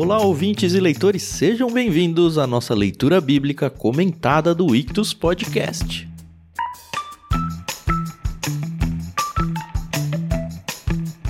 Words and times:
Olá, 0.00 0.20
ouvintes 0.20 0.74
e 0.74 0.80
leitores, 0.80 1.24
sejam 1.24 1.72
bem-vindos 1.72 2.38
à 2.38 2.46
nossa 2.46 2.72
leitura 2.72 3.20
bíblica 3.20 3.68
comentada 3.68 4.54
do 4.54 4.72
Ictus 4.72 5.12
Podcast. 5.12 6.08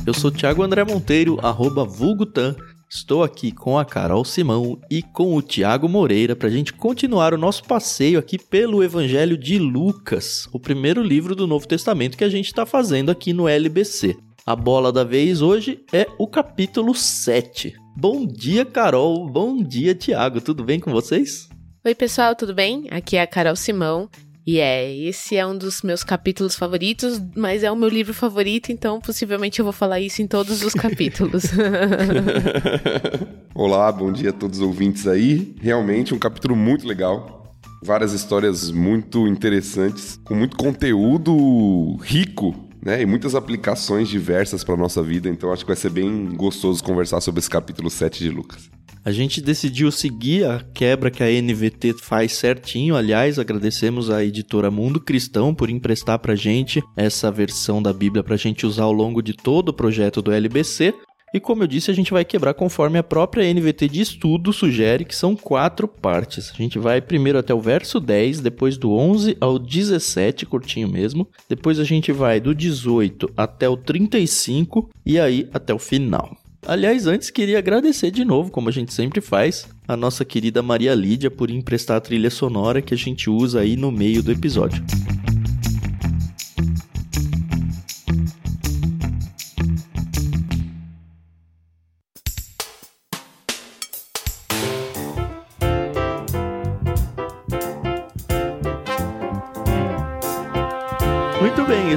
Eu 0.06 0.12
sou 0.12 0.30
Thiago 0.30 0.62
André 0.62 0.84
Monteiro, 0.84 1.38
arroba 1.40 1.82
vulgutan. 1.82 2.54
Estou 2.90 3.22
aqui 3.22 3.52
com 3.52 3.78
a 3.78 3.86
Carol 3.86 4.22
Simão 4.22 4.78
e 4.90 5.02
com 5.02 5.34
o 5.34 5.40
Tiago 5.40 5.88
Moreira 5.88 6.36
para 6.36 6.48
a 6.48 6.52
gente 6.52 6.74
continuar 6.74 7.32
o 7.32 7.38
nosso 7.38 7.64
passeio 7.64 8.18
aqui 8.18 8.36
pelo 8.36 8.84
Evangelho 8.84 9.38
de 9.38 9.58
Lucas, 9.58 10.46
o 10.52 10.60
primeiro 10.60 11.02
livro 11.02 11.34
do 11.34 11.46
Novo 11.46 11.66
Testamento 11.66 12.18
que 12.18 12.24
a 12.24 12.28
gente 12.28 12.48
está 12.48 12.66
fazendo 12.66 13.10
aqui 13.10 13.32
no 13.32 13.48
LBC. 13.48 14.14
A 14.44 14.54
bola 14.54 14.92
da 14.92 15.04
vez 15.04 15.40
hoje 15.40 15.80
é 15.90 16.06
o 16.18 16.26
capítulo 16.26 16.94
7. 16.94 17.87
Bom 18.00 18.24
dia, 18.24 18.64
Carol. 18.64 19.28
Bom 19.28 19.60
dia, 19.60 19.92
Tiago. 19.92 20.40
Tudo 20.40 20.62
bem 20.62 20.78
com 20.78 20.92
vocês? 20.92 21.48
Oi, 21.84 21.96
pessoal, 21.96 22.36
tudo 22.36 22.54
bem? 22.54 22.86
Aqui 22.92 23.16
é 23.16 23.22
a 23.22 23.26
Carol 23.26 23.56
Simão. 23.56 24.08
E 24.46 24.60
é, 24.60 24.96
esse 24.96 25.36
é 25.36 25.44
um 25.44 25.58
dos 25.58 25.82
meus 25.82 26.04
capítulos 26.04 26.54
favoritos, 26.54 27.20
mas 27.34 27.64
é 27.64 27.70
o 27.72 27.74
meu 27.74 27.88
livro 27.88 28.14
favorito, 28.14 28.70
então 28.70 29.00
possivelmente 29.00 29.58
eu 29.58 29.64
vou 29.64 29.72
falar 29.72 29.98
isso 29.98 30.22
em 30.22 30.28
todos 30.28 30.62
os 30.62 30.74
capítulos. 30.74 31.46
Olá, 33.52 33.90
bom 33.90 34.12
dia 34.12 34.30
a 34.30 34.32
todos 34.32 34.60
os 34.60 34.64
ouvintes 34.64 35.08
aí. 35.08 35.56
Realmente 35.60 36.14
um 36.14 36.20
capítulo 36.20 36.54
muito 36.54 36.86
legal. 36.86 37.52
Várias 37.82 38.12
histórias 38.12 38.70
muito 38.70 39.26
interessantes, 39.26 40.20
com 40.24 40.36
muito 40.36 40.56
conteúdo 40.56 41.96
rico 41.96 42.67
né? 42.82 43.02
E 43.02 43.06
muitas 43.06 43.34
aplicações 43.34 44.08
diversas 44.08 44.64
para 44.64 44.76
nossa 44.76 45.02
vida, 45.02 45.28
então 45.28 45.52
acho 45.52 45.64
que 45.64 45.70
vai 45.70 45.76
ser 45.76 45.90
bem 45.90 46.26
gostoso 46.34 46.82
conversar 46.82 47.20
sobre 47.20 47.40
esse 47.40 47.50
capítulo 47.50 47.90
7 47.90 48.22
de 48.22 48.30
Lucas. 48.30 48.70
A 49.04 49.12
gente 49.12 49.40
decidiu 49.40 49.90
seguir 49.90 50.44
a 50.44 50.62
quebra 50.74 51.10
que 51.10 51.22
a 51.22 51.26
NVT 51.26 51.94
faz 51.94 52.32
certinho. 52.32 52.94
Aliás, 52.94 53.38
agradecemos 53.38 54.10
à 54.10 54.22
editora 54.22 54.70
Mundo 54.70 55.00
Cristão 55.00 55.54
por 55.54 55.70
emprestar 55.70 56.18
pra 56.18 56.34
gente 56.34 56.82
essa 56.94 57.30
versão 57.30 57.80
da 57.80 57.92
Bíblia 57.92 58.22
pra 58.22 58.36
gente 58.36 58.66
usar 58.66 58.82
ao 58.82 58.92
longo 58.92 59.22
de 59.22 59.32
todo 59.32 59.70
o 59.70 59.72
projeto 59.72 60.20
do 60.20 60.30
LBC. 60.30 60.92
E 61.32 61.38
como 61.40 61.62
eu 61.62 61.66
disse, 61.66 61.90
a 61.90 61.94
gente 61.94 62.10
vai 62.10 62.24
quebrar 62.24 62.54
conforme 62.54 62.98
a 62.98 63.02
própria 63.02 63.52
NVT 63.52 63.88
de 63.88 64.00
estudo 64.00 64.52
sugere, 64.52 65.04
que 65.04 65.14
são 65.14 65.36
quatro 65.36 65.86
partes. 65.86 66.50
A 66.52 66.56
gente 66.56 66.78
vai 66.78 67.00
primeiro 67.00 67.38
até 67.38 67.52
o 67.52 67.60
verso 67.60 68.00
10, 68.00 68.40
depois 68.40 68.76
do 68.76 68.92
11 68.92 69.36
ao 69.40 69.58
17, 69.58 70.46
curtinho 70.46 70.88
mesmo. 70.88 71.28
Depois 71.48 71.78
a 71.78 71.84
gente 71.84 72.12
vai 72.12 72.40
do 72.40 72.54
18 72.54 73.30
até 73.36 73.68
o 73.68 73.76
35 73.76 74.88
e 75.04 75.18
aí 75.18 75.48
até 75.52 75.74
o 75.74 75.78
final. 75.78 76.36
Aliás, 76.66 77.06
antes 77.06 77.30
queria 77.30 77.58
agradecer 77.58 78.10
de 78.10 78.24
novo, 78.24 78.50
como 78.50 78.68
a 78.68 78.72
gente 78.72 78.92
sempre 78.92 79.20
faz, 79.20 79.68
a 79.86 79.96
nossa 79.96 80.24
querida 80.24 80.62
Maria 80.62 80.94
Lídia 80.94 81.30
por 81.30 81.50
emprestar 81.50 81.96
a 81.96 82.00
trilha 82.00 82.30
sonora 82.30 82.82
que 82.82 82.92
a 82.92 82.96
gente 82.96 83.30
usa 83.30 83.60
aí 83.60 83.76
no 83.76 83.92
meio 83.92 84.22
do 84.22 84.32
episódio. 84.32 84.82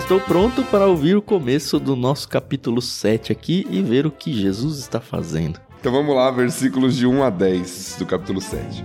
Estou 0.02 0.19
pronto 0.19 0.63
para 0.63 0.88
ouvir 0.88 1.16
o 1.16 1.21
começo 1.21 1.80
do 1.80 1.95
nosso 1.95 2.27
capítulo 2.27 2.81
7 2.81 3.31
aqui 3.31 3.67
e 3.69 3.83
ver 3.83 4.07
o 4.07 4.11
que 4.11 4.33
Jesus 4.33 4.80
está 4.80 4.99
fazendo. 4.99 5.59
Então 5.80 5.91
vamos 5.91 6.16
lá, 6.16 6.30
versículos 6.31 6.95
de 6.97 7.05
1 7.05 7.23
a 7.23 7.30
10 7.30 7.97
do 7.99 8.05
capítulo 8.07 8.41
7. 8.41 8.83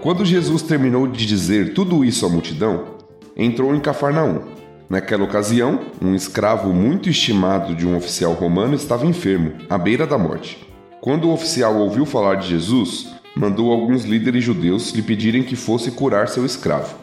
Quando 0.00 0.24
Jesus 0.24 0.62
terminou 0.62 1.06
de 1.06 1.26
dizer 1.26 1.74
tudo 1.74 2.04
isso 2.04 2.24
à 2.24 2.28
multidão, 2.28 2.96
entrou 3.36 3.74
em 3.74 3.80
Cafarnaum. 3.80 4.42
Naquela 4.88 5.24
ocasião, 5.24 5.80
um 6.00 6.14
escravo 6.14 6.72
muito 6.72 7.10
estimado 7.10 7.74
de 7.74 7.86
um 7.86 7.96
oficial 7.96 8.32
romano 8.32 8.74
estava 8.74 9.06
enfermo, 9.06 9.52
à 9.68 9.76
beira 9.76 10.06
da 10.06 10.16
morte. 10.16 10.66
Quando 11.02 11.28
o 11.28 11.32
oficial 11.32 11.76
ouviu 11.76 12.06
falar 12.06 12.36
de 12.36 12.48
Jesus, 12.48 13.14
mandou 13.34 13.72
alguns 13.72 14.04
líderes 14.04 14.44
judeus 14.44 14.92
lhe 14.92 15.02
pedirem 15.02 15.42
que 15.42 15.56
fosse 15.56 15.90
curar 15.90 16.28
seu 16.28 16.46
escravo. 16.46 16.96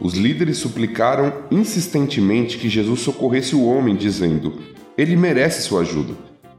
Os 0.00 0.14
líderes 0.14 0.58
suplicaram 0.58 1.32
insistentemente 1.50 2.58
que 2.58 2.68
Jesus 2.68 3.00
socorresse 3.00 3.56
o 3.56 3.64
homem, 3.64 3.96
dizendo: 3.96 4.54
Ele 4.96 5.16
merece 5.16 5.62
sua 5.62 5.80
ajuda, 5.80 6.14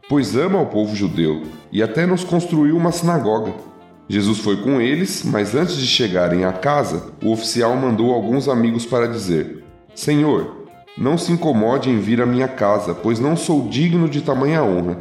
pois 0.10 0.36
ama 0.36 0.60
o 0.60 0.66
povo 0.66 0.96
judeu 0.96 1.44
e 1.72 1.82
até 1.82 2.06
nos 2.06 2.24
construiu 2.24 2.76
uma 2.76 2.92
sinagoga. 2.92 3.54
Jesus 4.10 4.40
foi 4.40 4.58
com 4.58 4.82
eles, 4.82 5.24
mas 5.24 5.54
antes 5.54 5.78
de 5.78 5.86
chegarem 5.86 6.44
à 6.44 6.52
casa, 6.52 7.14
o 7.24 7.32
oficial 7.32 7.78
mandou 7.78 8.12
alguns 8.12 8.50
amigos 8.50 8.86
para 8.86 9.08
dizer: 9.08 9.64
Senhor, 9.94 10.66
não 10.98 11.18
se 11.18 11.32
incomode 11.32 11.90
em 11.90 12.00
vir 12.00 12.22
à 12.22 12.26
minha 12.26 12.48
casa, 12.48 12.94
pois 12.94 13.20
não 13.20 13.38
sou 13.38 13.70
digno 13.70 14.10
de 14.10 14.22
tamanha 14.22 14.64
honra. 14.64 15.00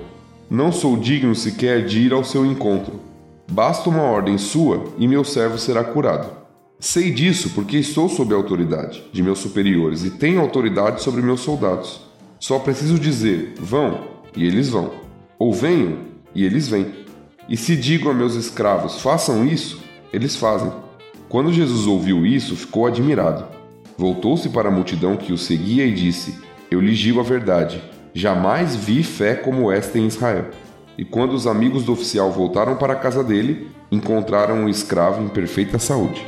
Não 0.51 0.71
sou 0.71 0.97
digno 0.97 1.35
sequer 1.35 1.85
de 1.85 2.01
ir 2.01 2.13
ao 2.13 2.23
seu 2.23 2.47
encontro. 2.47 3.08
Basta 3.51 3.89
uma 3.89 4.03
ordem 4.03 4.37
sua 4.37 4.85
e 4.99 5.09
meu 5.09 5.25
servo 5.25 5.57
será 5.57 5.83
curado. 5.83 6.31
Sei 6.79 7.11
disso 7.11 7.51
porque 7.55 7.79
estou 7.79 8.07
sob 8.07 8.35
a 8.35 8.37
autoridade 8.37 9.03
de 9.11 9.23
meus 9.23 9.39
superiores 9.39 10.05
e 10.05 10.11
tenho 10.11 10.41
autoridade 10.41 11.03
sobre 11.03 11.23
meus 11.23 11.41
soldados. 11.41 12.03
Só 12.39 12.59
preciso 12.59 12.99
dizer: 12.99 13.55
vão, 13.59 14.07
e 14.37 14.47
eles 14.47 14.69
vão. 14.69 14.91
Ou 15.39 15.51
venham, 15.51 15.97
e 16.35 16.45
eles 16.45 16.69
vêm. 16.69 16.93
E 17.49 17.57
se 17.57 17.75
digo 17.75 18.11
a 18.11 18.15
meus 18.15 18.35
escravos: 18.35 19.01
façam 19.01 19.47
isso, 19.47 19.81
eles 20.13 20.37
fazem. 20.37 20.71
Quando 21.27 21.51
Jesus 21.51 21.87
ouviu 21.87 22.27
isso, 22.27 22.55
ficou 22.55 22.87
admirado. 22.87 23.47
Voltou-se 23.97 24.51
para 24.51 24.69
a 24.69 24.73
multidão 24.73 25.17
que 25.17 25.33
o 25.33 25.39
seguia 25.39 25.87
e 25.87 25.95
disse: 25.95 26.39
Eu 26.71 26.83
lhes 26.83 26.99
digo 26.99 27.19
a 27.19 27.25
verdade: 27.25 27.83
jamais 28.13 28.77
vi 28.77 29.03
fé 29.03 29.35
como 29.35 29.73
esta 29.73 29.99
em 29.99 30.07
Israel 30.07 30.51
e 30.99 31.05
quando 31.05 31.33
os 31.33 31.47
amigos 31.47 31.85
do 31.85 31.93
oficial 31.93 32.33
voltaram 32.33 32.77
para 32.77 32.95
a 32.95 32.97
casa 32.97 33.23
dele, 33.23 33.69
encontraram 33.89 34.65
o 34.65 34.69
escravo 34.69 35.23
em 35.23 35.29
perfeita 35.29 35.79
saúde. 35.79 36.27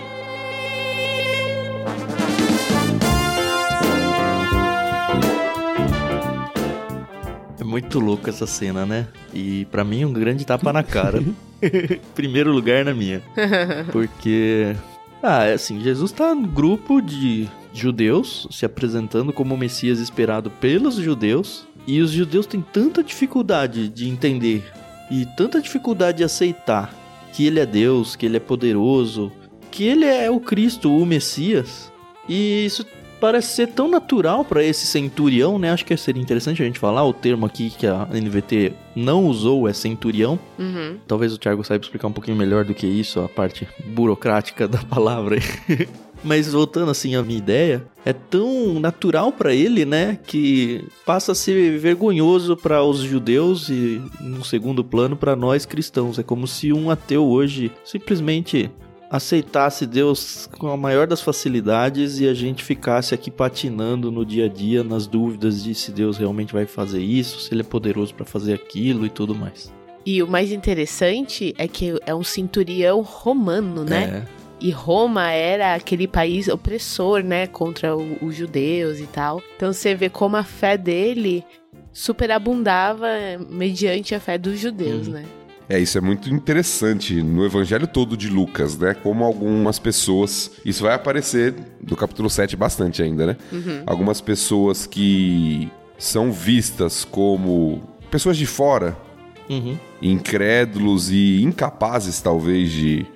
É 7.59 7.65
muito 7.65 7.99
louco 7.99 8.31
essa 8.31 8.47
cena, 8.47 8.87
né? 8.87 9.09
E 9.35 9.65
para 9.73 9.83
mim 9.83 10.05
um 10.05 10.13
grande 10.13 10.47
tapa 10.47 10.73
na 10.73 10.85
cara. 10.85 11.21
Primeiro 12.15 12.53
lugar 12.53 12.85
na 12.85 12.95
minha. 12.95 13.21
Porque 13.91 14.77
ah, 15.21 15.47
é 15.47 15.55
assim, 15.55 15.81
Jesus 15.81 16.13
tá 16.13 16.33
no 16.33 16.47
grupo 16.47 17.03
de 17.03 17.49
judeus 17.75 18.47
se 18.53 18.65
apresentando 18.65 19.33
como 19.33 19.55
o 19.55 19.59
Messias 19.59 19.99
esperado 19.99 20.49
pelos 20.49 20.95
judeus 20.95 21.67
e 21.87 22.01
os 22.01 22.11
judeus 22.11 22.47
têm 22.47 22.61
tanta 22.61 23.03
dificuldade 23.03 23.89
de 23.89 24.09
entender 24.09 24.65
e 25.11 25.27
tanta 25.37 25.61
dificuldade 25.61 26.19
de 26.19 26.25
aceitar 26.25 26.95
que 27.33 27.47
ele 27.47 27.61
é 27.61 27.67
Deus, 27.67 28.17
que 28.17 28.27
ele 28.27 28.37
é 28.37 28.41
poderoso, 28.41 29.33
que 29.71 29.85
ele 29.85 30.05
é 30.05 30.31
o 30.31 30.41
Cristo, 30.41 30.95
o 30.95 31.07
Messias. 31.07 31.91
E 32.29 32.65
isso 32.65 32.85
parece 33.21 33.49
ser 33.49 33.69
tão 33.69 33.89
natural 33.89 34.45
para 34.45 34.65
esse 34.65 34.87
centurião, 34.87 35.59
né? 35.59 35.71
Acho 35.71 35.85
que 35.85 35.97
seria 35.97 36.23
interessante 36.23 36.63
a 36.63 36.65
gente 36.65 36.79
falar 36.79 37.05
o 37.05 37.13
termo 37.13 37.45
aqui 37.45 37.71
que 37.71 37.87
a 37.87 38.07
NVT 38.07 38.73
não 38.97 39.27
usou 39.27 39.69
é 39.69 39.73
centurião. 39.73 40.39
Uhum. 40.59 40.97
Talvez 41.07 41.33
o 41.33 41.39
Thiago 41.39 41.63
saiba 41.63 41.85
explicar 41.85 42.09
um 42.09 42.13
pouquinho 42.13 42.37
melhor 42.37 42.65
do 42.65 42.75
que 42.75 42.87
isso, 42.87 43.21
a 43.21 43.29
parte 43.29 43.69
burocrática 43.85 44.67
da 44.67 44.79
palavra. 44.79 45.37
Mas 46.23 46.53
voltando 46.53 46.91
assim 46.91 47.15
à 47.15 47.23
minha 47.23 47.39
ideia, 47.39 47.85
é 48.05 48.13
tão 48.13 48.79
natural 48.79 49.33
para 49.33 49.55
ele, 49.55 49.85
né, 49.85 50.19
que 50.27 50.85
passa 51.05 51.33
a 51.33 51.35
ser 51.35 51.79
vergonhoso 51.79 52.57
para 52.57 52.83
os 52.83 52.99
judeus 52.99 53.69
e 53.69 54.03
no 54.21 54.45
segundo 54.45 54.85
plano 54.85 55.17
para 55.17 55.35
nós 55.35 55.65
cristãos. 55.65 56.19
É 56.19 56.23
como 56.23 56.47
se 56.47 56.73
um 56.73 56.91
ateu 56.91 57.27
hoje 57.27 57.73
simplesmente 57.85 58.71
aceitasse 59.11 59.87
Deus 59.87 60.49
com 60.59 60.69
a 60.69 60.77
maior 60.77 61.07
das 61.07 61.21
facilidades 61.21 62.21
e 62.21 62.29
a 62.29 62.33
gente 62.33 62.63
ficasse 62.63 63.13
aqui 63.13 63.29
patinando 63.29 64.13
no 64.13 64.25
dia 64.25 64.45
a 64.45 64.49
dia 64.49 64.85
nas 64.85 65.09
dúvidas 65.09 65.65
de 65.65 65.75
se 65.75 65.91
Deus 65.91 66.17
realmente 66.17 66.53
vai 66.53 66.65
fazer 66.65 67.03
isso, 67.03 67.41
se 67.41 67.53
ele 67.53 67.63
é 67.63 67.65
poderoso 67.65 68.15
para 68.15 68.25
fazer 68.25 68.55
aquilo 68.55 69.05
e 69.05 69.11
tudo 69.11 69.35
mais. 69.35 69.73
E 70.07 70.23
o 70.23 70.29
mais 70.29 70.53
interessante 70.53 71.55
é 71.59 71.67
que 71.67 71.99
é 72.07 72.15
um 72.15 72.23
centurião 72.23 73.03
romano, 73.03 73.85
né? 73.85 74.25
É. 74.37 74.40
E 74.61 74.71
Roma 74.71 75.31
era 75.31 75.75
aquele 75.75 76.07
país 76.07 76.49
opressor, 76.49 77.23
né, 77.23 77.47
contra 77.47 77.97
os 77.97 78.35
judeus 78.35 79.01
e 79.01 79.07
tal. 79.07 79.43
Então 79.57 79.73
você 79.73 79.95
vê 79.95 80.11
como 80.11 80.37
a 80.37 80.45
fé 80.45 80.77
dele 80.77 81.45
superabundava 81.93 83.09
mediante 83.49 84.15
a 84.15 84.21
fé 84.21 84.37
dos 84.37 84.59
judeus, 84.59 85.07
uhum. 85.09 85.15
né? 85.15 85.25
É, 85.69 85.79
isso 85.79 85.97
é 85.97 86.01
muito 86.01 86.29
interessante 86.29 87.23
no 87.23 87.45
evangelho 87.45 87.87
todo 87.87 88.17
de 88.17 88.29
Lucas, 88.29 88.77
né? 88.77 88.93
Como 88.93 89.25
algumas 89.25 89.79
pessoas. 89.79 90.51
Isso 90.65 90.83
vai 90.83 90.95
aparecer 90.95 91.55
no 91.89 91.95
capítulo 91.95 92.29
7 92.29 92.57
bastante 92.57 93.01
ainda, 93.01 93.25
né? 93.25 93.37
Uhum. 93.53 93.85
Algumas 93.87 94.21
pessoas 94.21 94.85
que 94.85 95.71
são 95.97 96.33
vistas 96.33 97.05
como 97.05 97.81
pessoas 98.11 98.37
de 98.37 98.47
fora, 98.47 98.97
uhum. 99.49 99.79
incrédulos 100.03 101.13
e 101.13 101.41
incapazes, 101.45 102.21
talvez, 102.21 102.73
de, 102.73 103.07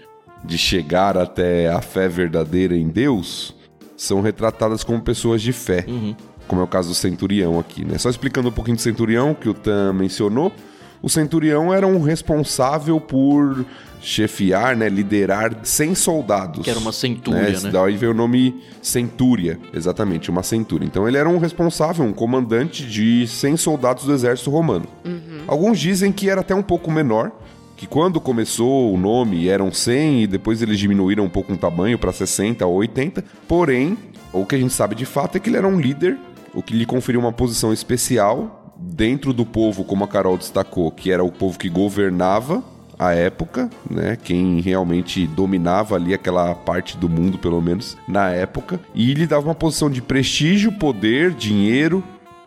de 0.45 0.59
chegar 0.59 1.17
até 1.17 1.69
a 1.71 1.81
fé 1.81 2.09
verdadeira 2.09 2.77
em 2.77 2.89
Deus, 2.89 3.55
são 3.97 4.21
retratadas 4.21 4.85
como 4.85 5.01
pessoas 5.01 5.41
de 5.41 5.53
fé. 5.53 5.85
Uhum. 5.89 6.15
Como 6.47 6.61
é 6.61 6.65
o 6.65 6.69
caso 6.69 6.91
do 6.91 6.95
centurião 6.95 7.59
aqui, 7.59 7.85
né? 7.85 7.97
Só 7.97 8.11
explicando 8.11 8.49
um 8.49 8.53
pouquinho 8.53 8.77
do 8.77 8.83
centurião 8.83 9.33
que 9.35 9.49
o 9.49 9.55
Tam 9.55 9.95
mencionou. 9.95 10.53
O 11.01 11.09
centurião 11.09 11.73
era 11.73 11.87
um 11.87 12.01
responsável 12.01 13.01
por 13.01 13.65
chefiar, 14.01 14.77
né, 14.77 14.89
liderar 14.89 15.55
100 15.63 15.95
soldados. 15.95 16.63
Que 16.63 16.71
era 16.71 16.79
uma 16.79 16.93
centúria, 16.93 17.43
né? 17.43 17.61
né? 17.63 17.71
Daí 17.71 17.97
veio 17.97 18.13
o 18.13 18.15
nome 18.15 18.63
centúria, 18.83 19.59
exatamente, 19.73 20.31
uma 20.31 20.43
centúria. 20.43 20.85
Então 20.85 21.09
ele 21.09 21.17
era 21.17 21.29
um 21.29 21.39
responsável, 21.39 22.05
um 22.05 22.13
comandante 22.13 22.87
de 22.87 23.27
100 23.27 23.57
soldados 23.57 24.05
do 24.05 24.13
exército 24.13 24.51
romano. 24.51 24.87
Uhum. 25.05 25.45
Alguns 25.47 25.79
dizem 25.79 26.13
que 26.13 26.29
era 26.29 26.43
até 26.43 26.55
um 26.55 26.63
pouco 26.63 26.91
menor, 26.91 27.33
que 27.77 27.87
quando 27.87 28.21
começou 28.21 28.93
o 28.93 28.99
nome 28.99 29.49
eram 29.49 29.73
100 29.73 30.23
e 30.23 30.27
depois 30.27 30.63
eles 30.63 30.79
diminuíram 30.79 31.25
um 31.25 31.29
pouco 31.29 31.53
o 31.53 31.57
tamanho 31.57 31.99
para 31.99 32.13
60 32.13 32.65
ou 32.67 32.77
80. 32.77 33.25
Porém, 33.49 33.97
o 34.33 34.45
que 34.45 34.55
a 34.55 34.59
gente 34.59 34.73
sabe 34.73 34.95
de 34.95 35.05
fato 35.05 35.37
é 35.37 35.41
que 35.41 35.49
ele 35.49 35.57
era 35.57 35.69
um 35.69 35.81
líder, 35.81 36.19
o 36.53 36.63
que 36.63 36.75
lhe 36.75 36.87
conferiu 36.87 37.21
uma 37.21 37.33
posição 37.33 37.73
especial 37.73 38.75
dentro 38.77 39.33
do 39.33 39.47
povo, 39.47 39.85
como 39.85 40.05
a 40.05 40.09
Carol 40.09 40.37
destacou, 40.37 40.91
que 40.91 41.11
era 41.11 41.25
o 41.25 41.31
povo 41.31 41.59
que 41.59 41.69
governava 41.69 42.63
a 42.99 43.13
época, 43.13 43.69
né? 43.91 44.17
Quem 44.23 44.61
realmente 44.61 45.27
dominava 45.27 45.97
ali 45.97 46.15
aquela 46.15 46.55
parte 46.55 46.97
do 46.97 47.09
mundo, 47.09 47.39
pelo 47.39 47.61
menos 47.61 47.97
na 48.07 48.31
época, 48.31 48.81
e 48.95 49.13
lhe 49.15 49.27
dava 49.27 49.47
uma 49.47 49.55
posição 49.55 49.91
de 49.91 50.01
prestígio, 50.01 50.73
poder, 50.73 51.33
dinheiro. 51.33 52.03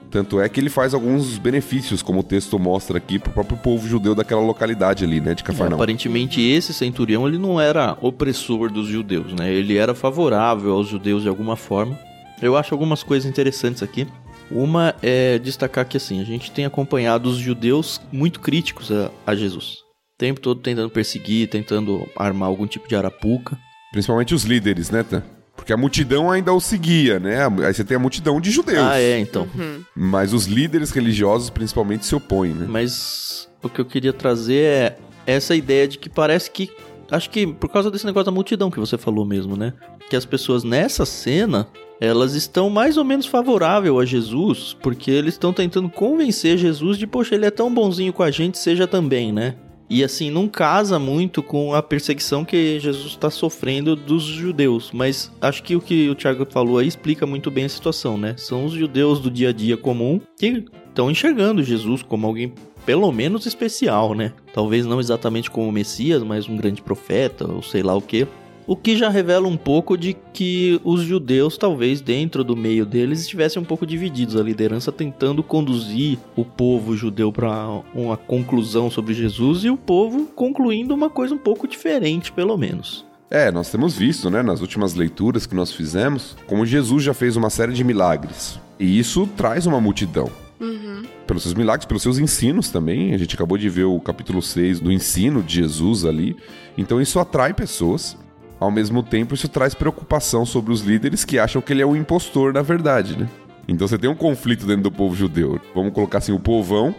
Tanto 0.09 0.39
é 0.39 0.47
que 0.47 0.59
ele 0.59 0.69
faz 0.69 0.93
alguns 0.93 1.37
benefícios, 1.37 2.01
como 2.01 2.19
o 2.19 2.23
texto 2.23 2.57
mostra 2.57 2.97
aqui, 2.97 3.19
para 3.19 3.29
o 3.29 3.33
próprio 3.33 3.57
povo 3.57 3.87
judeu 3.87 4.15
daquela 4.15 4.41
localidade 4.41 5.03
ali, 5.03 5.19
né, 5.19 5.33
de 5.33 5.43
Cafarnaum. 5.43 5.73
É, 5.73 5.83
aparentemente 5.83 6.41
esse 6.41 6.73
centurião 6.73 7.27
ele 7.27 7.37
não 7.37 7.59
era 7.59 7.97
opressor 8.01 8.71
dos 8.71 8.87
judeus, 8.87 9.33
né? 9.33 9.51
Ele 9.51 9.77
era 9.77 9.93
favorável 9.93 10.73
aos 10.73 10.87
judeus 10.87 11.23
de 11.23 11.29
alguma 11.29 11.55
forma. 11.55 11.97
Eu 12.41 12.55
acho 12.55 12.73
algumas 12.73 13.03
coisas 13.03 13.29
interessantes 13.29 13.83
aqui. 13.83 14.07
Uma 14.49 14.95
é 15.01 15.37
destacar 15.39 15.85
que 15.85 15.97
assim, 15.97 16.21
a 16.21 16.23
gente 16.23 16.51
tem 16.51 16.65
acompanhado 16.65 17.29
os 17.29 17.37
judeus 17.37 17.99
muito 18.11 18.39
críticos 18.39 18.91
a, 18.91 19.11
a 19.25 19.35
Jesus 19.35 19.87
o 20.07 20.17
tempo 20.17 20.41
todo 20.41 20.59
tentando 20.61 20.89
perseguir, 20.89 21.47
tentando 21.47 22.09
armar 22.15 22.49
algum 22.49 22.65
tipo 22.65 22.87
de 22.89 22.95
arapuca. 22.95 23.55
Principalmente 23.91 24.33
os 24.33 24.43
líderes, 24.43 24.89
né, 24.89 25.03
Tan? 25.03 25.21
Porque 25.57 25.73
a 25.73 25.77
multidão 25.77 26.31
ainda 26.31 26.53
o 26.53 26.61
seguia, 26.61 27.19
né? 27.19 27.45
Aí 27.65 27.73
você 27.73 27.83
tem 27.83 27.97
a 27.97 27.99
multidão 27.99 28.39
de 28.39 28.49
judeus. 28.51 28.79
Ah, 28.79 29.01
é, 29.01 29.19
então. 29.19 29.49
Uhum. 29.53 29.81
Mas 29.93 30.31
os 30.31 30.45
líderes 30.45 30.91
religiosos 30.91 31.49
principalmente 31.49 32.05
se 32.05 32.15
opõem, 32.15 32.53
né? 32.53 32.65
Mas 32.69 33.49
o 33.61 33.67
que 33.67 33.81
eu 33.81 33.85
queria 33.85 34.13
trazer 34.13 34.63
é 34.63 34.97
essa 35.25 35.53
ideia 35.55 35.87
de 35.87 35.97
que 35.97 36.09
parece 36.09 36.49
que. 36.49 36.71
Acho 37.11 37.29
que 37.29 37.45
por 37.47 37.69
causa 37.69 37.91
desse 37.91 38.05
negócio 38.05 38.25
da 38.25 38.31
multidão 38.31 38.71
que 38.71 38.79
você 38.79 38.97
falou 38.97 39.25
mesmo, 39.25 39.57
né? 39.57 39.73
Que 40.09 40.15
as 40.15 40.25
pessoas 40.25 40.63
nessa 40.63 41.05
cena 41.05 41.67
elas 41.99 42.33
estão 42.33 42.69
mais 42.69 42.95
ou 42.95 43.03
menos 43.03 43.25
favorável 43.25 43.99
a 43.99 44.05
Jesus, 44.05 44.77
porque 44.81 45.09
eles 45.09 45.33
estão 45.33 45.51
tentando 45.51 45.89
convencer 45.89 46.57
Jesus 46.57 46.97
de, 46.97 47.07
poxa, 47.07 47.35
ele 47.35 47.45
é 47.45 47.51
tão 47.51 47.73
bonzinho 47.73 48.13
com 48.13 48.23
a 48.23 48.29
gente, 48.29 48.57
seja 48.57 48.85
também, 48.87 49.31
né? 49.31 49.55
E 49.89 50.03
assim, 50.03 50.29
não 50.29 50.47
casa 50.47 50.99
muito 50.99 51.41
com 51.41 51.73
a 51.73 51.81
perseguição 51.81 52.43
que 52.43 52.79
Jesus 52.79 53.07
está 53.07 53.29
sofrendo 53.29 53.95
dos 53.95 54.23
judeus. 54.23 54.91
Mas 54.93 55.31
acho 55.39 55.63
que 55.63 55.75
o 55.75 55.81
que 55.81 56.09
o 56.09 56.15
Tiago 56.15 56.45
falou 56.49 56.77
aí 56.77 56.87
explica 56.87 57.25
muito 57.25 57.49
bem 57.49 57.65
a 57.65 57.69
situação, 57.69 58.17
né? 58.17 58.35
São 58.37 58.65
os 58.65 58.73
judeus 58.73 59.19
do 59.19 59.31
dia 59.31 59.49
a 59.49 59.53
dia 59.53 59.77
comum 59.77 60.19
que 60.37 60.65
estão 60.89 61.09
enxergando 61.09 61.63
Jesus 61.63 62.01
como 62.01 62.27
alguém 62.27 62.53
pelo 62.85 63.11
menos 63.11 63.45
especial, 63.45 64.13
né? 64.13 64.31
Talvez 64.53 64.85
não 64.85 64.99
exatamente 64.99 65.51
como 65.51 65.69
Messias, 65.71 66.23
mas 66.23 66.47
um 66.47 66.55
grande 66.55 66.81
profeta, 66.81 67.45
ou 67.45 67.61
sei 67.61 67.83
lá 67.83 67.93
o 67.93 68.01
que. 68.01 68.25
O 68.67 68.75
que 68.75 68.97
já 68.97 69.07
revela 69.07 69.47
um 69.47 69.55
pouco 69.55 69.97
de 69.97 70.13
que 70.33 70.79
os 70.83 71.01
judeus, 71.01 71.57
talvez 71.57 72.01
dentro 72.01 72.43
do 72.43 72.53
meio 72.53 72.85
deles, 72.85 73.21
estivessem 73.21 73.61
um 73.61 73.65
pouco 73.65 73.85
divididos. 73.87 74.35
A 74.35 74.43
liderança 74.43 74.91
tentando 74.91 75.41
conduzir 75.41 76.19
o 76.35 76.43
povo 76.43 76.93
judeu 76.93 77.31
para 77.31 77.81
uma 77.95 78.17
conclusão 78.17 78.91
sobre 78.91 79.13
Jesus 79.13 79.63
e 79.63 79.69
o 79.69 79.77
povo 79.77 80.25
concluindo 80.35 80.93
uma 80.93 81.09
coisa 81.09 81.33
um 81.33 81.37
pouco 81.37 81.65
diferente, 81.65 82.29
pelo 82.29 82.57
menos. 82.57 83.05
É, 83.31 83.49
nós 83.51 83.71
temos 83.71 83.95
visto, 83.95 84.29
né, 84.29 84.43
nas 84.43 84.59
últimas 84.59 84.93
leituras 84.95 85.45
que 85.45 85.55
nós 85.55 85.71
fizemos, 85.71 86.35
como 86.45 86.65
Jesus 86.65 87.05
já 87.05 87.13
fez 87.13 87.37
uma 87.37 87.49
série 87.49 87.71
de 87.71 87.85
milagres. 87.85 88.59
E 88.77 88.99
isso 88.99 89.29
traz 89.37 89.65
uma 89.65 89.79
multidão. 89.79 90.29
Uhum. 90.59 91.03
Pelos 91.25 91.43
seus 91.43 91.53
milagres, 91.53 91.85
pelos 91.85 92.03
seus 92.03 92.19
ensinos 92.19 92.69
também. 92.69 93.13
A 93.13 93.17
gente 93.17 93.33
acabou 93.33 93.57
de 93.57 93.69
ver 93.69 93.85
o 93.85 93.97
capítulo 94.01 94.41
6 94.41 94.81
do 94.81 94.91
ensino 94.91 95.41
de 95.41 95.55
Jesus 95.55 96.03
ali. 96.03 96.35
Então 96.77 96.99
isso 96.99 97.17
atrai 97.17 97.53
pessoas. 97.53 98.17
Ao 98.59 98.71
mesmo 98.71 99.03
tempo, 99.03 99.35
isso 99.35 99.47
traz 99.47 99.73
preocupação 99.73 100.45
sobre 100.45 100.71
os 100.73 100.81
líderes 100.81 101.23
que 101.23 101.37
acham 101.37 101.61
que 101.61 101.71
ele 101.71 101.81
é 101.81 101.85
um 101.85 101.95
impostor, 101.95 102.53
na 102.53 102.61
verdade, 102.61 103.17
né? 103.17 103.29
Então 103.67 103.87
você 103.87 103.97
tem 103.97 104.09
um 104.09 104.15
conflito 104.15 104.65
dentro 104.65 104.83
do 104.83 104.91
povo 104.91 105.15
judeu. 105.15 105.59
Vamos 105.75 105.93
colocar 105.93 106.19
assim, 106.19 106.31
o 106.31 106.39
povão 106.39 106.95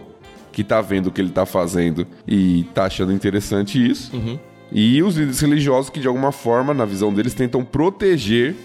que 0.51 0.63
tá 0.63 0.81
vendo 0.81 1.07
o 1.07 1.11
que 1.11 1.21
ele 1.21 1.31
tá 1.31 1.45
fazendo 1.45 2.07
e 2.27 2.63
tá 2.73 2.85
achando 2.85 3.11
interessante 3.11 3.83
isso. 3.83 4.15
Uhum. 4.15 4.39
E 4.71 5.01
os 5.01 5.15
líderes 5.15 5.39
religiosos 5.39 5.89
que, 5.89 5.99
de 5.99 6.07
alguma 6.07 6.31
forma, 6.31 6.73
na 6.73 6.85
visão 6.85 7.13
deles, 7.13 7.33
tentam 7.33 7.63
proteger 7.63 8.55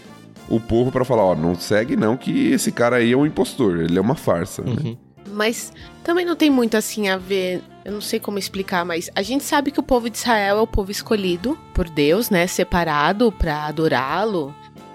o 0.48 0.60
povo 0.60 0.92
para 0.92 1.04
falar, 1.04 1.22
ó, 1.22 1.34
não 1.34 1.54
segue 1.54 1.96
não 1.96 2.16
que 2.16 2.48
esse 2.52 2.70
cara 2.70 2.96
aí 2.96 3.12
é 3.12 3.16
um 3.16 3.24
impostor, 3.24 3.80
ele 3.80 3.96
é 3.96 4.00
uma 4.00 4.14
farsa, 4.14 4.62
né? 4.62 4.72
uhum. 4.72 4.90
né? 4.90 4.96
Mas 5.32 5.72
também 6.04 6.24
não 6.24 6.36
tem 6.36 6.50
muito 6.50 6.76
assim 6.76 7.08
a 7.08 7.16
ver 7.16 7.62
eu 7.84 7.92
não 7.92 8.00
sei 8.00 8.18
como 8.18 8.38
explicar, 8.38 8.84
mas 8.84 9.10
a 9.14 9.22
gente 9.22 9.44
sabe 9.44 9.70
que 9.70 9.78
o 9.78 9.82
povo 9.82 10.08
de 10.08 10.16
Israel 10.16 10.56
é 10.56 10.60
o 10.60 10.66
povo 10.66 10.90
escolhido 10.90 11.58
por 11.74 11.88
Deus, 11.88 12.30
né? 12.30 12.46
Separado 12.46 13.30
para 13.30 13.66
adorá-lo. 13.66 14.54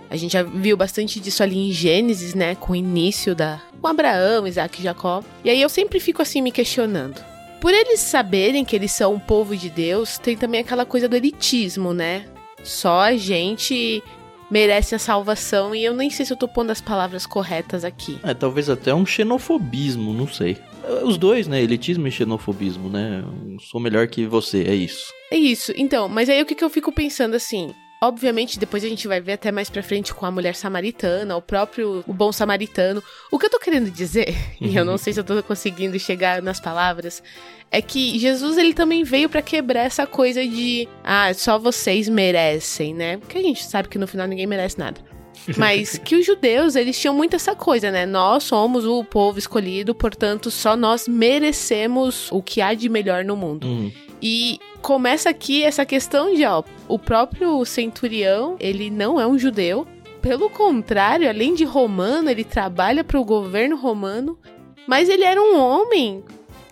A 0.10 0.18
gente 0.18 0.34
já 0.34 0.42
viu 0.42 0.76
bastante 0.76 1.20
disso 1.20 1.44
ali 1.44 1.70
em 1.70 1.72
Gênesis, 1.72 2.34
né? 2.34 2.56
Com 2.56 2.74
o 2.74 2.76
início 2.76 3.36
da. 3.36 3.62
com 3.80 3.88
Abraão, 3.88 4.48
Isaac 4.48 4.80
e 4.80 4.84
Jacó. 4.84 5.24
E 5.44 5.52
aí 5.52 5.62
eu 5.62 5.70
sempre 5.70 6.00
fico 6.00 6.22
assim 6.22 6.42
me 6.42 6.52
questionando. 6.52 7.24
Por 7.62 7.74
eles 7.74 8.00
saberem 8.00 8.66
que 8.66 8.76
eles 8.76 8.92
são 8.92 9.14
um 9.14 9.20
povo 9.20 9.56
de 9.56 9.70
Deus, 9.70 10.18
tem 10.18 10.36
também 10.36 10.62
aquela 10.62 10.86
coisa 10.86 11.08
do 11.08 11.16
elitismo, 11.16 11.94
né? 11.94 12.26
Só 12.64 13.02
a 13.02 13.16
gente 13.18 14.02
merece 14.50 14.96
a 14.96 15.00
salvação 15.00 15.76
e 15.76 15.84
eu 15.84 15.94
nem 15.94 16.10
sei 16.10 16.26
se 16.26 16.34
eu 16.34 16.38
tô 16.38 16.48
pondo 16.48 16.72
as 16.72 16.82
palavras 16.82 17.28
corretas 17.28 17.84
aqui. 17.84 18.20
É, 18.24 18.34
talvez 18.34 18.70
até 18.70 18.94
um 18.96 19.06
xenofobismo, 19.06 20.12
não 20.12 20.28
sei. 20.28 20.58
Os 21.04 21.18
dois, 21.18 21.48
né? 21.48 21.62
Elitismo 21.62 22.08
e 22.08 22.12
xenofobismo, 22.12 22.90
né? 22.90 23.24
Sou 23.60 23.80
melhor 23.80 24.08
que 24.08 24.26
você, 24.26 24.64
é 24.64 24.76
isso. 24.76 25.14
É 25.32 25.38
isso. 25.38 25.74
Então, 25.76 26.08
mas 26.08 26.30
aí 26.30 26.42
o 26.42 26.46
que, 26.46 26.56
que 26.56 26.64
eu 26.64 26.70
fico 26.70 26.92
pensando 26.92 27.36
assim? 27.36 27.74
Obviamente, 28.02 28.58
depois 28.58 28.84
a 28.86 28.88
gente 28.88 29.10
vai 29.10 29.20
ver 29.20 29.34
até 29.34 29.52
mais 29.52 29.70
pra 29.70 29.84
frente 29.84 30.14
com 30.14 30.26
a 30.26 30.32
mulher 30.32 30.56
samaritana, 30.56 31.36
o 31.36 31.42
próprio 31.42 32.02
o 32.08 32.14
bom 32.14 32.32
samaritano. 32.32 33.04
O 33.30 33.38
que 33.38 33.46
eu 33.46 33.50
tô 33.50 33.60
querendo 33.60 33.92
dizer, 33.92 34.34
e 34.60 34.74
eu 34.76 34.86
não 34.86 34.98
sei 34.98 35.12
se 35.12 35.20
eu 35.20 35.24
tô 35.24 35.44
conseguindo 35.44 36.00
chegar 36.00 36.42
nas 36.42 36.62
palavras, 36.62 37.22
é 37.70 37.82
que 37.82 38.18
Jesus 38.18 38.58
ele 38.58 38.74
também 38.74 39.04
veio 39.04 39.28
para 39.28 39.42
quebrar 39.42 39.82
essa 39.82 40.08
coisa 40.08 40.46
de 40.46 40.88
ah, 41.04 41.34
só 41.34 41.60
vocês 41.60 42.08
merecem, 42.08 42.94
né? 42.94 43.18
Porque 43.18 43.38
a 43.38 43.42
gente 43.42 43.66
sabe 43.66 43.90
que 43.90 43.98
no 43.98 44.08
final 44.08 44.28
ninguém 44.28 44.48
merece 44.48 44.80
nada. 44.80 45.09
Mas 45.58 45.98
que 45.98 46.16
os 46.16 46.26
judeus, 46.26 46.76
eles 46.76 47.00
tinham 47.00 47.14
muito 47.14 47.36
essa 47.36 47.56
coisa, 47.56 47.92
né? 47.92 48.06
Nós 48.06 48.44
somos 48.44 48.86
o 48.86 49.04
povo 49.04 49.40
escolhido, 49.40 49.96
portanto, 49.96 50.52
só 50.52 50.76
nós 50.76 51.08
merecemos 51.08 52.30
o 52.32 52.42
que 52.42 52.62
há 52.62 52.74
de 52.74 52.90
melhor 52.90 53.24
no 53.24 53.36
mundo. 53.36 53.68
Uhum. 53.68 53.92
E 54.22 54.60
começa 54.82 55.30
aqui 55.30 55.64
essa 55.64 55.86
questão 55.86 56.34
de, 56.34 56.46
ó, 56.46 56.64
o 56.88 57.00
próprio 57.00 57.64
centurião, 57.66 58.56
ele 58.60 58.90
não 58.90 59.20
é 59.20 59.26
um 59.26 59.38
judeu. 59.38 59.88
Pelo 60.22 60.50
contrário, 60.50 61.30
além 61.30 61.54
de 61.54 61.64
romano, 61.64 62.30
ele 62.30 62.44
trabalha 62.44 63.04
para 63.04 63.20
o 63.20 63.24
governo 63.24 63.78
romano, 63.78 64.38
mas 64.86 65.08
ele 65.08 65.24
era 65.24 65.42
um 65.42 65.58
homem 65.58 66.24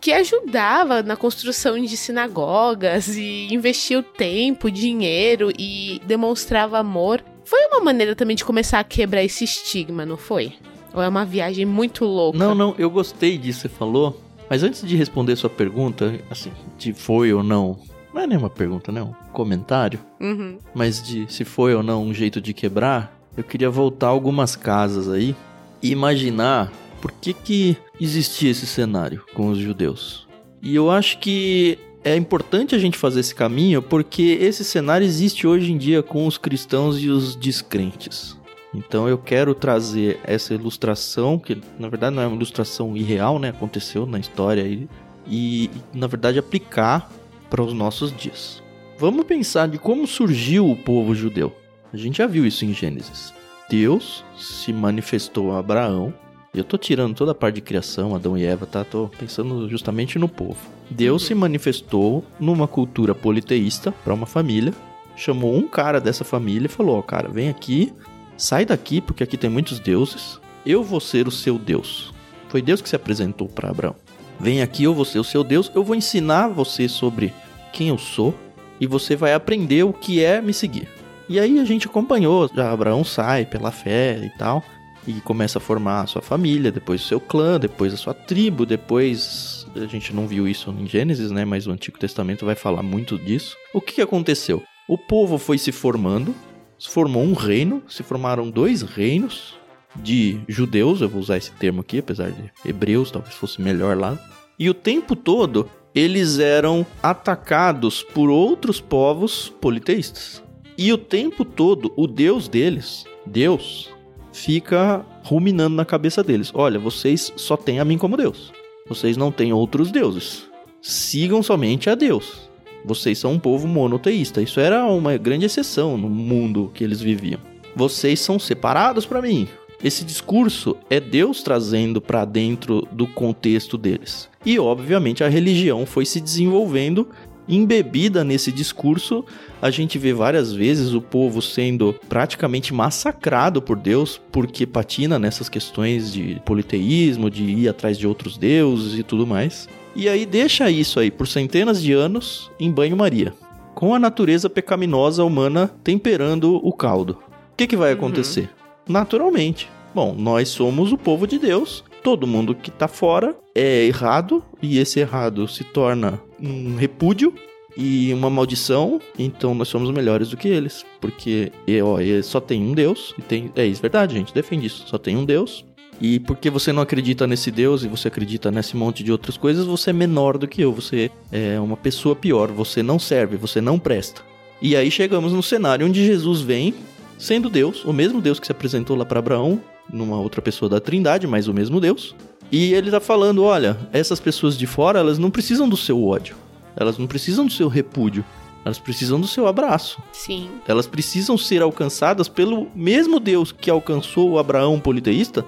que 0.01 0.11
ajudava 0.11 1.01
na 1.01 1.15
construção 1.15 1.79
de 1.79 1.95
sinagogas 1.95 3.07
e 3.15 3.47
investia 3.51 3.99
o 3.99 4.03
tempo, 4.03 4.69
dinheiro 4.69 5.51
e 5.57 6.01
demonstrava 6.05 6.77
amor 6.77 7.23
foi 7.47 7.65
uma 7.67 7.79
maneira 7.79 8.13
também 8.13 8.35
de 8.35 8.43
começar 8.43 8.79
a 8.79 8.83
quebrar 8.83 9.23
esse 9.23 9.45
estigma, 9.45 10.05
não 10.05 10.17
foi? 10.17 10.53
Ou 10.93 11.01
é 11.01 11.07
uma 11.07 11.23
viagem 11.23 11.65
muito 11.65 12.03
louca? 12.03 12.37
Não, 12.37 12.53
não, 12.53 12.75
eu 12.77 12.89
gostei 12.89 13.37
disso 13.37 13.61
que 13.61 13.69
você 13.69 13.75
falou. 13.75 14.21
Mas 14.49 14.63
antes 14.63 14.85
de 14.85 14.95
responder 14.95 15.35
sua 15.37 15.49
pergunta, 15.49 16.19
assim, 16.29 16.51
de 16.77 16.91
foi 16.91 17.33
ou 17.33 17.43
não, 17.43 17.79
não 18.13 18.21
é 18.21 18.27
nenhuma 18.27 18.49
pergunta, 18.49 18.91
não, 18.91 19.15
um 19.29 19.31
comentário. 19.31 19.99
Uhum. 20.19 20.57
Mas 20.73 21.01
de 21.01 21.31
se 21.31 21.45
foi 21.45 21.73
ou 21.73 21.81
não 21.81 22.03
um 22.03 22.13
jeito 22.13 22.41
de 22.41 22.53
quebrar, 22.53 23.17
eu 23.37 23.43
queria 23.43 23.69
voltar 23.69 24.07
algumas 24.07 24.55
casas 24.55 25.07
aí 25.09 25.33
e 25.81 25.91
imaginar 25.91 26.71
por 27.01 27.11
que 27.13 27.33
que 27.33 27.77
existia 27.99 28.51
esse 28.51 28.65
cenário 28.65 29.23
com 29.33 29.47
os 29.47 29.57
judeus. 29.57 30.27
E 30.61 30.75
eu 30.75 30.91
acho 30.91 31.19
que 31.19 31.79
é 32.07 32.15
importante 32.15 32.73
a 32.73 32.79
gente 32.79 32.97
fazer 32.97 33.19
esse 33.19 33.35
caminho 33.35 33.81
porque 33.81 34.37
esse 34.41 34.63
cenário 34.63 35.05
existe 35.05 35.45
hoje 35.45 35.71
em 35.71 35.77
dia 35.77 36.01
com 36.01 36.25
os 36.25 36.37
cristãos 36.37 37.01
e 37.01 37.09
os 37.09 37.35
descrentes. 37.35 38.37
Então 38.73 39.07
eu 39.07 39.17
quero 39.17 39.53
trazer 39.55 40.19
essa 40.23 40.53
ilustração, 40.53 41.39
que 41.39 41.59
na 41.79 41.89
verdade 41.89 42.15
não 42.15 42.23
é 42.23 42.27
uma 42.27 42.35
ilustração 42.35 42.95
irreal, 42.95 43.39
né? 43.39 43.49
Aconteceu 43.49 44.05
na 44.05 44.19
história 44.19 44.63
aí, 44.63 44.87
e 45.27 45.69
na 45.93 46.07
verdade 46.07 46.39
aplicar 46.39 47.11
para 47.49 47.61
os 47.61 47.73
nossos 47.73 48.15
dias. 48.15 48.61
Vamos 48.97 49.25
pensar 49.25 49.67
de 49.67 49.77
como 49.77 50.07
surgiu 50.07 50.69
o 50.69 50.75
povo 50.75 51.13
judeu. 51.13 51.55
A 51.93 51.97
gente 51.97 52.17
já 52.17 52.27
viu 52.27 52.45
isso 52.45 52.65
em 52.65 52.73
Gênesis. 52.73 53.33
Deus 53.69 54.23
se 54.37 54.71
manifestou 54.71 55.51
a 55.51 55.59
Abraão. 55.59 56.13
Eu 56.53 56.63
tô 56.63 56.77
tirando 56.77 57.15
toda 57.15 57.31
a 57.31 57.35
parte 57.35 57.55
de 57.55 57.61
criação, 57.61 58.15
Adão 58.15 58.37
e 58.37 58.45
Eva, 58.45 58.65
tá? 58.65 58.83
Tô 58.83 59.09
pensando 59.19 59.69
justamente 59.69 60.17
no 60.17 60.27
povo. 60.27 60.57
Deus 60.89 61.25
se 61.25 61.35
manifestou 61.35 62.23
numa 62.39 62.67
cultura 62.67 63.13
politeísta 63.13 63.91
para 63.91 64.13
uma 64.13 64.25
família, 64.25 64.73
chamou 65.15 65.55
um 65.55 65.67
cara 65.67 65.99
dessa 65.99 66.23
família 66.23 66.67
e 66.67 66.69
falou: 66.69 66.97
"Ó, 66.97 67.01
cara, 67.01 67.29
vem 67.29 67.49
aqui, 67.49 67.93
sai 68.37 68.65
daqui 68.65 69.01
porque 69.01 69.23
aqui 69.23 69.37
tem 69.37 69.49
muitos 69.49 69.79
deuses. 69.79 70.39
Eu 70.65 70.83
vou 70.83 70.99
ser 70.99 71.27
o 71.27 71.31
seu 71.31 71.59
Deus." 71.59 72.13
Foi 72.49 72.61
Deus 72.61 72.81
que 72.81 72.89
se 72.89 72.95
apresentou 72.95 73.47
para 73.47 73.69
Abraão. 73.69 73.95
Vem 74.39 74.61
aqui, 74.61 74.83
eu 74.83 74.93
vou 74.93 75.05
ser 75.05 75.19
o 75.19 75.23
seu 75.23 75.43
Deus, 75.43 75.71
eu 75.75 75.83
vou 75.83 75.95
ensinar 75.95 76.47
você 76.47 76.87
sobre 76.87 77.33
quem 77.73 77.89
eu 77.89 77.97
sou 77.97 78.33
e 78.79 78.87
você 78.87 79.15
vai 79.15 79.33
aprender 79.33 79.83
o 79.83 79.91
que 79.91 80.23
é 80.23 80.41
me 80.41 80.53
seguir. 80.53 80.87
E 81.27 81.39
aí 81.39 81.59
a 81.59 81.65
gente 81.65 81.87
acompanhou, 81.87 82.49
já 82.53 82.71
Abraão 82.71 83.03
sai 83.03 83.45
pela 83.45 83.71
fé 83.71 84.17
e 84.23 84.29
tal, 84.37 84.63
e 85.07 85.21
começa 85.21 85.57
a 85.57 85.61
formar 85.61 86.01
a 86.01 86.07
sua 86.07 86.21
família, 86.21 86.71
depois 86.71 87.01
o 87.01 87.07
seu 87.07 87.19
clã, 87.19 87.57
depois 87.59 87.93
a 87.93 87.97
sua 87.97 88.13
tribo, 88.13 88.65
depois 88.65 89.65
a 89.75 89.85
gente 89.85 90.13
não 90.13 90.27
viu 90.27 90.47
isso 90.47 90.69
em 90.77 90.85
Gênesis, 90.85 91.31
né, 91.31 91.45
mas 91.45 91.65
o 91.65 91.71
Antigo 91.71 91.97
Testamento 91.97 92.45
vai 92.45 92.55
falar 92.55 92.83
muito 92.83 93.17
disso. 93.17 93.55
O 93.73 93.79
que, 93.79 94.01
aconteceu? 94.01 94.61
O 94.87 94.97
povo 94.97 95.37
foi 95.37 95.57
se 95.57 95.71
formando, 95.71 96.35
se 96.77 96.89
formou 96.89 97.23
um 97.23 97.33
reino, 97.33 97.81
se 97.87 98.03
formaram 98.03 98.49
dois 98.49 98.81
reinos 98.81 99.55
de 99.95 100.39
judeus, 100.47 101.01
eu 101.01 101.09
vou 101.09 101.21
usar 101.21 101.37
esse 101.37 101.51
termo 101.51 101.81
aqui, 101.81 101.99
apesar 101.99 102.29
de 102.29 102.51
hebreus 102.65 103.09
talvez 103.09 103.33
fosse 103.33 103.61
melhor 103.61 103.97
lá. 103.97 104.17
E 104.59 104.69
o 104.69 104.73
tempo 104.73 105.15
todo 105.15 105.69
eles 105.97 106.37
eram 106.37 106.85
atacados 107.01 108.03
por 108.03 108.29
outros 108.29 108.79
povos 108.79 109.49
politeístas. 109.59 110.43
E 110.77 110.93
o 110.93 110.97
tempo 110.97 111.43
todo, 111.43 111.91
o 111.95 112.05
Deus 112.05 112.47
deles, 112.47 113.03
Deus, 113.25 113.89
fica 114.37 115.03
ruminando 115.23 115.75
na 115.75 115.83
cabeça 115.83 116.23
deles: 116.23 116.51
olha, 116.53 116.79
vocês 116.79 117.33
só 117.35 117.57
têm 117.57 117.79
a 117.79 117.85
mim 117.85 117.97
como 117.97 118.15
Deus. 118.15 118.51
Vocês 118.87 119.17
não 119.17 119.31
têm 119.31 119.51
outros 119.51 119.91
deuses. 119.91 120.47
Sigam 120.81 121.43
somente 121.43 121.89
a 121.89 121.95
Deus. 121.95 122.49
Vocês 122.85 123.17
são 123.17 123.33
um 123.33 123.39
povo 123.39 123.67
monoteísta. 123.67 124.41
Isso 124.41 124.59
era 124.59 124.85
uma 124.85 125.17
grande 125.17 125.45
exceção 125.45 125.97
no 125.97 126.07
mundo 126.07 126.71
que 126.73 126.83
eles 126.83 127.01
viviam. 127.01 127.39
Vocês 127.75 128.19
são 128.19 128.39
separados 128.39 129.05
para 129.05 129.21
mim. 129.21 129.47
Esse 129.83 130.05
discurso 130.05 130.75
é 130.89 130.99
Deus 130.99 131.43
trazendo 131.43 131.99
para 132.01 132.25
dentro 132.25 132.87
do 132.91 133.05
contexto 133.05 133.77
deles. 133.77 134.29
E 134.45 134.57
obviamente 134.57 135.23
a 135.23 135.27
religião 135.27 135.85
foi 135.85 136.05
se 136.05 136.21
desenvolvendo 136.21 137.09
embebida 137.47 138.23
nesse 138.23 138.51
discurso, 138.51 139.23
a 139.61 139.69
gente 139.69 139.97
vê 139.97 140.13
várias 140.13 140.53
vezes 140.53 140.93
o 140.93 141.01
povo 141.01 141.41
sendo 141.41 141.95
praticamente 142.07 142.73
massacrado 142.73 143.61
por 143.61 143.77
Deus 143.77 144.21
porque 144.31 144.65
patina 144.65 145.17
nessas 145.17 145.49
questões 145.49 146.11
de 146.11 146.41
politeísmo, 146.45 147.29
de 147.29 147.43
ir 147.43 147.69
atrás 147.69 147.97
de 147.97 148.07
outros 148.07 148.37
deuses 148.37 148.97
e 148.97 149.03
tudo 149.03 149.25
mais. 149.25 149.67
E 149.95 150.07
aí 150.07 150.25
deixa 150.25 150.69
isso 150.69 150.99
aí 150.99 151.09
por 151.09 151.27
centenas 151.27 151.81
de 151.81 151.93
anos 151.93 152.51
em 152.59 152.71
banho-maria, 152.71 153.33
com 153.73 153.95
a 153.95 153.99
natureza 153.99 154.49
pecaminosa 154.49 155.23
humana 155.23 155.71
temperando 155.83 156.59
o 156.63 156.71
caldo. 156.71 157.17
O 157.53 157.55
que, 157.57 157.65
que 157.65 157.77
vai 157.77 157.91
acontecer? 157.91 158.41
Uhum. 158.41 158.93
Naturalmente. 158.93 159.69
Bom, 159.95 160.13
nós 160.15 160.49
somos 160.49 160.91
o 160.91 160.97
povo 160.97 161.25
de 161.25 161.39
Deus, 161.39 161.83
todo 162.03 162.27
mundo 162.27 162.53
que 162.53 162.69
tá 162.69 162.87
fora 162.87 163.35
é 163.55 163.85
errado 163.85 164.43
e 164.61 164.77
esse 164.77 164.99
errado 164.99 165.47
se 165.47 165.63
torna 165.63 166.21
um 166.41 166.75
repúdio 166.75 167.33
e 167.75 168.11
uma 168.13 168.29
maldição, 168.29 168.99
então 169.19 169.53
nós 169.53 169.67
somos 169.67 169.91
melhores 169.91 170.29
do 170.29 170.37
que 170.37 170.47
eles, 170.47 170.83
porque 170.99 171.51
ó, 171.83 171.97
só 172.23 172.39
tem 172.39 172.61
um 172.61 172.73
Deus 172.73 173.13
e 173.19 173.21
tem 173.21 173.51
é 173.55 173.65
isso, 173.65 173.81
verdade, 173.81 174.15
gente, 174.15 174.33
defende 174.33 174.65
isso, 174.65 174.87
só 174.87 174.97
tem 174.97 175.15
um 175.15 175.23
Deus. 175.25 175.63
E 175.99 176.19
porque 176.19 176.49
você 176.49 176.71
não 176.71 176.83
acredita 176.83 177.25
nesse 177.25 177.49
Deus 177.49 177.83
e 177.83 177.87
você 177.87 178.07
acredita 178.07 178.51
nesse 178.51 178.77
monte 178.77 179.03
de 179.03 179.11
outras 179.11 179.35
coisas, 179.35 179.65
você 179.65 179.89
é 179.89 179.93
menor 179.93 180.37
do 180.37 180.47
que 180.47 180.61
eu, 180.61 180.71
você 180.71 181.09
é 181.31 181.59
uma 181.59 181.75
pessoa 181.75 182.15
pior, 182.15 182.51
você 182.51 182.83
não 182.83 182.99
serve, 182.99 183.35
você 183.35 183.59
não 183.59 183.79
presta. 183.79 184.21
E 184.61 184.75
aí 184.75 184.91
chegamos 184.91 185.33
no 185.33 185.41
cenário 185.41 185.85
onde 185.85 186.05
Jesus 186.05 186.41
vem 186.41 186.73
sendo 187.17 187.49
Deus, 187.49 187.83
o 187.83 187.91
mesmo 187.91 188.21
Deus 188.21 188.39
que 188.39 188.45
se 188.45 188.51
apresentou 188.51 188.95
lá 188.95 189.05
para 189.05 189.19
Abraão, 189.19 189.59
numa 189.91 190.19
outra 190.19 190.41
pessoa 190.41 190.69
da 190.69 190.79
Trindade, 190.79 191.25
mas 191.25 191.47
o 191.47 191.53
mesmo 191.53 191.79
Deus. 191.79 192.15
E 192.51 192.73
ele 192.73 192.91
tá 192.91 192.99
falando, 192.99 193.43
olha, 193.43 193.77
essas 193.91 194.19
pessoas 194.19 194.57
de 194.57 194.65
fora, 194.65 194.99
elas 194.99 195.17
não 195.17 195.29
precisam 195.29 195.67
do 195.67 195.77
seu 195.77 196.03
ódio. 196.05 196.35
Elas 196.75 196.97
não 196.97 197.07
precisam 197.07 197.45
do 197.45 197.51
seu 197.51 197.67
repúdio. 197.67 198.23
Elas 198.63 198.79
precisam 198.79 199.19
do 199.19 199.27
seu 199.27 199.47
abraço. 199.47 200.01
Sim. 200.11 200.49
Elas 200.67 200.87
precisam 200.87 201.37
ser 201.37 201.61
alcançadas 201.61 202.27
pelo 202.27 202.67
mesmo 202.75 203.19
Deus 203.19 203.51
que 203.51 203.69
alcançou 203.69 204.31
o 204.31 204.39
Abraão 204.39 204.79
politeísta, 204.79 205.45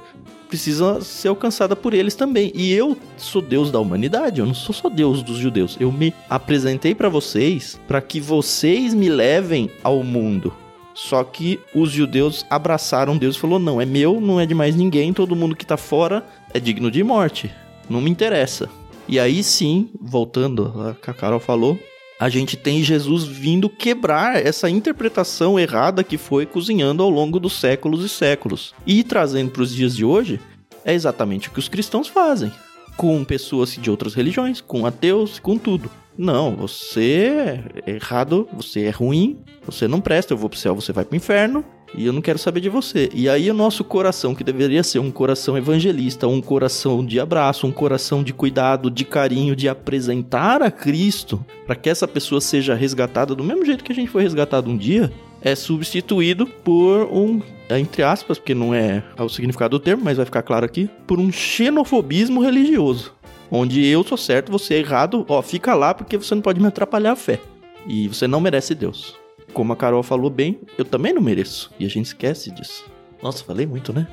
precisa 0.47 0.99
ser 1.01 1.27
alcançada 1.27 1.75
por 1.75 1.93
eles 1.93 2.15
também. 2.15 2.51
E 2.55 2.71
eu 2.73 2.97
sou 3.17 3.41
Deus 3.41 3.71
da 3.71 3.79
humanidade, 3.79 4.39
eu 4.39 4.45
não 4.45 4.53
sou 4.53 4.73
só 4.73 4.89
Deus 4.89 5.21
dos 5.21 5.37
judeus. 5.37 5.77
Eu 5.79 5.91
me 5.91 6.13
apresentei 6.29 6.95
para 6.95 7.07
vocês 7.07 7.79
para 7.87 8.01
que 8.01 8.19
vocês 8.19 8.93
me 8.93 9.09
levem 9.09 9.69
ao 9.83 10.03
mundo. 10.03 10.53
Só 10.93 11.23
que 11.23 11.59
os 11.73 11.91
judeus 11.91 12.45
abraçaram 12.49 13.17
Deus 13.17 13.35
e 13.35 13.39
falou: 13.39 13.59
"Não, 13.59 13.79
é 13.79 13.85
meu, 13.85 14.19
não 14.19 14.39
é 14.39 14.45
de 14.45 14.53
mais 14.53 14.75
ninguém, 14.75 15.13
todo 15.13 15.35
mundo 15.35 15.55
que 15.55 15.65
tá 15.65 15.77
fora 15.77 16.25
é 16.53 16.59
digno 16.59 16.91
de 16.91 17.03
morte. 17.03 17.51
Não 17.89 18.01
me 18.01 18.09
interessa". 18.09 18.69
E 19.07 19.19
aí 19.19 19.43
sim, 19.43 19.89
voltando 19.99 20.95
a 21.01 21.13
Carol 21.13 21.39
falou, 21.39 21.79
a 22.19 22.27
gente 22.27 22.57
tem 22.57 22.83
Jesus 22.83 23.23
vindo 23.23 23.69
quebrar 23.69 24.45
essa 24.45 24.69
interpretação 24.69 25.57
errada 25.57 26.03
que 26.03 26.17
foi 26.17 26.45
cozinhando 26.45 27.01
ao 27.01 27.09
longo 27.09 27.39
dos 27.39 27.53
séculos 27.53 28.03
e 28.03 28.09
séculos. 28.09 28.73
E 28.85 29.03
trazendo 29.03 29.51
para 29.51 29.61
os 29.61 29.73
dias 29.73 29.95
de 29.95 30.03
hoje, 30.03 30.39
é 30.83 30.93
exatamente 30.93 31.47
o 31.47 31.51
que 31.51 31.59
os 31.59 31.69
cristãos 31.69 32.09
fazem. 32.09 32.51
Com 32.97 33.23
pessoas 33.23 33.71
de 33.71 33.89
outras 33.89 34.13
religiões, 34.13 34.59
com 34.59 34.85
ateus, 34.85 35.39
com 35.39 35.57
tudo. 35.57 35.89
Não, 36.21 36.53
você 36.53 37.63
é 37.85 37.91
errado, 37.93 38.45
você 38.51 38.81
é 38.81 38.89
ruim, 38.89 39.37
você 39.65 39.87
não 39.87 40.01
presta, 40.01 40.33
eu 40.33 40.37
vou 40.37 40.49
pro 40.49 40.59
céu, 40.59 40.75
você 40.75 40.91
vai 40.91 41.05
pro 41.05 41.15
inferno, 41.15 41.63
e 41.95 42.05
eu 42.05 42.11
não 42.11 42.21
quero 42.21 42.37
saber 42.37 42.59
de 42.59 42.67
você. 42.67 43.09
E 43.13 43.29
aí 43.29 43.49
o 43.49 43.53
nosso 43.53 43.85
coração, 43.85 44.35
que 44.35 44.43
deveria 44.43 44.83
ser 44.83 44.99
um 44.99 45.11
coração 45.11 45.57
evangelista, 45.57 46.27
um 46.27 46.41
coração 46.41 47.05
de 47.05 47.21
abraço, 47.21 47.65
um 47.65 47.71
coração 47.71 48.21
de 48.21 48.33
cuidado, 48.33 48.91
de 48.91 49.05
carinho, 49.05 49.55
de 49.55 49.69
apresentar 49.69 50.61
a 50.61 50.69
Cristo, 50.69 51.41
para 51.65 51.77
que 51.77 51.89
essa 51.89 52.05
pessoa 52.05 52.41
seja 52.41 52.75
resgatada 52.75 53.33
do 53.33 53.41
mesmo 53.41 53.63
jeito 53.63 53.81
que 53.81 53.93
a 53.93 53.95
gente 53.95 54.11
foi 54.11 54.21
resgatado 54.21 54.69
um 54.69 54.75
dia, 54.75 55.09
é 55.41 55.55
substituído 55.55 56.45
por 56.45 57.07
um, 57.13 57.41
entre 57.69 58.03
aspas, 58.03 58.37
porque 58.37 58.53
não 58.53 58.73
é 58.73 59.01
o 59.17 59.29
significado 59.29 59.79
do 59.79 59.81
termo, 59.81 60.03
mas 60.03 60.17
vai 60.17 60.25
ficar 60.25 60.41
claro 60.41 60.65
aqui, 60.65 60.89
por 61.07 61.17
um 61.17 61.31
xenofobismo 61.31 62.41
religioso 62.41 63.17
onde 63.51 63.85
eu 63.85 64.03
sou 64.03 64.17
certo, 64.17 64.51
você 64.51 64.75
é 64.75 64.79
errado, 64.79 65.25
ó, 65.27 65.41
fica 65.41 65.73
lá 65.73 65.93
porque 65.93 66.17
você 66.17 66.33
não 66.35 66.41
pode 66.41 66.59
me 66.59 66.67
atrapalhar 66.67 67.13
a 67.13 67.15
fé. 67.15 67.39
E 67.87 68.07
você 68.07 68.27
não 68.27 68.41
merece 68.41 68.75
Deus. 68.75 69.17
Como 69.53 69.73
a 69.73 69.75
Carol 69.75 70.03
falou 70.03 70.29
bem, 70.29 70.59
eu 70.77 70.85
também 70.85 71.13
não 71.13 71.21
mereço. 71.21 71.71
E 71.79 71.85
a 71.85 71.89
gente 71.89 72.07
esquece 72.07 72.51
disso. 72.51 72.85
Nossa, 73.21 73.43
falei 73.43 73.65
muito, 73.65 73.91
né? 73.91 74.07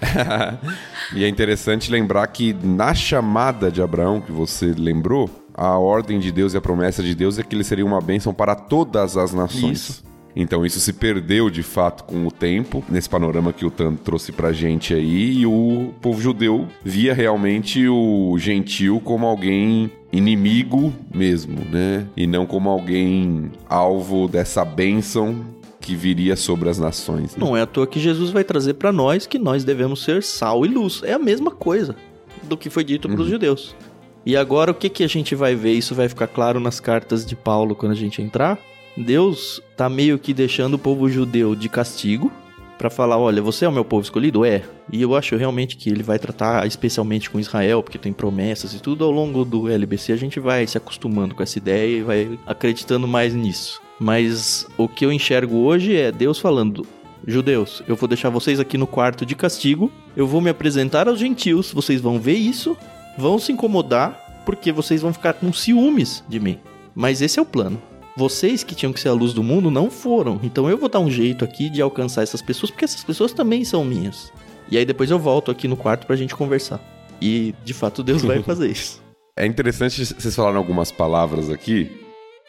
e 1.14 1.24
é 1.24 1.28
interessante 1.28 1.90
lembrar 1.90 2.26
que 2.28 2.52
na 2.52 2.94
chamada 2.94 3.70
de 3.70 3.82
Abraão 3.82 4.20
que 4.20 4.30
você 4.30 4.66
lembrou, 4.66 5.28
a 5.52 5.78
ordem 5.78 6.18
de 6.18 6.30
Deus 6.30 6.54
e 6.54 6.56
a 6.56 6.60
promessa 6.60 7.02
de 7.02 7.14
Deus 7.14 7.38
é 7.38 7.42
que 7.42 7.54
ele 7.54 7.64
seria 7.64 7.86
uma 7.86 8.00
bênção 8.00 8.34
para 8.34 8.54
todas 8.54 9.16
as 9.16 9.32
nações. 9.32 9.88
Isso. 9.90 10.13
Então 10.36 10.66
isso 10.66 10.80
se 10.80 10.92
perdeu 10.92 11.48
de 11.48 11.62
fato 11.62 12.04
com 12.04 12.26
o 12.26 12.30
tempo, 12.30 12.84
nesse 12.88 13.08
panorama 13.08 13.52
que 13.52 13.64
o 13.64 13.70
Tan 13.70 13.94
trouxe 13.94 14.32
pra 14.32 14.52
gente 14.52 14.92
aí, 14.92 15.38
e 15.38 15.46
o 15.46 15.92
povo 16.00 16.20
judeu 16.20 16.66
via 16.82 17.14
realmente 17.14 17.86
o 17.88 18.36
gentil 18.38 19.00
como 19.00 19.26
alguém 19.26 19.90
inimigo 20.12 20.92
mesmo, 21.12 21.64
né? 21.70 22.06
E 22.16 22.26
não 22.26 22.46
como 22.46 22.68
alguém 22.68 23.50
alvo 23.68 24.28
dessa 24.28 24.64
bênção 24.64 25.44
que 25.80 25.94
viria 25.94 26.34
sobre 26.34 26.68
as 26.68 26.78
nações. 26.78 27.36
Né? 27.36 27.44
Não 27.44 27.56
é 27.56 27.60
à 27.60 27.66
toa 27.66 27.86
que 27.86 28.00
Jesus 28.00 28.30
vai 28.30 28.42
trazer 28.42 28.74
para 28.74 28.90
nós 28.90 29.26
que 29.26 29.38
nós 29.38 29.64
devemos 29.64 30.02
ser 30.02 30.22
sal 30.22 30.64
e 30.64 30.68
luz. 30.68 31.02
É 31.04 31.12
a 31.12 31.18
mesma 31.18 31.50
coisa 31.50 31.94
do 32.42 32.56
que 32.56 32.70
foi 32.70 32.84
dito 32.84 33.06
para 33.08 33.20
os 33.20 33.26
uhum. 33.26 33.32
judeus. 33.32 33.76
E 34.24 34.36
agora 34.36 34.70
o 34.70 34.74
que, 34.74 34.88
que 34.88 35.04
a 35.04 35.08
gente 35.08 35.34
vai 35.34 35.54
ver? 35.54 35.72
Isso 35.72 35.94
vai 35.94 36.08
ficar 36.08 36.26
claro 36.26 36.58
nas 36.58 36.80
cartas 36.80 37.26
de 37.26 37.36
Paulo 37.36 37.74
quando 37.74 37.92
a 37.92 37.96
gente 37.96 38.22
entrar. 38.22 38.58
Deus 38.96 39.60
tá 39.76 39.88
meio 39.88 40.18
que 40.18 40.32
deixando 40.32 40.74
o 40.74 40.78
povo 40.78 41.08
judeu 41.08 41.54
de 41.54 41.68
castigo, 41.68 42.32
para 42.78 42.90
falar, 42.90 43.18
olha, 43.18 43.40
você 43.40 43.64
é 43.64 43.68
o 43.68 43.72
meu 43.72 43.84
povo 43.84 44.02
escolhido? 44.02 44.44
É. 44.44 44.62
E 44.92 45.00
eu 45.00 45.14
acho 45.14 45.36
realmente 45.36 45.76
que 45.76 45.88
ele 45.88 46.02
vai 46.02 46.18
tratar 46.18 46.66
especialmente 46.66 47.30
com 47.30 47.40
Israel, 47.40 47.82
porque 47.82 47.98
tem 47.98 48.12
promessas 48.12 48.74
e 48.74 48.80
tudo. 48.80 49.04
Ao 49.04 49.10
longo 49.10 49.44
do 49.44 49.68
LBC 49.68 50.12
a 50.12 50.16
gente 50.16 50.38
vai 50.38 50.66
se 50.66 50.76
acostumando 50.76 51.34
com 51.34 51.42
essa 51.42 51.58
ideia 51.58 51.98
e 51.98 52.02
vai 52.02 52.38
acreditando 52.46 53.08
mais 53.08 53.34
nisso. 53.34 53.80
Mas 53.98 54.66
o 54.76 54.88
que 54.88 55.04
eu 55.06 55.12
enxergo 55.12 55.56
hoje 55.58 55.96
é 55.96 56.12
Deus 56.12 56.38
falando: 56.38 56.86
Judeus, 57.26 57.82
eu 57.88 57.96
vou 57.96 58.08
deixar 58.08 58.28
vocês 58.28 58.60
aqui 58.60 58.76
no 58.76 58.86
quarto 58.86 59.24
de 59.24 59.34
castigo, 59.34 59.90
eu 60.16 60.26
vou 60.26 60.40
me 60.40 60.50
apresentar 60.50 61.08
aos 61.08 61.18
gentios, 61.18 61.72
vocês 61.72 62.00
vão 62.00 62.20
ver 62.20 62.36
isso, 62.36 62.76
vão 63.16 63.38
se 63.38 63.52
incomodar, 63.52 64.42
porque 64.44 64.72
vocês 64.72 65.00
vão 65.00 65.12
ficar 65.12 65.34
com 65.34 65.52
ciúmes 65.52 66.22
de 66.28 66.38
mim. 66.38 66.58
Mas 66.94 67.22
esse 67.22 67.38
é 67.38 67.42
o 67.42 67.46
plano. 67.46 67.80
Vocês 68.16 68.62
que 68.62 68.74
tinham 68.74 68.92
que 68.92 69.00
ser 69.00 69.08
a 69.08 69.12
luz 69.12 69.32
do 69.32 69.42
mundo 69.42 69.70
não 69.70 69.90
foram. 69.90 70.38
Então 70.42 70.70
eu 70.70 70.78
vou 70.78 70.88
dar 70.88 71.00
um 71.00 71.10
jeito 71.10 71.44
aqui 71.44 71.68
de 71.68 71.82
alcançar 71.82 72.22
essas 72.22 72.40
pessoas, 72.40 72.70
porque 72.70 72.84
essas 72.84 73.02
pessoas 73.02 73.32
também 73.32 73.64
são 73.64 73.84
minhas. 73.84 74.32
E 74.70 74.78
aí 74.78 74.84
depois 74.84 75.10
eu 75.10 75.18
volto 75.18 75.50
aqui 75.50 75.66
no 75.66 75.76
quarto 75.76 76.06
pra 76.06 76.14
gente 76.14 76.34
conversar. 76.34 76.80
E 77.20 77.54
de 77.64 77.74
fato 77.74 78.02
Deus 78.02 78.22
vai 78.22 78.40
fazer 78.44 78.70
isso. 78.70 79.02
É 79.36 79.44
interessante 79.44 80.04
vocês 80.04 80.34
falaram 80.34 80.58
algumas 80.58 80.92
palavras 80.92 81.50
aqui 81.50 81.90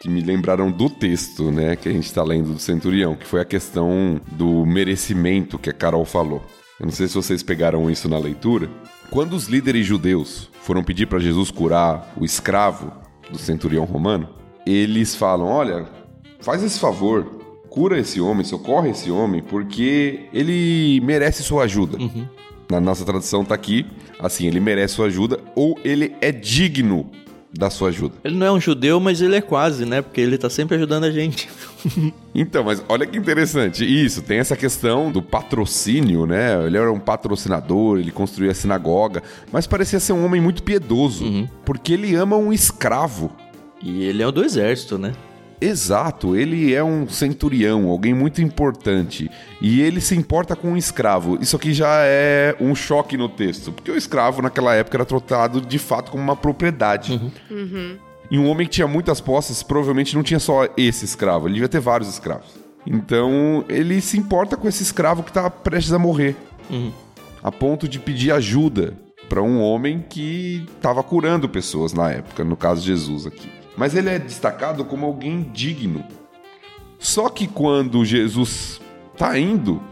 que 0.00 0.08
me 0.08 0.20
lembraram 0.20 0.70
do 0.70 0.88
texto, 0.88 1.50
né, 1.50 1.74
que 1.74 1.88
a 1.88 1.92
gente 1.92 2.04
está 2.04 2.22
lendo 2.22 2.52
do 2.52 2.58
Centurião, 2.58 3.16
que 3.16 3.26
foi 3.26 3.40
a 3.40 3.44
questão 3.44 4.20
do 4.32 4.64
merecimento 4.66 5.58
que 5.58 5.70
a 5.70 5.72
Carol 5.72 6.04
falou. 6.04 6.44
Eu 6.78 6.86
não 6.86 6.92
sei 6.92 7.08
se 7.08 7.14
vocês 7.14 7.42
pegaram 7.42 7.90
isso 7.90 8.08
na 8.08 8.18
leitura. 8.18 8.70
Quando 9.10 9.32
os 9.32 9.46
líderes 9.46 9.86
judeus 9.86 10.50
foram 10.60 10.84
pedir 10.84 11.06
para 11.06 11.18
Jesus 11.18 11.50
curar 11.50 12.12
o 12.16 12.24
escravo 12.24 12.92
do 13.30 13.38
centurião 13.38 13.84
romano, 13.84 14.28
eles 14.66 15.14
falam: 15.14 15.46
Olha, 15.46 15.86
faz 16.40 16.62
esse 16.62 16.78
favor, 16.78 17.24
cura 17.70 17.98
esse 17.98 18.20
homem, 18.20 18.44
socorre 18.44 18.90
esse 18.90 19.10
homem, 19.10 19.42
porque 19.42 20.28
ele 20.32 21.00
merece 21.04 21.42
sua 21.42 21.64
ajuda. 21.64 21.98
Uhum. 21.98 22.26
Na 22.70 22.80
nossa 22.80 23.04
tradução 23.04 23.44
tá 23.44 23.54
aqui, 23.54 23.86
assim, 24.18 24.46
ele 24.46 24.58
merece 24.58 24.94
sua 24.94 25.06
ajuda 25.06 25.38
ou 25.54 25.78
ele 25.84 26.16
é 26.20 26.32
digno 26.32 27.08
da 27.56 27.70
sua 27.70 27.88
ajuda. 27.88 28.14
Ele 28.24 28.36
não 28.36 28.46
é 28.46 28.52
um 28.52 28.60
judeu, 28.60 29.00
mas 29.00 29.20
ele 29.20 29.36
é 29.36 29.40
quase, 29.40 29.84
né? 29.84 30.02
Porque 30.02 30.20
ele 30.20 30.36
tá 30.36 30.50
sempre 30.50 30.76
ajudando 30.76 31.04
a 31.04 31.10
gente. 31.10 31.48
então, 32.34 32.64
mas 32.64 32.82
olha 32.88 33.06
que 33.06 33.16
interessante. 33.16 33.84
Isso, 33.84 34.22
tem 34.22 34.38
essa 34.38 34.56
questão 34.56 35.10
do 35.10 35.22
patrocínio, 35.22 36.26
né? 36.26 36.64
Ele 36.66 36.76
era 36.76 36.92
um 36.92 36.98
patrocinador, 36.98 37.98
ele 37.98 38.10
construía 38.10 38.50
a 38.50 38.54
sinagoga, 38.54 39.22
mas 39.50 39.66
parecia 39.66 40.00
ser 40.00 40.12
um 40.12 40.24
homem 40.24 40.40
muito 40.40 40.62
piedoso, 40.62 41.24
uhum. 41.24 41.48
porque 41.64 41.92
ele 41.94 42.14
ama 42.14 42.36
um 42.36 42.52
escravo. 42.52 43.30
E 43.82 44.04
ele 44.04 44.22
é 44.22 44.26
o 44.26 44.32
do 44.32 44.44
exército, 44.44 44.98
né? 44.98 45.12
Exato, 45.60 46.36
ele 46.36 46.74
é 46.74 46.84
um 46.84 47.08
centurião, 47.08 47.88
alguém 47.88 48.12
muito 48.12 48.42
importante. 48.42 49.30
E 49.60 49.80
ele 49.80 50.00
se 50.00 50.14
importa 50.14 50.54
com 50.54 50.72
um 50.72 50.76
escravo. 50.76 51.38
Isso 51.40 51.56
aqui 51.56 51.72
já 51.72 52.00
é 52.02 52.54
um 52.60 52.74
choque 52.74 53.16
no 53.16 53.28
texto, 53.28 53.72
porque 53.72 53.90
o 53.90 53.96
escravo 53.96 54.42
naquela 54.42 54.74
época 54.74 54.98
era 54.98 55.04
tratado 55.04 55.60
de 55.60 55.78
fato 55.78 56.10
como 56.10 56.22
uma 56.22 56.36
propriedade. 56.36 57.12
Uhum. 57.12 57.30
Uhum. 57.58 57.96
E 58.30 58.38
um 58.38 58.48
homem 58.48 58.66
que 58.66 58.74
tinha 58.74 58.86
muitas 58.86 59.20
posses 59.20 59.62
provavelmente 59.62 60.14
não 60.14 60.22
tinha 60.22 60.40
só 60.40 60.68
esse 60.76 61.04
escravo, 61.04 61.46
ele 61.46 61.54
devia 61.54 61.68
ter 61.68 61.80
vários 61.80 62.10
escravos. 62.10 62.54
Então 62.86 63.64
ele 63.68 64.00
se 64.00 64.18
importa 64.18 64.56
com 64.56 64.68
esse 64.68 64.82
escravo 64.82 65.22
que 65.22 65.30
está 65.30 65.48
prestes 65.48 65.92
a 65.92 65.98
morrer, 65.98 66.36
uhum. 66.68 66.92
a 67.42 67.50
ponto 67.50 67.88
de 67.88 67.98
pedir 67.98 68.30
ajuda 68.30 68.94
para 69.28 69.42
um 69.42 69.60
homem 69.60 70.04
que 70.08 70.66
estava 70.76 71.02
curando 71.02 71.48
pessoas 71.48 71.92
na 71.92 72.10
época, 72.10 72.44
no 72.44 72.56
caso 72.56 72.82
de 72.82 72.88
Jesus 72.88 73.26
aqui 73.26 73.48
mas 73.76 73.94
ele 73.94 74.08
é 74.08 74.18
destacado 74.18 74.84
como 74.84 75.06
alguém 75.06 75.42
digno. 75.52 76.04
Só 76.98 77.28
que 77.28 77.46
quando 77.46 78.04
Jesus 78.04 78.80
está 79.12 79.38
indo, 79.38 79.82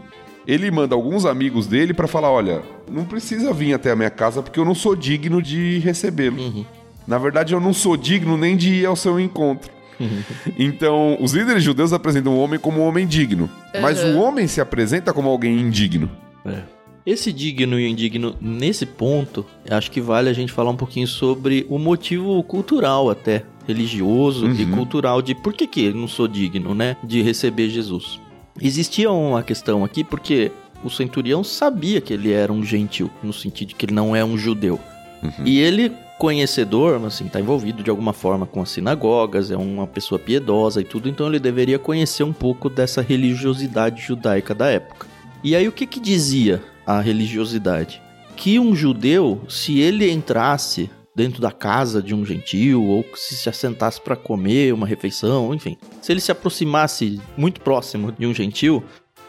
ele 0.47 0.69
manda 0.71 0.95
alguns 0.95 1.25
amigos 1.25 1.67
dele 1.67 1.93
para 1.93 2.07
falar: 2.07 2.31
olha, 2.31 2.63
não 2.89 3.05
precisa 3.05 3.53
vir 3.53 3.73
até 3.73 3.91
a 3.91 3.95
minha 3.95 4.09
casa 4.09 4.41
porque 4.41 4.59
eu 4.59 4.65
não 4.65 4.75
sou 4.75 4.95
digno 4.95 5.41
de 5.41 5.79
recebê-lo. 5.79 6.41
Uhum. 6.41 6.65
Na 7.07 7.17
verdade, 7.17 7.53
eu 7.53 7.59
não 7.59 7.73
sou 7.73 7.95
digno 7.95 8.35
nem 8.35 8.57
de 8.57 8.73
ir 8.73 8.85
ao 8.85 8.95
seu 8.95 9.19
encontro. 9.19 9.71
Uhum. 9.99 10.23
Então, 10.57 11.17
os 11.21 11.33
líderes 11.33 11.63
judeus 11.63 11.93
apresentam 11.93 12.33
o 12.33 12.39
homem 12.39 12.59
como 12.59 12.81
um 12.81 12.87
homem 12.87 13.05
digno, 13.05 13.49
uhum. 13.73 13.81
mas 13.81 14.03
o 14.03 14.17
homem 14.17 14.47
se 14.47 14.59
apresenta 14.59 15.13
como 15.13 15.29
alguém 15.29 15.59
indigno. 15.59 16.09
É. 16.45 16.63
Esse 17.05 17.31
digno 17.31 17.79
e 17.79 17.87
indigno, 17.87 18.35
nesse 18.41 18.83
ponto, 18.83 19.45
acho 19.69 19.91
que 19.91 20.01
vale 20.01 20.27
a 20.27 20.33
gente 20.33 20.51
falar 20.51 20.71
um 20.71 20.75
pouquinho 20.75 21.07
sobre 21.07 21.65
o 21.69 21.77
motivo 21.77 22.41
cultural 22.41 23.11
até 23.11 23.43
religioso 23.67 24.45
uhum. 24.45 24.53
e 24.53 24.65
cultural 24.65 25.21
de 25.21 25.35
por 25.35 25.53
que, 25.53 25.67
que 25.67 25.85
eu 25.85 25.95
não 25.95 26.07
sou 26.07 26.27
digno, 26.27 26.73
né, 26.73 26.95
de 27.03 27.21
receber 27.21 27.69
Jesus. 27.69 28.19
Existia 28.61 29.11
uma 29.11 29.43
questão 29.43 29.83
aqui 29.83 30.03
porque 30.03 30.51
o 30.83 30.89
centurião 30.89 31.43
sabia 31.43 31.99
que 31.99 32.13
ele 32.13 32.31
era 32.31 32.53
um 32.53 32.63
gentil, 32.63 33.09
no 33.21 33.33
sentido 33.33 33.69
de 33.69 33.75
que 33.75 33.85
ele 33.85 33.93
não 33.93 34.15
é 34.15 34.23
um 34.23 34.37
judeu. 34.37 34.79
Uhum. 35.21 35.45
E 35.45 35.59
ele, 35.59 35.91
conhecedor, 36.17 37.03
assim, 37.05 37.27
tá 37.27 37.39
envolvido 37.39 37.83
de 37.83 37.89
alguma 37.89 38.13
forma 38.13 38.45
com 38.45 38.61
as 38.61 38.69
sinagogas, 38.69 39.51
é 39.51 39.57
uma 39.57 39.87
pessoa 39.87 40.19
piedosa 40.19 40.81
e 40.81 40.83
tudo, 40.83 41.09
então 41.09 41.27
ele 41.27 41.39
deveria 41.39 41.79
conhecer 41.79 42.23
um 42.23 42.33
pouco 42.33 42.69
dessa 42.69 43.01
religiosidade 43.01 44.01
judaica 44.01 44.53
da 44.53 44.67
época. 44.69 45.07
E 45.43 45.55
aí 45.55 45.67
o 45.67 45.71
que 45.71 45.85
que 45.85 45.99
dizia 45.99 46.61
a 46.85 46.99
religiosidade? 47.01 48.01
Que 48.35 48.59
um 48.59 48.75
judeu, 48.75 49.41
se 49.47 49.79
ele 49.79 50.11
entrasse 50.11 50.89
dentro 51.15 51.41
da 51.41 51.51
casa 51.51 52.03
de 52.03 52.13
um 52.13 52.25
gentil 52.25 52.83
ou 52.83 53.05
se 53.15 53.37
se 53.37 53.47
assentasse 53.47 54.01
para 54.01 54.15
comer 54.15 54.73
uma 54.73 54.85
refeição, 54.85 55.53
enfim. 55.53 55.77
Se 56.01 56.11
ele 56.11 56.19
se 56.19 56.31
aproximasse 56.31 57.21
muito 57.37 57.61
próximo 57.61 58.11
de 58.11 58.27
um 58.27 58.33
gentil, 58.33 58.83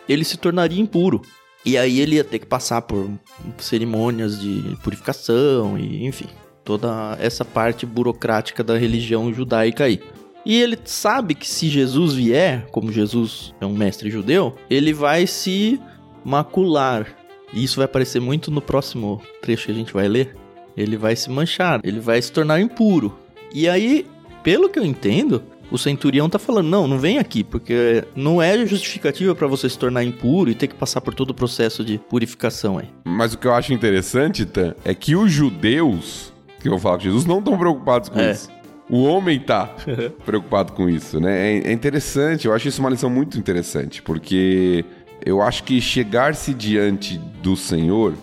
ele 0.09 0.25
se 0.25 0.37
tornaria 0.37 0.81
impuro. 0.81 1.23
E 1.65 1.79
aí 1.79 2.01
ele 2.01 2.17
ia 2.17 2.25
ter 2.25 2.41
que 2.41 2.47
passar 2.47 2.83
por 2.83 3.11
cerimônias 3.59 4.39
de 4.39 4.77
purificação 4.83 5.79
e, 5.79 6.05
enfim, 6.05 6.27
toda 6.65 7.17
essa 7.21 7.45
parte 7.45 7.87
burocrática 7.87 8.63
da 8.63 8.77
religião 8.77 9.33
judaica 9.33 9.85
aí. 9.85 10.01
E 10.45 10.61
ele 10.61 10.79
sabe 10.85 11.35
que 11.35 11.49
se 11.49 11.69
Jesus 11.69 12.15
vier, 12.15 12.67
como 12.71 12.93
Jesus 12.93 13.53
é 13.61 13.67
um 13.67 13.75
mestre 13.75 14.11
judeu, 14.11 14.55
ele 14.71 14.93
vai 14.93 15.27
se 15.27 15.81
macular. 16.25 17.17
E 17.53 17.65
isso 17.65 17.77
vai 17.77 17.85
aparecer 17.85 18.21
muito 18.21 18.51
no 18.51 18.61
próximo 18.61 19.21
trecho 19.43 19.67
que 19.67 19.73
a 19.73 19.75
gente 19.75 19.93
vai 19.93 20.07
ler 20.07 20.37
ele 20.77 20.97
vai 20.97 21.17
se 21.17 21.31
manchar, 21.31 21.81
ele 21.85 22.01
vai 22.01 22.21
se 22.21 22.31
tornar 22.31 22.61
impuro. 22.61 23.17
E 23.53 23.69
aí, 23.69 24.07
pelo 24.43 24.69
que 24.69 24.79
eu 24.79 24.85
entendo, 24.85 25.43
o 25.71 25.79
centurião 25.79 26.29
tá 26.29 26.39
falando: 26.39 26.69
não, 26.69 26.87
não 26.87 26.99
vem 26.99 27.19
aqui, 27.19 27.43
porque 27.43 28.05
não 28.15 28.41
é 28.43 28.65
justificativa 28.67 29.35
para 29.35 29.47
você 29.47 29.69
se 29.69 29.79
tornar 29.79 30.05
impuro 30.05 30.51
e 30.51 30.55
ter 30.55 30.67
que 30.67 30.75
passar 30.75 31.01
por 31.01 31.15
todo 31.15 31.31
o 31.31 31.35
processo 31.35 31.85
de 31.85 31.99
purificação 31.99 32.79
aí. 32.79 32.89
Mas 33.05 33.35
o 33.35 33.39
que 33.39 33.47
eu 33.47 33.55
acho 33.55 33.73
interessante, 33.73 34.45
Tan, 34.45 34.75
é 34.85 34.95
que 34.95 35.17
os 35.17 35.31
judeus, 35.33 36.33
que 36.61 36.69
eu 36.69 36.79
falo 36.79 36.99
com 36.99 37.05
Jesus, 37.05 37.25
não 37.25 37.39
estão 37.39 37.57
preocupados 37.59 38.09
com 38.09 38.19
É. 38.21 38.33
isso. 38.33 38.49
O 38.89 39.03
homem 39.03 39.41
tá 39.41 39.75
preocupado 40.25 40.73
com 40.73 40.89
isso, 40.89 41.19
né? 41.19 41.55
É, 41.59 41.71
é 41.71 41.73
interessante, 41.73 42.47
eu 42.47 42.53
acho 42.55 42.69
isso 42.69 42.81
uma 42.81 42.91
lição 42.91 43.11
muito 43.11 43.37
interessante, 43.37 44.01
porque 44.01 44.85
eu 45.25 45.43
acho 45.43 45.65
que 45.65 45.81
chegar-se 45.81 46.55
diante 46.55 47.19
do 47.43 47.57
Senhor 47.57 48.15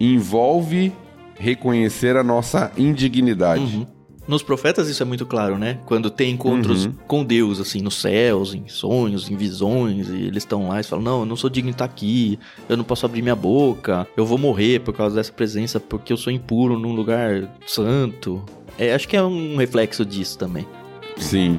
envolve 0.00 0.92
reconhecer 1.38 2.16
a 2.16 2.22
nossa 2.24 2.70
indignidade. 2.76 3.76
Uhum. 3.76 3.86
Nos 4.26 4.42
profetas 4.42 4.88
isso 4.90 5.02
é 5.02 5.06
muito 5.06 5.24
claro, 5.24 5.56
né? 5.56 5.78
Quando 5.86 6.10
tem 6.10 6.32
encontros 6.32 6.84
Uhum. 6.84 6.92
com 7.06 7.24
Deus, 7.24 7.58
assim, 7.58 7.80
nos 7.80 7.94
céus, 7.98 8.52
em 8.52 8.68
sonhos, 8.68 9.30
em 9.30 9.36
visões, 9.36 10.10
e 10.10 10.16
eles 10.24 10.42
estão 10.42 10.68
lá 10.68 10.78
e 10.80 10.82
falam: 10.84 11.02
Não, 11.02 11.20
eu 11.20 11.24
não 11.26 11.34
sou 11.36 11.48
digno 11.48 11.70
de 11.70 11.76
estar 11.76 11.86
aqui, 11.86 12.38
eu 12.68 12.76
não 12.76 12.84
posso 12.84 13.06
abrir 13.06 13.22
minha 13.22 13.34
boca, 13.34 14.06
eu 14.18 14.26
vou 14.26 14.36
morrer 14.36 14.80
por 14.80 14.92
causa 14.94 15.14
dessa 15.16 15.32
presença, 15.32 15.80
porque 15.80 16.12
eu 16.12 16.16
sou 16.18 16.30
impuro 16.30 16.78
num 16.78 16.92
lugar 16.92 17.48
santo. 17.66 18.44
É, 18.78 18.94
acho 18.94 19.08
que 19.08 19.16
é 19.16 19.22
um 19.22 19.56
reflexo 19.56 20.04
disso 20.04 20.36
também. 20.36 20.66
Sim. 21.16 21.58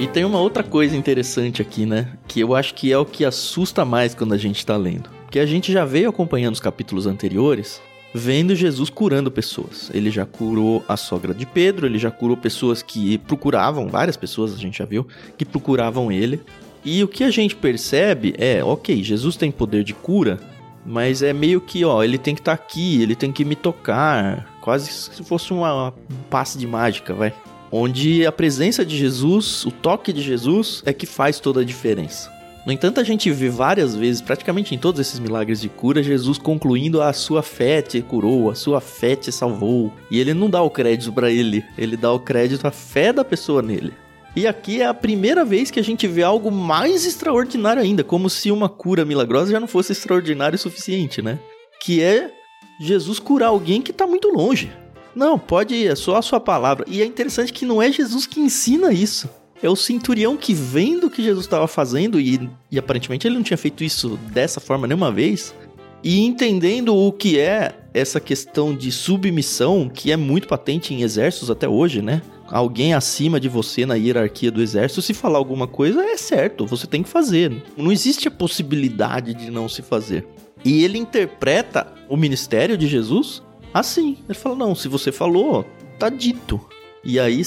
E 0.00 0.06
tem 0.06 0.24
uma 0.24 0.40
outra 0.40 0.62
coisa 0.62 0.96
interessante 0.96 1.60
aqui, 1.60 1.84
né? 1.84 2.08
Que 2.26 2.40
eu 2.40 2.54
acho 2.54 2.72
que 2.72 2.90
é 2.90 2.96
o 2.96 3.04
que 3.04 3.22
assusta 3.22 3.84
mais 3.84 4.14
quando 4.14 4.32
a 4.32 4.38
gente 4.38 4.64
tá 4.64 4.74
lendo. 4.74 5.10
Que 5.30 5.38
a 5.38 5.44
gente 5.44 5.70
já 5.70 5.84
veio 5.84 6.08
acompanhando 6.08 6.54
os 6.54 6.60
capítulos 6.60 7.06
anteriores, 7.06 7.82
vendo 8.14 8.56
Jesus 8.56 8.88
curando 8.88 9.30
pessoas. 9.30 9.90
Ele 9.92 10.10
já 10.10 10.24
curou 10.24 10.82
a 10.88 10.96
sogra 10.96 11.34
de 11.34 11.44
Pedro, 11.44 11.86
ele 11.86 11.98
já 11.98 12.10
curou 12.10 12.34
pessoas 12.34 12.80
que 12.80 13.18
procuravam, 13.18 13.88
várias 13.88 14.16
pessoas 14.16 14.54
a 14.54 14.56
gente 14.56 14.78
já 14.78 14.86
viu, 14.86 15.06
que 15.36 15.44
procuravam 15.44 16.10
ele. 16.10 16.40
E 16.82 17.04
o 17.04 17.08
que 17.08 17.22
a 17.22 17.30
gente 17.30 17.54
percebe 17.54 18.34
é, 18.38 18.64
ok, 18.64 19.04
Jesus 19.04 19.36
tem 19.36 19.52
poder 19.52 19.84
de 19.84 19.92
cura, 19.92 20.40
mas 20.86 21.22
é 21.22 21.34
meio 21.34 21.60
que, 21.60 21.84
ó, 21.84 22.02
ele 22.02 22.16
tem 22.16 22.34
que 22.34 22.40
estar 22.40 22.54
aqui, 22.54 23.02
ele 23.02 23.14
tem 23.14 23.30
que 23.30 23.44
me 23.44 23.54
tocar, 23.54 24.48
quase 24.62 24.90
se 24.90 25.22
fosse 25.22 25.52
uma, 25.52 25.88
um 25.88 26.22
passe 26.30 26.56
de 26.56 26.66
mágica, 26.66 27.12
vai 27.12 27.34
onde 27.70 28.26
a 28.26 28.32
presença 28.32 28.84
de 28.84 28.96
Jesus, 28.96 29.64
o 29.64 29.70
toque 29.70 30.12
de 30.12 30.22
Jesus 30.22 30.82
é 30.84 30.92
que 30.92 31.06
faz 31.06 31.38
toda 31.38 31.60
a 31.60 31.64
diferença. 31.64 32.30
No 32.66 32.72
entanto, 32.72 33.00
a 33.00 33.04
gente 33.04 33.30
vê 33.30 33.48
várias 33.48 33.96
vezes, 33.96 34.20
praticamente 34.20 34.74
em 34.74 34.78
todos 34.78 35.00
esses 35.00 35.18
milagres 35.18 35.60
de 35.60 35.68
cura, 35.68 36.02
Jesus 36.02 36.36
concluindo 36.36 37.00
a 37.00 37.12
sua 37.12 37.42
fé 37.42 37.80
te 37.80 38.02
curou, 38.02 38.50
a 38.50 38.54
sua 38.54 38.80
fé 38.80 39.16
te 39.16 39.32
salvou. 39.32 39.92
E 40.10 40.20
ele 40.20 40.34
não 40.34 40.50
dá 40.50 40.60
o 40.60 40.68
crédito 40.68 41.12
para 41.12 41.30
ele, 41.30 41.64
ele 41.78 41.96
dá 41.96 42.12
o 42.12 42.20
crédito 42.20 42.66
à 42.66 42.70
fé 42.70 43.12
da 43.12 43.24
pessoa 43.24 43.62
nele. 43.62 43.94
E 44.36 44.46
aqui 44.46 44.82
é 44.82 44.86
a 44.86 44.94
primeira 44.94 45.44
vez 45.44 45.70
que 45.70 45.80
a 45.80 45.82
gente 45.82 46.06
vê 46.06 46.22
algo 46.22 46.52
mais 46.52 47.06
extraordinário 47.06 47.82
ainda, 47.82 48.04
como 48.04 48.28
se 48.28 48.50
uma 48.52 48.68
cura 48.68 49.04
milagrosa 49.04 49.50
já 49.50 49.58
não 49.58 49.66
fosse 49.66 49.92
extraordinário 49.92 50.56
o 50.56 50.58
suficiente, 50.58 51.22
né? 51.22 51.38
Que 51.80 52.02
é 52.02 52.30
Jesus 52.78 53.18
curar 53.18 53.48
alguém 53.48 53.82
que 53.82 53.92
tá 53.92 54.06
muito 54.06 54.28
longe. 54.28 54.70
Não, 55.14 55.38
pode 55.38 55.74
ir, 55.74 55.88
é 55.88 55.94
só 55.94 56.16
a 56.16 56.22
sua 56.22 56.40
palavra. 56.40 56.84
E 56.88 57.02
é 57.02 57.04
interessante 57.04 57.52
que 57.52 57.64
não 57.64 57.80
é 57.80 57.90
Jesus 57.90 58.26
que 58.26 58.40
ensina 58.40 58.92
isso. 58.92 59.28
É 59.62 59.68
o 59.68 59.76
centurião 59.76 60.36
que 60.36 60.54
vendo 60.54 61.08
o 61.08 61.10
que 61.10 61.22
Jesus 61.22 61.44
estava 61.44 61.68
fazendo, 61.68 62.18
e, 62.18 62.48
e 62.70 62.78
aparentemente 62.78 63.26
ele 63.26 63.34
não 63.34 63.42
tinha 63.42 63.58
feito 63.58 63.84
isso 63.84 64.18
dessa 64.32 64.58
forma 64.58 64.86
nenhuma 64.86 65.12
vez, 65.12 65.54
e 66.02 66.20
entendendo 66.20 66.96
o 66.96 67.12
que 67.12 67.38
é 67.38 67.74
essa 67.92 68.18
questão 68.18 68.74
de 68.74 68.90
submissão, 68.90 69.90
que 69.92 70.10
é 70.10 70.16
muito 70.16 70.48
patente 70.48 70.94
em 70.94 71.02
exércitos 71.02 71.50
até 71.50 71.68
hoje, 71.68 72.00
né? 72.00 72.22
Alguém 72.48 72.94
acima 72.94 73.38
de 73.38 73.48
você 73.48 73.84
na 73.84 73.94
hierarquia 73.94 74.50
do 74.50 74.62
exército, 74.62 75.02
se 75.02 75.14
falar 75.14 75.38
alguma 75.38 75.66
coisa, 75.66 76.02
é 76.02 76.16
certo, 76.16 76.66
você 76.66 76.86
tem 76.86 77.02
que 77.02 77.08
fazer. 77.08 77.62
Não 77.76 77.92
existe 77.92 78.26
a 78.26 78.30
possibilidade 78.30 79.34
de 79.34 79.50
não 79.50 79.68
se 79.68 79.82
fazer. 79.82 80.26
E 80.64 80.82
ele 80.84 80.98
interpreta 80.98 81.86
o 82.08 82.16
ministério 82.16 82.76
de 82.76 82.88
Jesus 82.88 83.42
assim. 83.72 84.18
Ele 84.28 84.38
fala: 84.38 84.56
não, 84.56 84.74
se 84.74 84.88
você 84.88 85.10
falou, 85.12 85.64
tá 85.98 86.08
dito. 86.08 86.60
E 87.04 87.18
aí 87.18 87.42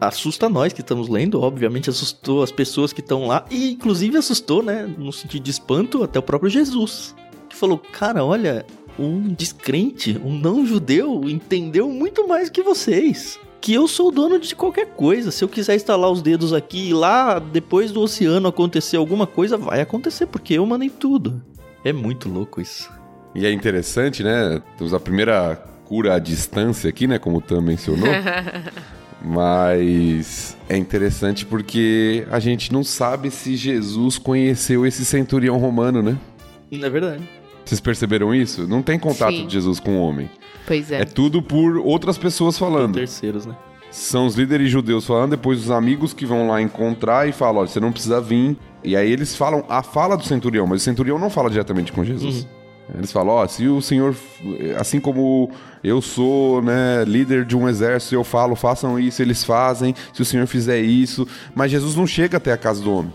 assusta 0.00 0.48
nós 0.48 0.72
que 0.72 0.80
estamos 0.80 1.08
lendo, 1.08 1.40
obviamente 1.40 1.90
assustou 1.90 2.42
as 2.42 2.52
pessoas 2.52 2.92
que 2.92 3.00
estão 3.00 3.26
lá 3.26 3.44
e 3.50 3.72
inclusive 3.72 4.16
assustou, 4.16 4.62
né, 4.62 4.92
no 4.98 5.12
sentido 5.12 5.42
de 5.42 5.50
espanto 5.50 6.02
até 6.02 6.18
o 6.18 6.22
próprio 6.22 6.50
Jesus, 6.50 7.14
que 7.48 7.56
falou: 7.56 7.78
"Cara, 7.78 8.24
olha, 8.24 8.66
um 8.98 9.28
descrente, 9.28 10.18
um 10.24 10.32
não 10.32 10.66
judeu 10.66 11.22
entendeu 11.28 11.88
muito 11.88 12.26
mais 12.26 12.50
que 12.50 12.62
vocês." 12.62 13.38
Que 13.60 13.72
eu 13.72 13.88
sou 13.88 14.10
dono 14.10 14.38
de 14.38 14.54
qualquer 14.54 14.88
coisa. 14.94 15.30
Se 15.30 15.42
eu 15.42 15.48
quiser 15.48 15.74
instalar 15.74 16.10
os 16.10 16.20
dedos 16.20 16.52
aqui 16.52 16.90
e 16.90 16.92
lá, 16.92 17.38
depois 17.38 17.90
do 17.90 18.02
oceano 18.02 18.46
acontecer 18.46 18.98
alguma 18.98 19.26
coisa, 19.26 19.56
vai 19.56 19.80
acontecer, 19.80 20.26
porque 20.26 20.52
eu 20.52 20.66
mandei 20.66 20.90
tudo. 20.90 21.42
É 21.82 21.90
muito 21.90 22.28
louco 22.28 22.60
isso. 22.60 22.90
E 23.34 23.44
é 23.44 23.52
interessante, 23.52 24.22
né? 24.22 24.62
Temos 24.78 24.94
a 24.94 25.00
primeira 25.00 25.56
cura 25.84 26.14
à 26.14 26.18
distância 26.18 26.88
aqui, 26.88 27.06
né? 27.06 27.18
Como 27.18 27.38
o 27.38 27.40
Tam 27.40 27.60
mencionou. 27.60 28.08
Mas 29.24 30.56
é 30.68 30.76
interessante 30.76 31.46
porque 31.46 32.26
a 32.30 32.38
gente 32.38 32.72
não 32.72 32.84
sabe 32.84 33.30
se 33.30 33.56
Jesus 33.56 34.18
conheceu 34.18 34.86
esse 34.86 35.04
centurião 35.04 35.56
romano, 35.56 36.02
né? 36.02 36.18
É 36.70 36.90
verdade. 36.90 37.26
Vocês 37.64 37.80
perceberam 37.80 38.34
isso? 38.34 38.68
Não 38.68 38.82
tem 38.82 38.98
contato 38.98 39.34
Sim. 39.34 39.46
de 39.46 39.54
Jesus 39.54 39.80
com 39.80 39.96
o 39.96 40.00
homem. 40.02 40.30
Pois 40.66 40.92
é. 40.92 41.00
É 41.00 41.04
tudo 41.04 41.40
por 41.40 41.78
outras 41.78 42.18
pessoas 42.18 42.58
falando. 42.58 42.94
Terceiros, 42.94 43.46
né? 43.46 43.56
São 43.90 44.26
os 44.26 44.34
líderes 44.34 44.70
judeus 44.70 45.06
falando, 45.06 45.30
depois 45.30 45.60
os 45.60 45.70
amigos 45.70 46.12
que 46.12 46.26
vão 46.26 46.48
lá 46.48 46.60
encontrar 46.60 47.28
e 47.28 47.32
falam: 47.32 47.60
olha, 47.60 47.68
você 47.68 47.80
não 47.80 47.92
precisa 47.92 48.20
vir. 48.20 48.56
E 48.82 48.94
aí 48.96 49.10
eles 49.10 49.34
falam 49.34 49.64
a 49.68 49.82
fala 49.82 50.16
do 50.16 50.24
centurião, 50.24 50.66
mas 50.66 50.82
o 50.82 50.84
centurião 50.84 51.18
não 51.18 51.30
fala 51.30 51.48
diretamente 51.48 51.92
com 51.92 52.04
Jesus. 52.04 52.46
Eles 52.92 53.10
falam, 53.12 53.34
ó, 53.34 53.46
se 53.46 53.66
o 53.66 53.80
senhor, 53.80 54.14
assim 54.78 55.00
como 55.00 55.50
eu 55.82 56.02
sou, 56.02 56.60
né, 56.60 57.04
líder 57.06 57.44
de 57.44 57.56
um 57.56 57.68
exército, 57.68 58.14
eu 58.14 58.24
falo, 58.24 58.54
façam 58.54 58.98
isso, 58.98 59.22
eles 59.22 59.42
fazem, 59.42 59.94
se 60.12 60.20
o 60.20 60.24
senhor 60.24 60.46
fizer 60.46 60.80
isso, 60.80 61.26
mas 61.54 61.70
Jesus 61.70 61.96
não 61.96 62.06
chega 62.06 62.36
até 62.36 62.52
a 62.52 62.58
casa 62.58 62.82
do 62.82 62.92
homem. 62.92 63.12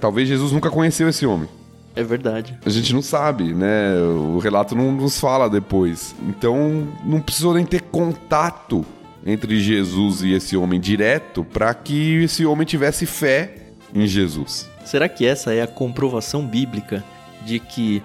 Talvez 0.00 0.28
Jesus 0.28 0.50
nunca 0.50 0.70
conheceu 0.70 1.08
esse 1.08 1.24
homem. 1.24 1.48
É 1.94 2.02
verdade. 2.02 2.58
A 2.64 2.70
gente 2.70 2.92
não 2.92 3.02
sabe, 3.02 3.52
né? 3.54 3.94
O 4.00 4.38
relato 4.38 4.74
não 4.74 4.90
nos 4.92 5.20
fala 5.20 5.48
depois. 5.48 6.14
Então, 6.26 6.88
não 7.04 7.20
precisou 7.20 7.54
nem 7.54 7.66
ter 7.66 7.82
contato 7.82 8.84
entre 9.24 9.60
Jesus 9.60 10.22
e 10.22 10.32
esse 10.32 10.56
homem 10.56 10.80
direto 10.80 11.44
para 11.44 11.72
que 11.74 12.24
esse 12.24 12.44
homem 12.44 12.66
tivesse 12.66 13.06
fé 13.06 13.68
em 13.94 14.06
Jesus. 14.06 14.68
Será 14.84 15.08
que 15.08 15.24
essa 15.24 15.52
é 15.52 15.62
a 15.62 15.66
comprovação 15.66 16.44
bíblica 16.44 17.04
de 17.44 17.58
que 17.58 18.02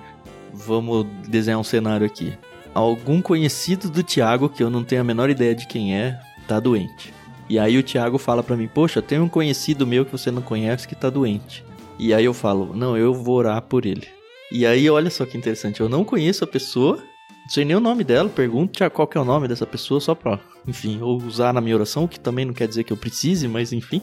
vamos 0.58 1.06
desenhar 1.28 1.60
um 1.60 1.64
cenário 1.64 2.06
aqui? 2.06 2.34
Algum 2.74 3.22
conhecido 3.22 3.90
do 3.90 4.04
Tiago, 4.04 4.50
que 4.50 4.64
eu 4.64 4.70
não 4.70 4.84
tenho 4.84 5.02
a 5.02 5.04
menor 5.04 5.30
ideia 5.30 5.56
de 5.56 5.68
quem 5.68 5.96
é, 5.96 6.20
tá 6.48 6.60
doente. 6.60 7.14
E 7.50 7.58
aí 7.58 7.78
o 7.78 7.84
Tiago 7.84 8.18
fala 8.18 8.44
para 8.44 8.58
mim: 8.58 8.68
"Poxa, 8.68 9.02
tem 9.02 9.20
um 9.20 9.30
conhecido 9.30 9.88
meu 9.88 10.06
que 10.06 10.12
você 10.12 10.32
não 10.32 10.42
conhece 10.42 10.88
que 10.88 10.96
tá 10.96 11.10
doente". 11.10 11.64
E 11.98 12.14
aí 12.14 12.26
eu 12.26 12.34
falo: 12.34 12.74
"Não, 12.76 12.98
eu 12.98 13.14
vou 13.14 13.36
orar 13.36 13.62
por 13.62 13.86
ele". 13.86 14.08
E 14.52 14.66
aí 14.66 14.90
olha 14.90 15.10
só 15.10 15.26
que 15.26 15.38
interessante, 15.38 15.82
eu 15.82 15.90
não 15.90 16.04
conheço 16.04 16.44
a 16.44 16.48
pessoa, 16.48 16.98
não 16.98 17.50
sei 17.50 17.66
nem 17.66 17.76
o 17.76 17.82
nome 17.82 18.04
dela, 18.04 18.30
pergunto 18.30 18.74
Tiago, 18.74 18.96
qual 18.96 19.08
que 19.08 19.18
é 19.18 19.22
o 19.22 19.26
nome 19.26 19.48
dessa 19.48 19.66
pessoa 19.66 20.00
só 20.00 20.16
pra, 20.16 20.40
enfim, 20.68 21.02
ou 21.02 21.22
usar 21.22 21.54
na 21.54 21.62
minha 21.62 21.76
oração, 21.76 22.06
o 22.06 22.08
que 22.08 22.20
também 22.20 22.46
não 22.46 22.54
quer 22.54 22.68
dizer 22.68 22.84
que 22.84 22.94
eu 22.94 22.98
precise, 22.98 23.48
mas 23.48 23.74
enfim. 23.74 24.02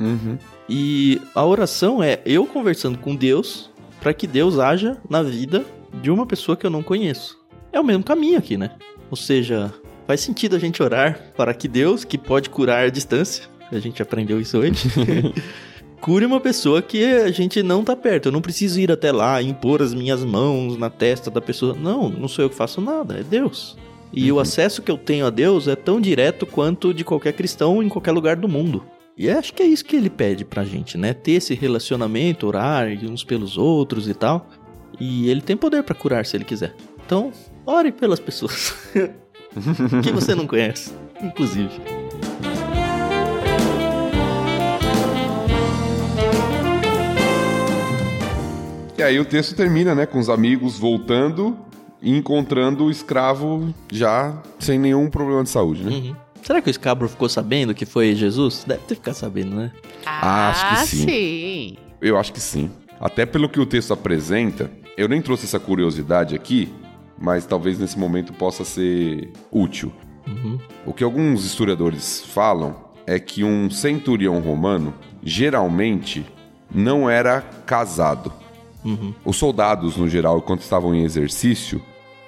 Uhum. 0.00 0.36
E 0.68 1.20
a 1.34 1.44
oração 1.44 2.02
é 2.02 2.20
eu 2.24 2.46
conversando 2.46 2.98
com 2.98 3.14
Deus 3.14 3.70
para 4.00 4.12
que 4.12 4.26
Deus 4.26 4.58
haja 4.58 4.96
na 5.08 5.22
vida 5.22 5.64
de 6.02 6.10
uma 6.10 6.26
pessoa 6.26 6.56
que 6.56 6.66
eu 6.66 6.70
não 6.70 6.82
conheço. 6.82 7.38
É 7.72 7.80
o 7.80 7.84
mesmo 7.84 8.04
caminho 8.04 8.38
aqui, 8.38 8.56
né? 8.56 8.70
Ou 9.10 9.16
seja, 9.16 9.72
faz 10.06 10.20
sentido 10.20 10.56
a 10.56 10.58
gente 10.58 10.82
orar 10.82 11.32
para 11.36 11.52
que 11.54 11.68
Deus, 11.68 12.04
que 12.04 12.16
pode 12.16 12.50
curar 12.50 12.84
a 12.84 12.90
distância, 12.90 13.44
a 13.70 13.78
gente 13.78 14.02
aprendeu 14.02 14.40
isso 14.40 14.58
hoje, 14.58 14.72
cure 16.00 16.26
uma 16.26 16.40
pessoa 16.40 16.82
que 16.82 17.04
a 17.04 17.30
gente 17.30 17.62
não 17.62 17.82
tá 17.82 17.96
perto. 17.96 18.26
Eu 18.28 18.32
não 18.32 18.42
preciso 18.42 18.78
ir 18.78 18.90
até 18.90 19.10
lá, 19.10 19.42
impor 19.42 19.82
as 19.82 19.94
minhas 19.94 20.24
mãos 20.24 20.76
na 20.76 20.90
testa 20.90 21.30
da 21.30 21.40
pessoa. 21.40 21.74
Não, 21.74 22.08
não 22.08 22.28
sou 22.28 22.44
eu 22.44 22.50
que 22.50 22.56
faço 22.56 22.80
nada, 22.80 23.18
é 23.18 23.22
Deus. 23.22 23.76
E 24.12 24.30
o 24.30 24.38
acesso 24.38 24.80
que 24.80 24.90
eu 24.90 24.96
tenho 24.96 25.26
a 25.26 25.30
Deus 25.30 25.66
é 25.66 25.74
tão 25.74 26.00
direto 26.00 26.46
quanto 26.46 26.94
de 26.94 27.04
qualquer 27.04 27.32
cristão 27.32 27.82
em 27.82 27.88
qualquer 27.88 28.12
lugar 28.12 28.36
do 28.36 28.48
mundo. 28.48 28.84
E 29.16 29.30
acho 29.30 29.52
que 29.54 29.62
é 29.62 29.66
isso 29.66 29.84
que 29.84 29.96
ele 29.96 30.10
pede 30.10 30.44
pra 30.44 30.64
gente, 30.64 30.98
né? 30.98 31.12
Ter 31.12 31.32
esse 31.32 31.54
relacionamento, 31.54 32.46
orar 32.46 32.88
uns 33.04 33.24
pelos 33.24 33.56
outros 33.56 34.08
e 34.08 34.14
tal. 34.14 34.48
E 35.00 35.28
ele 35.28 35.40
tem 35.40 35.56
poder 35.56 35.82
pra 35.82 35.94
curar 35.94 36.24
se 36.24 36.36
ele 36.36 36.44
quiser. 36.44 36.74
Então, 37.04 37.32
ore 37.66 37.92
pelas 37.92 38.20
pessoas 38.20 38.74
que 40.02 40.12
você 40.12 40.34
não 40.34 40.46
conhece, 40.46 40.92
inclusive. 41.22 41.70
E 48.96 49.02
aí 49.02 49.18
o 49.18 49.24
texto 49.24 49.56
termina, 49.56 49.94
né, 49.94 50.06
com 50.06 50.18
os 50.18 50.28
amigos 50.30 50.78
voltando 50.78 51.58
e 52.00 52.16
encontrando 52.16 52.84
o 52.84 52.90
escravo 52.90 53.74
já 53.90 54.40
sem 54.58 54.78
nenhum 54.78 55.10
problema 55.10 55.42
de 55.42 55.50
saúde, 55.50 55.82
né? 55.82 55.90
Uhum. 55.90 56.16
Será 56.42 56.60
que 56.60 56.68
o 56.68 56.70
escabro 56.70 57.08
ficou 57.08 57.28
sabendo 57.28 57.74
que 57.74 57.86
foi 57.86 58.14
Jesus? 58.14 58.64
Deve 58.66 58.82
ter 58.82 58.94
ficado 58.94 59.14
sabendo, 59.14 59.56
né? 59.56 59.72
Ah, 60.04 60.50
acho 60.50 60.68
que 60.68 60.86
sim. 60.86 61.06
sim. 61.06 61.76
Eu 62.00 62.18
acho 62.18 62.32
que 62.32 62.40
sim. 62.40 62.70
Até 63.00 63.24
pelo 63.26 63.48
que 63.48 63.58
o 63.58 63.66
texto 63.66 63.92
apresenta, 63.92 64.70
eu 64.96 65.08
nem 65.08 65.20
trouxe 65.20 65.44
essa 65.44 65.58
curiosidade 65.58 66.34
aqui, 66.34 66.72
mas 67.18 67.46
talvez 67.46 67.78
nesse 67.78 67.98
momento 67.98 68.32
possa 68.32 68.64
ser 68.64 69.32
útil. 69.50 69.92
Uhum. 70.26 70.58
O 70.86 70.92
que 70.92 71.04
alguns 71.04 71.44
historiadores 71.44 72.24
falam 72.26 72.76
é 73.06 73.18
que 73.18 73.44
um 73.44 73.70
centurião 73.70 74.40
romano 74.40 74.94
geralmente 75.22 76.24
não 76.72 77.08
era 77.08 77.42
casado. 77.66 78.32
Uhum. 78.84 79.14
Os 79.24 79.36
soldados, 79.36 79.96
no 79.96 80.08
geral, 80.08 80.42
quando 80.42 80.60
estavam 80.60 80.94
em 80.94 81.04
exercício, 81.04 81.80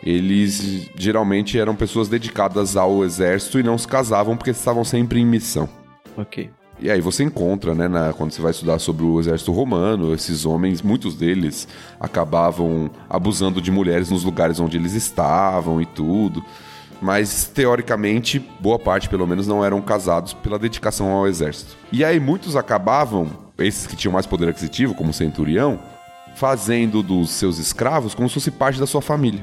eles 0.02 0.88
geralmente 0.96 1.58
eram 1.58 1.74
pessoas 1.74 2.08
dedicadas 2.08 2.76
ao 2.76 3.04
exército 3.04 3.58
e 3.58 3.62
não 3.62 3.76
se 3.76 3.88
casavam 3.88 4.36
porque 4.36 4.50
estavam 4.50 4.84
sempre 4.84 5.20
em 5.20 5.26
missão. 5.26 5.68
Ok. 6.16 6.50
E 6.78 6.90
aí 6.90 7.00
você 7.00 7.24
encontra, 7.24 7.74
né, 7.74 7.88
na- 7.88 8.12
quando 8.12 8.32
você 8.32 8.42
vai 8.42 8.50
estudar 8.50 8.78
sobre 8.78 9.04
o 9.04 9.18
exército 9.18 9.50
romano, 9.50 10.12
esses 10.12 10.44
homens, 10.44 10.82
muitos 10.82 11.14
deles 11.14 11.66
acabavam 11.98 12.90
abusando 13.08 13.62
de 13.62 13.70
mulheres 13.70 14.10
nos 14.10 14.22
lugares 14.24 14.60
onde 14.60 14.76
eles 14.76 14.92
estavam 14.92 15.80
e 15.80 15.86
tudo. 15.86 16.44
Mas 17.00 17.44
teoricamente, 17.52 18.38
boa 18.60 18.78
parte 18.78 19.08
pelo 19.08 19.26
menos 19.26 19.46
não 19.46 19.64
eram 19.64 19.80
casados 19.80 20.32
pela 20.34 20.58
dedicação 20.58 21.10
ao 21.12 21.26
exército. 21.26 21.76
E 21.90 22.04
aí 22.04 22.20
muitos 22.20 22.56
acabavam, 22.56 23.30
esses 23.58 23.86
que 23.86 23.96
tinham 23.96 24.12
mais 24.12 24.26
poder 24.26 24.48
aquisitivo, 24.48 24.94
como 24.94 25.10
o 25.10 25.14
centurião, 25.14 25.78
fazendo 26.34 27.02
dos 27.02 27.30
seus 27.30 27.58
escravos 27.58 28.14
como 28.14 28.28
se 28.28 28.34
fosse 28.34 28.50
parte 28.50 28.78
da 28.78 28.86
sua 28.86 29.00
família. 29.00 29.42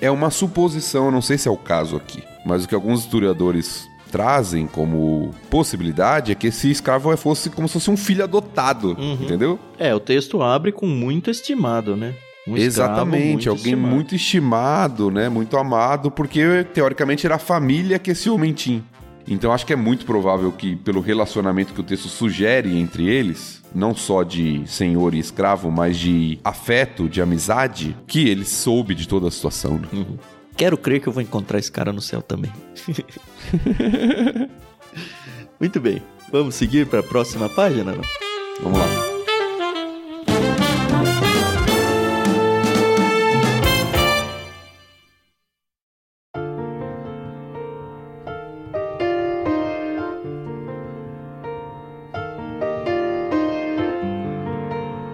É 0.00 0.10
uma 0.10 0.28
suposição, 0.30 1.06
eu 1.06 1.10
não 1.10 1.22
sei 1.22 1.38
se 1.38 1.48
é 1.48 1.50
o 1.50 1.56
caso 1.56 1.96
aqui, 1.96 2.22
mas 2.44 2.64
o 2.64 2.68
que 2.68 2.74
alguns 2.74 3.00
historiadores 3.00 3.88
trazem 4.10 4.66
como 4.66 5.34
possibilidade 5.50 6.32
é 6.32 6.34
que 6.34 6.48
esse 6.48 6.70
escravo 6.70 7.14
fosse 7.16 7.50
como 7.50 7.68
se 7.68 7.74
fosse 7.74 7.90
um 7.90 7.96
filho 7.96 8.24
adotado, 8.24 8.96
entendeu? 9.20 9.58
É, 9.78 9.94
o 9.94 10.00
texto 10.00 10.42
abre 10.42 10.72
com 10.72 10.86
muito 10.86 11.30
estimado, 11.30 11.96
né? 11.96 12.14
Um 12.46 12.56
Exatamente, 12.56 13.26
muito 13.26 13.50
alguém 13.50 13.64
estimado. 13.64 13.94
muito 13.94 14.14
estimado, 14.14 15.10
né? 15.10 15.28
Muito 15.28 15.56
amado, 15.56 16.10
porque 16.10 16.64
teoricamente 16.72 17.26
era 17.26 17.34
a 17.34 17.38
família 17.38 17.98
que 17.98 18.12
esse 18.12 18.30
homem 18.30 18.52
tinha. 18.52 18.82
Então 19.30 19.52
acho 19.52 19.66
que 19.66 19.72
é 19.74 19.76
muito 19.76 20.06
provável 20.06 20.50
que, 20.50 20.74
pelo 20.76 21.00
relacionamento 21.00 21.74
que 21.74 21.80
o 21.80 21.84
texto 21.84 22.08
sugere 22.08 22.78
entre 22.78 23.06
eles, 23.06 23.62
não 23.74 23.94
só 23.94 24.22
de 24.22 24.62
senhor 24.66 25.14
e 25.14 25.18
escravo, 25.18 25.70
mas 25.70 25.98
de 25.98 26.38
afeto, 26.42 27.08
de 27.08 27.20
amizade, 27.20 27.94
que 28.06 28.26
ele 28.26 28.46
soube 28.46 28.94
de 28.94 29.06
toda 29.06 29.28
a 29.28 29.30
situação. 29.30 29.74
Né? 29.74 29.88
Uhum. 29.92 30.16
Quero 30.58 30.76
crer 30.76 31.00
que 31.00 31.08
eu 31.08 31.12
vou 31.12 31.22
encontrar 31.22 31.60
esse 31.60 31.70
cara 31.70 31.92
no 31.92 32.00
céu 32.00 32.20
também. 32.20 32.52
Muito 35.60 35.80
bem. 35.80 36.02
Vamos 36.32 36.56
seguir 36.56 36.84
para 36.88 36.98
a 36.98 37.02
próxima 37.02 37.48
página? 37.48 37.94
Vamos 38.60 38.76
lá. 38.76 38.86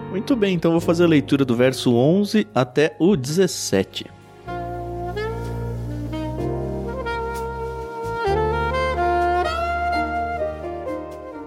Muito 0.09 0.35
bem, 0.35 0.55
então 0.55 0.71
vou 0.71 0.81
fazer 0.81 1.03
a 1.03 1.07
leitura 1.07 1.45
do 1.45 1.55
verso 1.55 1.93
11 1.93 2.47
até 2.55 2.95
o 2.97 3.15
17. 3.15 4.14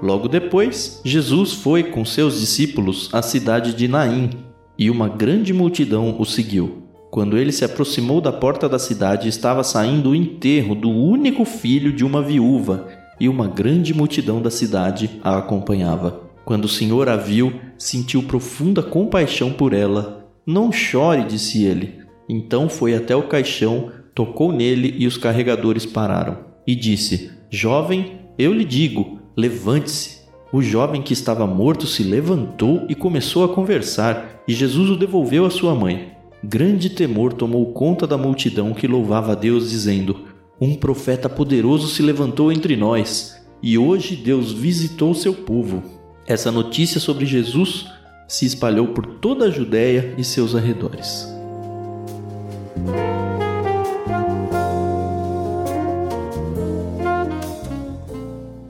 Logo 0.09 0.27
depois, 0.27 1.03
Jesus 1.05 1.53
foi 1.53 1.85
com 1.85 2.03
seus 2.03 2.40
discípulos 2.40 3.11
à 3.12 3.21
cidade 3.21 3.75
de 3.75 3.87
Naim, 3.87 4.31
e 4.79 4.88
uma 4.88 5.07
grande 5.07 5.53
multidão 5.53 6.16
o 6.18 6.25
seguiu. 6.25 6.85
Quando 7.11 7.37
ele 7.37 7.53
se 7.53 7.62
aproximou 7.62 8.18
da 8.18 8.33
porta 8.33 8.71
da 8.71 8.79
cidade, 8.79 9.29
estava 9.29 9.62
saindo 9.62 10.09
o 10.09 10.14
enterro 10.14 10.75
do 10.75 10.88
único 10.88 11.44
filho 11.44 11.92
de 11.92 12.07
uma 12.07 12.23
viúva, 12.23 12.88
e 13.21 13.29
uma 13.29 13.47
grande 13.47 13.92
multidão 13.92 14.40
da 14.40 14.51
cidade 14.51 15.11
a 15.23 15.37
acompanhava. 15.37 16.23
Quando 16.42 16.64
o 16.64 16.68
Senhor 16.68 17.07
a 17.07 17.16
viu, 17.16 17.53
sentiu 17.77 18.23
profunda 18.23 18.83
compaixão 18.83 19.53
por 19.53 19.75
ela. 19.75 20.27
Não 20.47 20.73
chore, 20.73 21.25
disse 21.25 21.66
ele. 21.66 21.99
Então 22.27 22.71
foi 22.71 22.94
até 22.94 23.14
o 23.14 23.25
caixão, 23.25 23.90
tocou 24.14 24.53
nele 24.53 24.94
e 24.97 25.07
os 25.07 25.18
carregadores 25.18 25.85
pararam. 25.85 26.38
E 26.66 26.75
disse: 26.75 27.31
Jovem, 27.51 28.12
eu 28.38 28.55
lhe 28.55 28.64
digo, 28.64 29.17
levante-se. 29.38 30.18
O 30.53 30.61
jovem 30.61 31.01
que 31.01 31.12
estava 31.12 31.46
morto 31.46 31.87
se 31.87 32.03
levantou 32.03 32.85
e 32.88 32.94
começou 32.94 33.44
a 33.44 33.48
conversar, 33.55 34.42
e 34.48 34.53
Jesus 34.53 34.90
o 34.90 34.96
devolveu 34.96 35.46
à 35.46 35.51
sua 35.51 35.77
mãe. 35.77 36.11
Grande 36.42 36.90
temor 36.90 37.33
tomou 37.33 37.72
conta 37.72 38.05
da 38.05 38.18
multidão 38.18 38.74
que 38.74 38.88
louvava 38.88 39.33
a 39.33 39.35
Deus, 39.37 39.70
dizendo: 39.70 40.24
Um 40.61 40.74
profeta 40.74 41.29
poderoso 41.29 41.87
se 41.87 42.03
levantou 42.03 42.51
entre 42.51 42.74
nós, 42.74 43.40
e 43.62 43.79
hoje 43.79 44.16
Deus 44.16 44.51
visitou 44.51 45.14
seu 45.14 45.35
povo. 45.35 45.85
Essa 46.27 46.51
notícia 46.51 46.98
sobre 46.98 47.24
Jesus 47.24 47.87
se 48.27 48.44
espalhou 48.44 48.88
por 48.88 49.07
toda 49.07 49.44
a 49.44 49.51
Judéia 49.51 50.14
e 50.18 50.24
seus 50.24 50.57
arredores. 50.57 51.29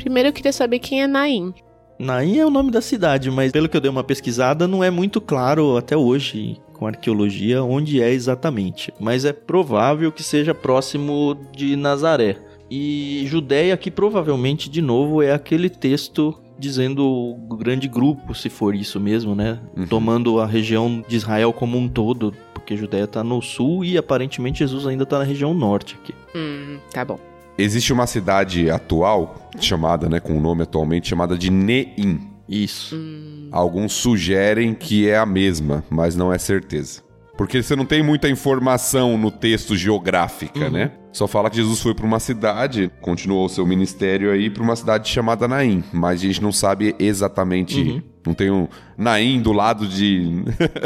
Primeiro 0.08 0.30
eu 0.30 0.32
queria 0.32 0.54
saber 0.54 0.78
quem 0.78 1.02
é 1.02 1.06
Naim. 1.06 1.52
Naim 1.98 2.38
é 2.38 2.46
o 2.46 2.48
nome 2.48 2.70
da 2.70 2.80
cidade, 2.80 3.30
mas 3.30 3.52
pelo 3.52 3.68
que 3.68 3.76
eu 3.76 3.80
dei 3.82 3.90
uma 3.90 4.02
pesquisada, 4.02 4.66
não 4.66 4.82
é 4.82 4.90
muito 4.90 5.20
claro 5.20 5.76
até 5.76 5.94
hoje 5.94 6.56
com 6.72 6.86
arqueologia 6.86 7.62
onde 7.62 8.00
é 8.00 8.10
exatamente. 8.10 8.90
Mas 8.98 9.26
é 9.26 9.34
provável 9.34 10.10
que 10.10 10.22
seja 10.22 10.54
próximo 10.54 11.36
de 11.54 11.76
Nazaré. 11.76 12.38
E 12.70 13.22
Judéia, 13.26 13.76
que 13.76 13.90
provavelmente, 13.90 14.70
de 14.70 14.80
novo, 14.80 15.20
é 15.20 15.30
aquele 15.30 15.68
texto 15.68 16.34
dizendo 16.58 17.06
o 17.06 17.56
grande 17.58 17.86
grupo, 17.86 18.34
se 18.34 18.48
for 18.48 18.74
isso 18.74 18.98
mesmo, 18.98 19.34
né? 19.34 19.60
Uhum. 19.76 19.86
Tomando 19.88 20.40
a 20.40 20.46
região 20.46 21.04
de 21.06 21.16
Israel 21.16 21.52
como 21.52 21.76
um 21.76 21.86
todo, 21.86 22.32
porque 22.54 22.78
Judéia 22.78 23.04
está 23.04 23.22
no 23.22 23.42
sul 23.42 23.84
e 23.84 23.98
aparentemente 23.98 24.60
Jesus 24.60 24.86
ainda 24.86 25.02
está 25.02 25.18
na 25.18 25.24
região 25.24 25.52
norte 25.52 25.98
aqui. 26.00 26.14
Hum, 26.34 26.78
tá 26.94 27.04
bom. 27.04 27.20
Existe 27.58 27.92
uma 27.92 28.06
cidade 28.06 28.70
atual, 28.70 29.50
chamada, 29.60 30.08
né, 30.08 30.20
com 30.20 30.38
o 30.38 30.40
nome 30.40 30.62
atualmente, 30.62 31.08
chamada 31.08 31.36
de 31.36 31.50
Neim. 31.50 32.20
Isso. 32.48 32.94
Hum. 32.94 33.48
Alguns 33.50 33.92
sugerem 33.92 34.72
que 34.72 35.08
é 35.08 35.18
a 35.18 35.26
mesma, 35.26 35.84
mas 35.90 36.14
não 36.14 36.32
é 36.32 36.38
certeza. 36.38 37.02
Porque 37.36 37.62
você 37.62 37.76
não 37.76 37.84
tem 37.84 38.02
muita 38.02 38.28
informação 38.28 39.16
no 39.16 39.30
texto 39.30 39.76
geográfica, 39.76 40.64
uhum. 40.66 40.70
né? 40.70 40.92
Só 41.12 41.26
fala 41.26 41.48
que 41.48 41.56
Jesus 41.56 41.80
foi 41.80 41.94
para 41.94 42.04
uma 42.04 42.20
cidade, 42.20 42.90
continuou 43.00 43.46
o 43.46 43.48
seu 43.48 43.64
ministério 43.66 44.32
aí 44.32 44.50
para 44.50 44.62
uma 44.62 44.74
cidade 44.74 45.08
chamada 45.08 45.46
Naim, 45.46 45.82
mas 45.92 46.20
a 46.20 46.26
gente 46.26 46.42
não 46.42 46.52
sabe 46.52 46.94
exatamente. 46.98 47.80
Uhum. 47.80 48.02
Não 48.26 48.34
tem 48.34 48.50
um 48.50 48.68
Naim 48.96 49.40
do 49.40 49.52
lado 49.52 49.86
de. 49.86 50.44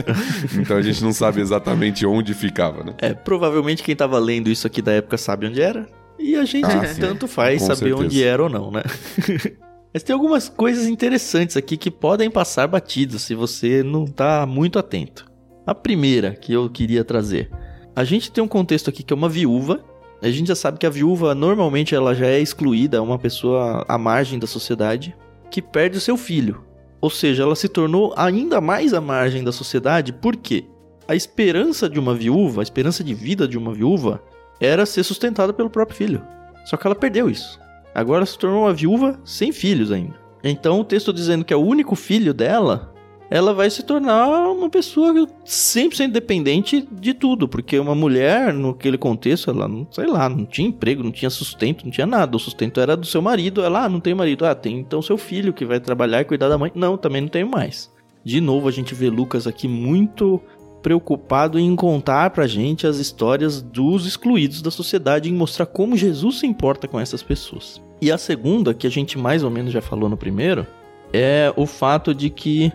então 0.61 0.77
a 0.77 0.83
gente 0.83 1.03
não 1.03 1.13
sabe 1.13 1.41
exatamente 1.41 2.05
onde 2.07 2.35
ficava, 2.35 2.85
né? 2.85 2.95
É, 2.99 3.15
provavelmente 3.15 3.83
quem 3.83 3.95
estava 3.95 4.19
lendo 4.19 4.51
isso 4.51 4.67
aqui 4.67 4.83
da 4.83 4.93
época 4.93 5.17
sabe 5.17 5.47
onde 5.47 5.61
era. 5.61 5.87
E 6.23 6.37
a 6.37 6.45
gente 6.45 6.67
ah, 6.67 6.95
tanto 6.99 7.27
faz 7.27 7.61
Com 7.61 7.67
saber 7.67 7.91
certeza. 7.91 8.05
onde 8.05 8.23
era 8.23 8.43
ou 8.45 8.49
não, 8.49 8.71
né? 8.71 8.83
Mas 9.93 10.03
tem 10.03 10.15
algumas 10.15 10.49
coisas 10.49 10.87
interessantes 10.87 11.57
aqui 11.57 11.77
que 11.77 11.91
podem 11.91 12.31
passar 12.31 12.67
batidos 12.67 13.23
se 13.23 13.35
você 13.35 13.83
não 13.83 14.05
está 14.05 14.47
muito 14.47 14.79
atento. 14.79 15.31
A 15.67 15.75
primeira 15.75 16.35
que 16.35 16.53
eu 16.53 16.71
queria 16.71 17.05
trazer. 17.05 17.51
A 17.95 18.05
gente 18.05 18.31
tem 18.31 18.43
um 18.43 18.49
contexto 18.49 18.89
aqui 18.89 19.03
que 19.03 19.13
é 19.13 19.17
uma 19.17 19.29
viúva. 19.29 19.85
A 20.23 20.31
gente 20.31 20.47
já 20.47 20.55
sabe 20.55 20.79
que 20.79 20.87
a 20.87 20.91
viúva 20.91 21.35
normalmente 21.35 21.95
ela 21.95 22.15
já 22.15 22.27
é 22.27 22.41
excluída, 22.41 22.97
é 22.97 23.01
uma 23.01 23.19
pessoa 23.19 23.85
à 23.87 23.99
margem 23.99 24.39
da 24.39 24.47
sociedade 24.47 25.15
que 25.51 25.61
perde 25.61 25.99
o 25.99 26.01
seu 26.01 26.17
filho. 26.17 26.65
Ou 27.01 27.11
seja, 27.11 27.43
ela 27.43 27.57
se 27.57 27.69
tornou 27.69 28.15
ainda 28.17 28.61
mais 28.61 28.95
à 28.95 29.01
margem 29.01 29.43
da 29.43 29.53
sociedade, 29.53 30.13
por 30.13 30.37
quê? 30.37 30.65
A 31.07 31.17
esperança 31.17 31.91
de 31.91 31.99
uma 31.99 32.15
viúva, 32.15 32.63
a 32.63 32.65
esperança 32.65 33.03
de 33.03 33.13
vida 33.13 33.47
de 33.47 33.59
uma 33.59 33.75
viúva 33.75 34.23
era 34.65 34.87
ser 34.87 35.03
sustentada 35.03 35.53
pelo 35.53 35.71
próprio 35.71 35.97
filho. 35.97 36.23
Só 36.65 36.77
que 36.77 36.87
ela 36.87 36.95
perdeu 36.95 37.29
isso. 37.29 37.61
Agora 37.95 38.25
se 38.25 38.39
tornou 38.39 38.63
uma 38.63 38.73
viúva 38.73 39.21
sem 39.25 39.53
filhos 39.53 39.91
ainda. 39.91 40.15
Então 40.43 40.81
o 40.81 40.85
texto 40.85 41.13
dizendo 41.13 41.45
que 41.45 41.53
é 41.53 41.57
o 41.57 41.65
único 41.65 41.95
filho 41.95 42.33
dela 42.33 42.93
ela 43.33 43.55
vai 43.55 43.71
se 43.71 43.83
tornar 43.83 44.29
uma 44.51 44.69
pessoa 44.69 45.15
100% 45.15 46.11
dependente 46.11 46.87
de 46.93 47.15
tudo, 47.15 47.49
porque 47.49 47.79
uma 47.79 47.95
mulher, 47.95 48.53
naquele 48.53 48.99
contexto, 48.99 49.49
ela 49.49 49.67
não, 49.67 49.87
sei 49.91 50.07
lá, 50.07 50.29
não 50.29 50.45
tinha 50.45 50.69
emprego, 50.69 51.03
não 51.03 51.11
tinha 51.11 51.31
sustento, 51.31 51.83
não 51.85 51.91
tinha 51.91 52.07
nada. 52.07 52.37
O 52.37 52.39
sustento 52.39 52.79
era 52.79 52.95
do 52.95 53.07
seu 53.07 53.23
marido. 53.23 53.63
Ela, 53.63 53.87
ah, 53.87 53.89
não 53.89 54.01
tem 54.01 54.15
marido. 54.15 54.45
Ah, 54.45 54.55
tem 54.55 54.79
então 54.79 55.01
seu 55.01 55.17
filho 55.17 55.55
que 55.55 55.65
vai 55.65 55.81
trabalhar 55.81 56.21
e 56.21 56.27
cuidar 56.27 56.51
da 56.51 56.59
mãe. 56.59 56.71
Não, 56.75 56.99
também 56.99 57.23
não 57.23 57.29
tenho 57.29 57.49
mais. 57.49 57.91
De 58.23 58.39
novo, 58.39 58.69
a 58.69 58.71
gente 58.71 58.95
vê 58.95 59.09
Lucas 59.09 59.47
aqui 59.47 59.67
muito 59.67 60.39
preocupado 60.83 61.59
em 61.59 61.75
contar 61.77 62.31
pra 62.31 62.47
gente 62.47 62.87
as 62.87 62.97
histórias 62.97 63.63
dos 63.63 64.07
excluídos 64.07 64.61
da 64.61 64.71
sociedade, 64.71 65.31
em 65.31 65.35
mostrar 65.35 65.67
como 65.67 65.97
Jesus 65.97 66.41
se 66.41 66.47
importa 66.47 66.89
com 66.89 66.99
essas 66.99 67.23
pessoas. 67.23 67.81
E 68.01 68.11
a 68.11 68.19
segunda, 68.19 68.75
que 68.75 68.87
a 68.87 68.91
gente 68.91 69.17
mais 69.17 69.45
ou 69.45 69.51
menos 69.51 69.73
já 69.73 69.81
falou 69.81 70.09
no 70.09 70.17
primeiro, 70.17 70.67
é 71.13 71.53
o 71.57 71.67
fato 71.67 72.15
de 72.15 72.29
que 72.29 72.73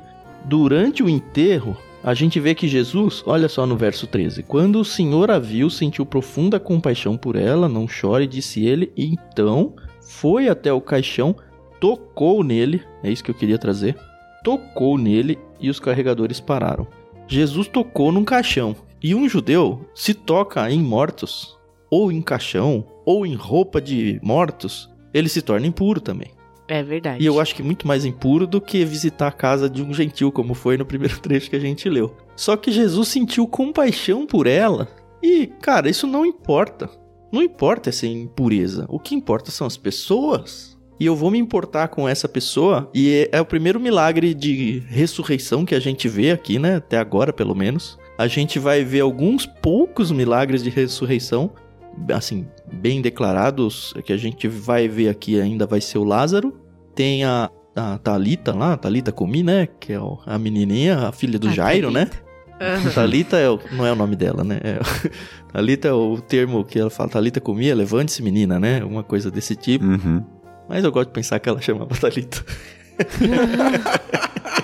Durante 0.47 1.03
o 1.03 1.09
enterro, 1.09 1.75
a 2.01 2.13
gente 2.13 2.39
vê 2.39 2.55
que 2.55 2.69
Jesus, 2.69 3.21
olha 3.25 3.49
só 3.49 3.65
no 3.65 3.75
verso 3.75 4.07
13: 4.07 4.43
Quando 4.43 4.79
o 4.79 4.85
Senhor 4.85 5.29
a 5.29 5.37
viu, 5.37 5.69
sentiu 5.69 6.05
profunda 6.05 6.57
compaixão 6.57 7.17
por 7.17 7.35
ela, 7.35 7.67
não 7.67 7.85
chore, 7.85 8.25
disse 8.25 8.65
ele, 8.65 8.89
e 8.95 9.07
então 9.13 9.73
foi 9.99 10.47
até 10.47 10.71
o 10.71 10.79
caixão, 10.79 11.35
tocou 11.81 12.45
nele, 12.45 12.81
é 13.03 13.11
isso 13.11 13.21
que 13.21 13.29
eu 13.29 13.35
queria 13.35 13.57
trazer, 13.57 13.97
tocou 14.41 14.97
nele 14.97 15.37
e 15.59 15.69
os 15.69 15.81
carregadores 15.81 16.39
pararam. 16.39 16.87
Jesus 17.27 17.67
tocou 17.67 18.11
num 18.11 18.23
caixão. 18.23 18.75
E 19.01 19.13
um 19.13 19.29
judeu 19.29 19.87
se 19.93 20.13
toca 20.13 20.69
em 20.71 20.81
mortos, 20.81 21.57
ou 21.89 22.11
em 22.11 22.21
caixão, 22.21 22.85
ou 23.05 23.25
em 23.25 23.35
roupa 23.35 23.79
de 23.79 24.19
mortos, 24.23 24.89
ele 25.13 25.29
se 25.29 25.41
torna 25.41 25.67
impuro 25.67 26.01
também. 26.01 26.31
É 26.67 26.83
verdade. 26.83 27.23
E 27.23 27.25
eu 27.25 27.39
acho 27.39 27.55
que 27.55 27.63
muito 27.63 27.87
mais 27.87 28.03
impuro 28.03 28.45
do 28.45 28.59
que 28.59 28.83
visitar 28.83 29.27
a 29.27 29.31
casa 29.31 29.69
de 29.69 29.81
um 29.81 29.93
gentil, 29.93 30.31
como 30.31 30.53
foi 30.53 30.77
no 30.77 30.85
primeiro 30.85 31.19
trecho 31.21 31.49
que 31.49 31.55
a 31.55 31.59
gente 31.59 31.89
leu. 31.89 32.15
Só 32.35 32.57
que 32.57 32.71
Jesus 32.71 33.07
sentiu 33.07 33.47
compaixão 33.47 34.25
por 34.25 34.47
ela. 34.47 34.87
E, 35.23 35.47
cara, 35.61 35.89
isso 35.89 36.05
não 36.05 36.25
importa. 36.25 36.89
Não 37.31 37.41
importa 37.41 37.89
essa 37.89 38.05
impureza. 38.05 38.85
O 38.89 38.99
que 38.99 39.15
importa 39.15 39.51
são 39.51 39.65
as 39.65 39.77
pessoas. 39.77 40.76
E 40.99 41.05
eu 41.05 41.15
vou 41.15 41.29
me 41.29 41.37
importar 41.37 41.87
com 41.89 42.07
essa 42.09 42.27
pessoa. 42.27 42.89
E 42.93 43.27
é, 43.31 43.37
é 43.37 43.41
o 43.41 43.45
primeiro 43.45 43.79
milagre 43.79 44.33
de 44.33 44.83
ressurreição 44.87 45.63
que 45.65 45.75
a 45.75 45.79
gente 45.79 46.07
vê 46.07 46.31
aqui, 46.31 46.57
né? 46.57 46.77
Até 46.77 46.97
agora, 46.97 47.31
pelo 47.31 47.53
menos. 47.55 47.97
A 48.17 48.25
gente 48.27 48.57
vai 48.57 48.83
ver 48.83 49.01
alguns 49.01 49.45
poucos 49.45 50.11
milagres 50.11 50.63
de 50.63 50.69
ressurreição 50.71 51.51
assim, 52.13 52.45
bem 52.71 53.01
declarados, 53.01 53.93
que 54.05 54.13
a 54.13 54.17
gente 54.17 54.47
vai 54.47 54.87
ver 54.87 55.09
aqui 55.09 55.39
ainda 55.39 55.65
vai 55.65 55.81
ser 55.81 55.97
o 55.97 56.03
Lázaro. 56.03 56.53
Tem 56.95 57.23
a, 57.23 57.49
a 57.75 57.97
Talita 57.97 58.53
lá, 58.55 58.73
a 58.73 58.77
Talita 58.77 59.11
Comi, 59.11 59.43
né? 59.43 59.67
Que 59.79 59.93
é 59.93 59.99
a 60.25 60.37
menininha, 60.39 60.97
a 61.07 61.11
filha 61.11 61.37
do 61.39 61.47
a 61.49 61.51
Jairo, 61.51 61.91
né? 61.91 62.07
Aham. 62.59 62.89
Talita 62.91 63.37
é 63.37 63.47
o- 63.49 63.59
não 63.71 63.85
é 63.85 63.91
o 63.91 63.95
nome 63.95 64.15
dela, 64.15 64.43
né? 64.43 64.59
É, 64.63 64.79
Talita 65.53 65.87
é 65.87 65.93
o 65.93 66.19
termo 66.19 66.63
que 66.63 66.79
ela 66.79 66.89
fala, 66.89 67.09
Talita 67.09 67.39
comia, 67.39 67.75
levante-se 67.75 68.21
menina, 68.23 68.59
né? 68.59 68.83
Uma 68.83 69.03
coisa 69.03 69.29
desse 69.29 69.55
tipo. 69.55 69.85
Uhum. 69.85 70.23
Mas 70.67 70.83
eu 70.83 70.91
gosto 70.91 71.09
de 71.09 71.13
pensar 71.13 71.39
que 71.39 71.49
ela 71.49 71.61
chamava 71.61 71.95
Talita. 71.95 72.43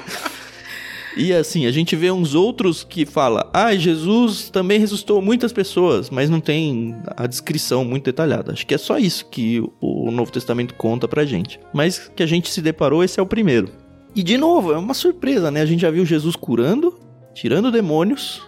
E 1.16 1.32
assim, 1.32 1.68
a 1.68 1.72
gente 1.72 1.96
vê 1.96 2.10
uns 2.10 2.34
outros 2.34 2.84
que 2.84 3.06
fala: 3.06 3.50
"Ah, 3.54 3.76
Jesus 3.76 4.50
também 4.50 4.80
ressuscitou 4.80 5.22
muitas 5.22 5.54
pessoas", 5.54 6.10
mas 6.10 6.30
não 6.30 6.40
tem 6.40 6.96
a 7.16 7.28
descrição 7.28 7.86
muito 7.86 8.06
detalhada. 8.06 8.52
Acho 8.52 8.66
que 8.66 8.74
é 8.74 8.78
só 8.78 8.98
isso 8.98 9.28
que 9.28 9.64
o 9.80 10.10
Novo 10.10 10.32
Testamento 10.32 10.74
conta 10.74 11.08
pra 11.08 11.26
gente. 11.26 11.60
Mas 11.72 12.12
que 12.16 12.24
a 12.24 12.26
gente 12.26 12.50
se 12.50 12.62
deparou, 12.62 13.04
esse 13.04 13.20
é 13.20 13.24
o 13.24 13.28
primeiro. 13.28 13.70
E 14.16 14.24
de 14.24 14.38
novo, 14.38 14.74
é 14.74 14.78
uma 14.78 14.94
surpresa, 14.94 15.52
né? 15.52 15.62
A 15.62 15.66
gente 15.66 15.82
já 15.82 15.92
viu 15.92 16.06
Jesus 16.06 16.36
curando, 16.36 16.98
tirando 17.34 17.72
demônios. 17.72 18.42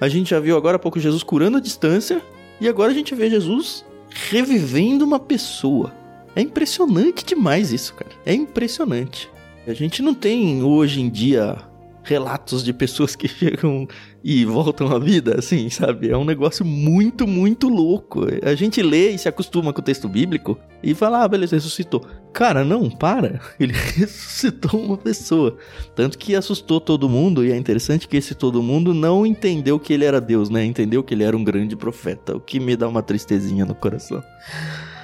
A 0.00 0.08
gente 0.08 0.30
já 0.30 0.40
viu 0.40 0.56
agora 0.56 0.76
há 0.76 0.80
pouco 0.80 1.00
Jesus 1.00 1.22
curando 1.22 1.56
a 1.56 1.60
distância, 1.60 2.20
e 2.60 2.68
agora 2.68 2.90
a 2.92 2.94
gente 2.94 3.14
vê 3.14 3.30
Jesus 3.30 3.84
revivendo 4.30 5.04
uma 5.04 5.18
pessoa. 5.18 5.92
É 6.34 6.40
impressionante 6.40 7.24
demais 7.24 7.72
isso, 7.72 7.94
cara. 7.94 8.10
É 8.24 8.32
impressionante. 8.32 9.30
A 9.66 9.74
gente 9.74 10.02
não 10.02 10.14
tem 10.14 10.62
hoje 10.62 11.00
em 11.00 11.08
dia 11.08 11.56
relatos 12.04 12.64
de 12.64 12.72
pessoas 12.72 13.14
que 13.14 13.28
chegam 13.28 13.86
e 14.24 14.44
voltam 14.44 14.94
à 14.94 14.98
vida, 14.98 15.36
assim, 15.38 15.68
sabe? 15.70 16.10
É 16.10 16.16
um 16.16 16.24
negócio 16.24 16.64
muito, 16.64 17.26
muito 17.26 17.68
louco. 17.68 18.26
A 18.42 18.54
gente 18.54 18.82
lê 18.82 19.10
e 19.10 19.18
se 19.18 19.28
acostuma 19.28 19.72
com 19.72 19.80
o 19.80 19.84
texto 19.84 20.08
bíblico 20.08 20.58
e 20.82 20.94
fala, 20.94 21.22
ah, 21.22 21.28
beleza, 21.28 21.56
ressuscitou. 21.56 22.04
Cara, 22.32 22.64
não, 22.64 22.90
para. 22.90 23.40
Ele 23.58 23.72
ressuscitou 23.72 24.80
uma 24.80 24.96
pessoa. 24.96 25.56
Tanto 25.94 26.18
que 26.18 26.34
assustou 26.34 26.80
todo 26.80 27.08
mundo, 27.08 27.44
e 27.44 27.52
é 27.52 27.56
interessante 27.56 28.08
que 28.08 28.16
esse 28.16 28.34
todo 28.34 28.62
mundo 28.62 28.92
não 28.94 29.24
entendeu 29.24 29.78
que 29.78 29.92
ele 29.92 30.04
era 30.04 30.20
Deus, 30.20 30.50
né? 30.50 30.64
Entendeu 30.64 31.02
que 31.02 31.14
ele 31.14 31.24
era 31.24 31.36
um 31.36 31.44
grande 31.44 31.76
profeta, 31.76 32.36
o 32.36 32.40
que 32.40 32.58
me 32.58 32.76
dá 32.76 32.88
uma 32.88 33.02
tristezinha 33.02 33.64
no 33.64 33.74
coração. 33.74 34.22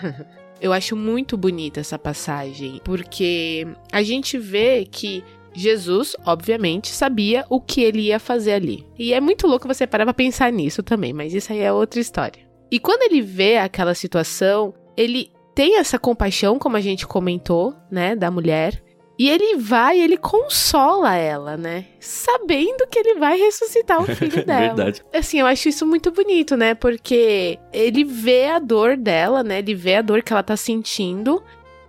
Eu 0.60 0.72
acho 0.72 0.96
muito 0.96 1.36
bonita 1.36 1.80
essa 1.80 1.98
passagem, 1.98 2.80
porque 2.84 3.66
a 3.92 4.02
gente 4.02 4.36
vê 4.38 4.84
que 4.84 5.22
Jesus, 5.54 6.14
obviamente, 6.24 6.88
sabia 6.88 7.44
o 7.48 7.60
que 7.60 7.82
ele 7.82 8.02
ia 8.02 8.18
fazer 8.18 8.52
ali. 8.52 8.86
E 8.98 9.12
é 9.12 9.20
muito 9.20 9.46
louco 9.46 9.66
você 9.66 9.86
parar 9.86 10.04
pra 10.04 10.14
pensar 10.14 10.52
nisso 10.52 10.82
também, 10.82 11.12
mas 11.12 11.34
isso 11.34 11.52
aí 11.52 11.60
é 11.60 11.72
outra 11.72 12.00
história. 12.00 12.42
E 12.70 12.78
quando 12.78 13.02
ele 13.02 13.22
vê 13.22 13.56
aquela 13.56 13.94
situação, 13.94 14.74
ele 14.96 15.30
tem 15.54 15.78
essa 15.78 15.98
compaixão, 15.98 16.58
como 16.58 16.76
a 16.76 16.80
gente 16.80 17.06
comentou, 17.06 17.74
né, 17.90 18.14
da 18.14 18.30
mulher. 18.30 18.82
E 19.18 19.28
ele 19.28 19.56
vai 19.56 20.00
ele 20.00 20.16
consola 20.16 21.16
ela, 21.16 21.56
né? 21.56 21.86
Sabendo 21.98 22.86
que 22.88 22.98
ele 22.98 23.18
vai 23.18 23.36
ressuscitar 23.36 24.00
o 24.00 24.06
filho 24.14 24.46
dela. 24.46 24.74
Verdade. 24.74 25.02
Assim, 25.12 25.40
eu 25.40 25.46
acho 25.46 25.68
isso 25.68 25.84
muito 25.84 26.12
bonito, 26.12 26.56
né? 26.56 26.74
Porque 26.74 27.58
ele 27.72 28.04
vê 28.04 28.46
a 28.46 28.60
dor 28.60 28.96
dela, 28.96 29.42
né? 29.42 29.58
Ele 29.58 29.74
vê 29.74 29.96
a 29.96 30.02
dor 30.02 30.22
que 30.22 30.32
ela 30.32 30.42
tá 30.42 30.56
sentindo, 30.56 31.42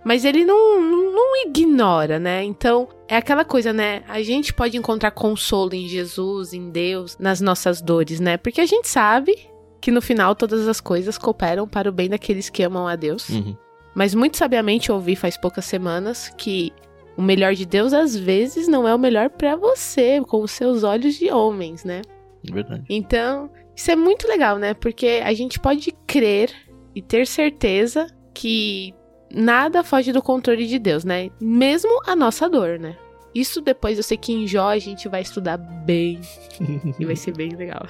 mas 0.04 0.24
ele 0.24 0.44
não, 0.44 0.80
não, 0.80 1.12
não 1.12 1.46
ignora, 1.46 2.18
né? 2.18 2.42
Então, 2.42 2.88
é 3.06 3.16
aquela 3.16 3.44
coisa, 3.44 3.72
né? 3.72 4.02
A 4.08 4.20
gente 4.22 4.52
pode 4.52 4.76
encontrar 4.76 5.12
consolo 5.12 5.72
em 5.74 5.86
Jesus, 5.86 6.52
em 6.52 6.68
Deus, 6.68 7.16
nas 7.16 7.40
nossas 7.40 7.80
dores, 7.80 8.18
né? 8.18 8.38
Porque 8.38 8.60
a 8.60 8.66
gente 8.66 8.88
sabe 8.88 9.36
que 9.80 9.92
no 9.92 10.02
final 10.02 10.34
todas 10.34 10.66
as 10.66 10.80
coisas 10.80 11.16
cooperam 11.16 11.66
para 11.66 11.88
o 11.88 11.92
bem 11.92 12.08
daqueles 12.08 12.50
que 12.50 12.62
amam 12.64 12.88
a 12.88 12.96
Deus. 12.96 13.28
Uhum. 13.28 13.56
Mas 13.94 14.14
muito 14.14 14.36
sabiamente 14.36 14.90
eu 14.90 14.96
ouvi 14.96 15.16
faz 15.16 15.36
poucas 15.36 15.64
semanas 15.64 16.32
que 16.36 16.72
o 17.16 17.22
melhor 17.22 17.54
de 17.54 17.66
Deus 17.66 17.92
às 17.92 18.16
vezes 18.16 18.68
não 18.68 18.86
é 18.86 18.94
o 18.94 18.98
melhor 18.98 19.30
pra 19.30 19.56
você, 19.56 20.20
com 20.26 20.42
os 20.42 20.50
seus 20.50 20.82
olhos 20.82 21.14
de 21.14 21.30
homens, 21.30 21.84
né? 21.84 22.02
Verdade. 22.42 22.84
Então, 22.88 23.50
isso 23.76 23.90
é 23.90 23.96
muito 23.96 24.26
legal, 24.26 24.58
né? 24.58 24.74
Porque 24.74 25.20
a 25.24 25.32
gente 25.32 25.58
pode 25.58 25.92
crer 26.06 26.50
e 26.94 27.02
ter 27.02 27.26
certeza 27.26 28.06
que 28.34 28.94
nada 29.32 29.84
foge 29.84 30.12
do 30.12 30.22
controle 30.22 30.66
de 30.66 30.78
Deus, 30.78 31.04
né? 31.04 31.30
Mesmo 31.40 31.90
a 32.06 32.16
nossa 32.16 32.48
dor, 32.48 32.78
né? 32.78 32.96
Isso 33.34 33.60
depois 33.60 33.96
eu 33.96 34.02
sei 34.02 34.16
que 34.16 34.32
em 34.32 34.46
Jó 34.46 34.68
a 34.68 34.78
gente 34.78 35.08
vai 35.08 35.22
estudar 35.22 35.56
bem 35.56 36.20
e 36.98 37.04
vai 37.04 37.14
ser 37.14 37.32
bem 37.32 37.50
legal. 37.50 37.86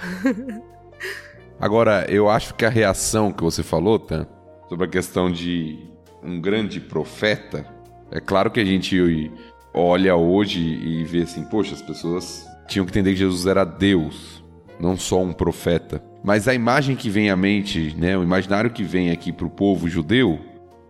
Agora, 1.59 2.06
eu 2.09 2.28
acho 2.28 2.54
que 2.54 2.64
a 2.64 2.68
reação 2.68 3.33
que 3.33 3.42
você 3.42 3.62
falou, 3.62 3.98
Tan, 3.98 4.26
sobre 4.68 4.87
a 4.87 4.88
questão 4.88 5.30
de 5.30 5.78
um 6.22 6.40
grande 6.40 6.80
profeta, 6.80 7.66
é 8.11 8.20
claro 8.20 8.51
que 8.51 8.61
a 8.61 8.64
gente 8.64 9.31
olha 9.75 10.16
hoje 10.16 10.61
e 10.61 11.05
vê 11.05 11.23
assim, 11.23 11.44
poxa, 11.44 11.75
as 11.75 11.83
pessoas 11.83 12.46
tinham 12.68 12.85
que 12.85 12.90
entender 12.90 13.12
que 13.12 13.18
Jesus 13.18 13.46
era 13.46 13.64
Deus, 13.64 14.42
não 14.81 14.96
só 14.96 15.23
um 15.23 15.33
profeta. 15.33 16.03
Mas 16.23 16.46
a 16.49 16.55
imagem 16.55 16.96
que 16.96 17.09
vem 17.09 17.31
à 17.31 17.37
mente, 17.37 17.94
né, 17.96 18.16
o 18.16 18.23
imaginário 18.23 18.70
que 18.70 18.83
vem 18.83 19.11
aqui 19.11 19.33
para 19.33 19.46
o 19.46 19.51
povo 19.51 19.88
judeu, 19.88 20.38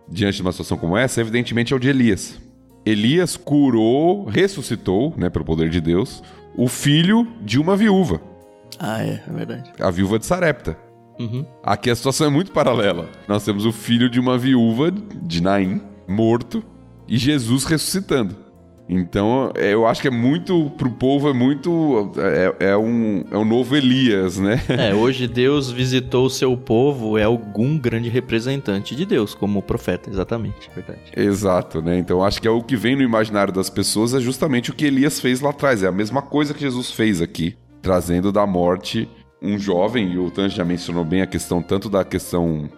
diante 0.09 0.35
de 0.37 0.41
uma 0.41 0.51
situação 0.51 0.77
como 0.77 0.97
essa, 0.97 1.21
evidentemente 1.21 1.73
é 1.73 1.75
o 1.75 1.79
de 1.79 1.87
Elias. 1.89 2.39
Elias 2.85 3.37
curou, 3.37 4.25
ressuscitou, 4.25 5.13
né, 5.15 5.29
pelo 5.29 5.45
poder 5.45 5.69
de 5.69 5.79
Deus, 5.79 6.23
o 6.57 6.67
filho 6.67 7.27
de 7.41 7.59
uma 7.59 7.77
viúva, 7.77 8.19
Ah, 8.79 9.01
é, 9.03 9.23
é 9.25 9.31
verdade. 9.31 9.71
a 9.79 9.89
viúva 9.91 10.17
de 10.19 10.25
Sarepta. 10.25 10.77
Uhum. 11.19 11.45
Aqui 11.63 11.89
a 11.89 11.95
situação 11.95 12.27
é 12.27 12.29
muito 12.29 12.51
paralela. 12.51 13.07
Nós 13.27 13.45
temos 13.45 13.65
o 13.65 13.71
filho 13.71 14.09
de 14.09 14.19
uma 14.19 14.37
viúva 14.37 14.91
de 14.91 15.41
Naim, 15.41 15.79
morto, 16.07 16.63
e 17.11 17.17
Jesus 17.17 17.65
ressuscitando. 17.65 18.37
Então, 18.87 19.51
é, 19.55 19.73
eu 19.73 19.85
acho 19.85 20.01
que 20.01 20.07
é 20.07 20.11
muito, 20.11 20.69
pro 20.71 20.89
povo, 20.89 21.29
é 21.29 21.33
muito. 21.33 22.11
É, 22.17 22.71
é 22.71 22.77
um, 22.77 23.23
é 23.29 23.37
um 23.37 23.45
novo 23.45 23.75
Elias, 23.75 24.37
né? 24.37 24.61
É, 24.69 24.93
hoje 24.93 25.27
Deus 25.27 25.69
visitou 25.69 26.25
o 26.25 26.29
seu 26.29 26.57
povo, 26.57 27.17
é 27.17 27.23
algum 27.23 27.77
grande 27.77 28.09
representante 28.09 28.95
de 28.95 29.05
Deus, 29.05 29.33
como 29.33 29.61
profeta, 29.61 30.09
exatamente, 30.09 30.69
verdade. 30.73 30.99
Exato, 31.15 31.81
né? 31.81 31.97
Então, 31.97 32.23
acho 32.23 32.41
que 32.41 32.47
é 32.47 32.51
o 32.51 32.61
que 32.61 32.75
vem 32.75 32.95
no 32.95 33.01
imaginário 33.01 33.53
das 33.53 33.69
pessoas 33.69 34.13
é 34.13 34.19
justamente 34.19 34.71
o 34.71 34.73
que 34.73 34.85
Elias 34.85 35.19
fez 35.19 35.41
lá 35.41 35.51
atrás. 35.51 35.83
É 35.83 35.87
a 35.87 35.91
mesma 35.91 36.21
coisa 36.21 36.53
que 36.53 36.61
Jesus 36.61 36.91
fez 36.91 37.21
aqui, 37.21 37.55
trazendo 37.81 38.31
da 38.31 38.45
morte 38.45 39.07
um 39.41 39.57
jovem, 39.57 40.13
e 40.13 40.17
o 40.17 40.29
Tange 40.31 40.55
já 40.55 40.65
mencionou 40.65 41.03
bem 41.03 41.21
a 41.21 41.27
questão 41.27 41.61
tanto 41.61 41.89
da 41.89 42.03
questão 42.03 42.69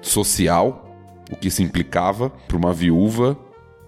social, 0.00 0.96
o 1.30 1.36
que 1.36 1.50
se 1.50 1.62
implicava 1.62 2.30
para 2.30 2.56
uma 2.56 2.72
viúva. 2.72 3.38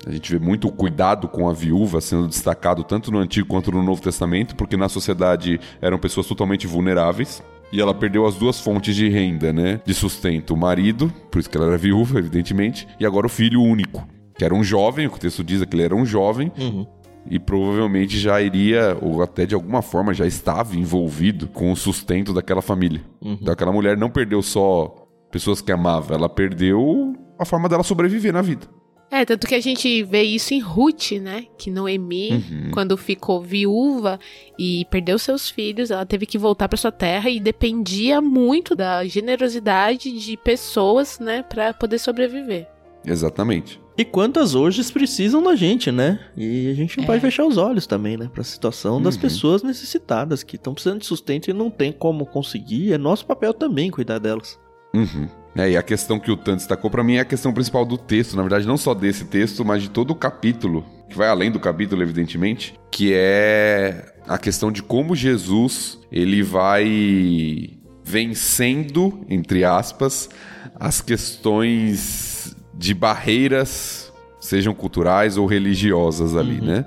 A 0.07 0.11
gente 0.11 0.33
vê 0.33 0.39
muito 0.45 0.67
o 0.69 0.73
cuidado 0.73 1.29
com 1.29 1.49
a 1.49 1.53
viúva 1.53 2.01
sendo 2.01 2.27
destacado 2.27 2.83
tanto 2.83 3.11
no 3.13 3.19
Antigo 3.19 3.47
quanto 3.47 3.71
no 3.71 3.83
Novo 3.83 4.03
Testamento, 4.03 4.57
porque 4.57 4.77
na 4.77 4.89
sociedade 4.89 5.61
eram 5.81 5.99
pessoas 5.99 6.27
totalmente 6.27 6.67
vulneráveis. 6.67 7.43
E 7.73 7.81
ela 7.81 7.95
perdeu 7.95 8.27
as 8.27 8.35
duas 8.35 8.61
fontes 8.61 8.95
de 8.95 9.09
renda, 9.09 9.51
né? 9.53 9.81
De 9.87 9.95
sustento. 9.95 10.53
O 10.53 10.57
marido, 10.57 11.11
por 11.31 11.39
isso 11.39 11.49
que 11.49 11.57
ela 11.57 11.67
era 11.69 11.79
viúva, 11.79 12.19
evidentemente, 12.19 12.87
e 13.01 13.07
agora 13.07 13.27
o 13.27 13.31
filho 13.31 13.63
único, 13.63 14.07
que 14.37 14.45
era 14.45 14.55
um 14.55 14.63
jovem, 14.63 15.07
o 15.07 15.11
texto 15.11 15.43
diz 15.43 15.65
que 15.65 15.75
ele 15.75 15.85
era 15.85 15.95
um 15.97 16.05
jovem, 16.05 16.53
Uhum. 16.59 16.87
e 17.31 17.39
provavelmente 17.39 18.19
já 18.19 18.43
iria, 18.43 18.99
ou 19.01 19.23
até 19.23 19.47
de 19.47 19.55
alguma 19.55 19.81
forma 19.81 20.13
já 20.13 20.27
estava 20.27 20.77
envolvido 20.77 21.47
com 21.47 21.73
o 21.73 21.77
sustento 21.77 22.35
daquela 22.35 22.61
família. 22.61 23.01
Uhum. 23.23 23.39
Então 23.41 23.53
aquela 23.55 23.73
mulher 23.73 23.97
não 23.97 24.11
perdeu 24.11 24.43
só 24.43 24.95
pessoas 25.31 25.63
que 25.63 25.73
amava, 25.73 26.15
ela 26.15 26.29
perdeu 26.29 27.15
a 27.39 27.45
forma 27.47 27.71
dela 27.71 27.83
sobreviver 27.83 28.35
na 28.35 28.43
vida. 28.43 28.67
É, 29.15 29.27
tanto 29.27 29.47
que 29.47 29.55
a 29.55 29.61
gente 29.61 30.03
vê 30.05 30.23
isso 30.23 30.55
em 30.55 30.59
Ruth, 30.61 31.13
né? 31.21 31.45
Que 31.59 31.71
Noemi, 31.71 32.31
Uhum. 32.33 32.71
quando 32.73 32.97
ficou 32.97 33.43
viúva 33.43 34.19
e 34.59 34.87
perdeu 34.91 35.19
seus 35.19 35.51
filhos, 35.51 35.91
ela 35.91 36.07
teve 36.07 36.25
que 36.25 36.39
voltar 36.39 36.67
para 36.67 36.79
sua 36.79 36.91
terra 36.91 37.29
e 37.29 37.39
dependia 37.39 38.23
muito 38.23 38.75
da 38.75 39.05
generosidade 39.05 40.11
de 40.19 40.37
pessoas, 40.39 41.19
né, 41.19 41.43
para 41.43 41.75
poder 41.75 41.99
sobreviver. 41.99 42.67
Exatamente. 43.05 43.79
E 43.99 44.05
quantas 44.07 44.55
hoje 44.55 44.83
precisam 44.91 45.43
da 45.43 45.55
gente, 45.55 45.93
né? 45.93 46.19
E 46.35 46.71
a 46.71 46.75
gente 46.75 46.97
não 46.97 47.05
É. 47.05 47.07
pode 47.09 47.21
fechar 47.21 47.45
os 47.45 47.59
olhos 47.59 47.87
também, 47.87 48.17
né? 48.17 48.31
Pra 48.33 48.43
situação 48.43 49.03
das 49.03 49.17
Uhum. 49.17 49.21
pessoas 49.21 49.63
necessitadas, 49.63 50.43
que 50.43 50.57
estão 50.57 50.73
precisando 50.73 51.01
de 51.01 51.07
sustento 51.07 51.51
e 51.51 51.53
não 51.53 51.69
tem 51.69 51.93
como 51.93 52.25
conseguir. 52.25 52.95
É 52.95 52.97
nosso 52.97 53.27
papel 53.27 53.53
também 53.53 53.91
cuidar 53.91 54.19
delas. 54.19 54.59
Uhum. 54.95 55.29
É, 55.55 55.71
e 55.71 55.77
a 55.77 55.83
questão 55.83 56.19
que 56.19 56.31
o 56.31 56.37
Tan 56.37 56.57
destacou 56.57 56.91
pra 56.91 57.05
mim 57.05 57.17
é 57.17 57.21
a 57.21 57.25
questão 57.27 57.53
principal 57.53 57.85
do 57.85 57.99
texto, 57.99 58.35
na 58.37 58.43
verdade, 58.43 58.67
não 58.67 58.77
só 58.79 58.95
desse 58.95 59.27
texto, 59.27 59.65
mas 59.65 59.83
de 59.83 59.91
todo 59.91 60.13
o 60.13 60.15
capítulo, 60.15 60.85
que 61.11 61.17
vai 61.17 61.29
além 61.29 61.51
do 61.51 61.61
capítulo, 61.61 62.01
evidentemente, 62.03 62.75
que 62.91 63.13
é 63.15 64.15
a 64.27 64.39
questão 64.39 64.73
de 64.73 64.83
como 64.83 65.15
Jesus 65.15 65.99
ele 66.11 66.43
vai 66.43 67.71
vencendo, 68.03 69.21
entre 69.29 69.65
aspas, 69.65 70.29
as 70.75 71.01
questões 71.01 72.57
de 72.75 72.95
barreiras, 72.95 74.13
sejam 74.41 74.75
culturais 74.75 75.37
ou 75.37 75.47
religiosas 75.47 76.35
ali, 76.37 76.61
Uhum. 76.61 76.67
né? 76.67 76.85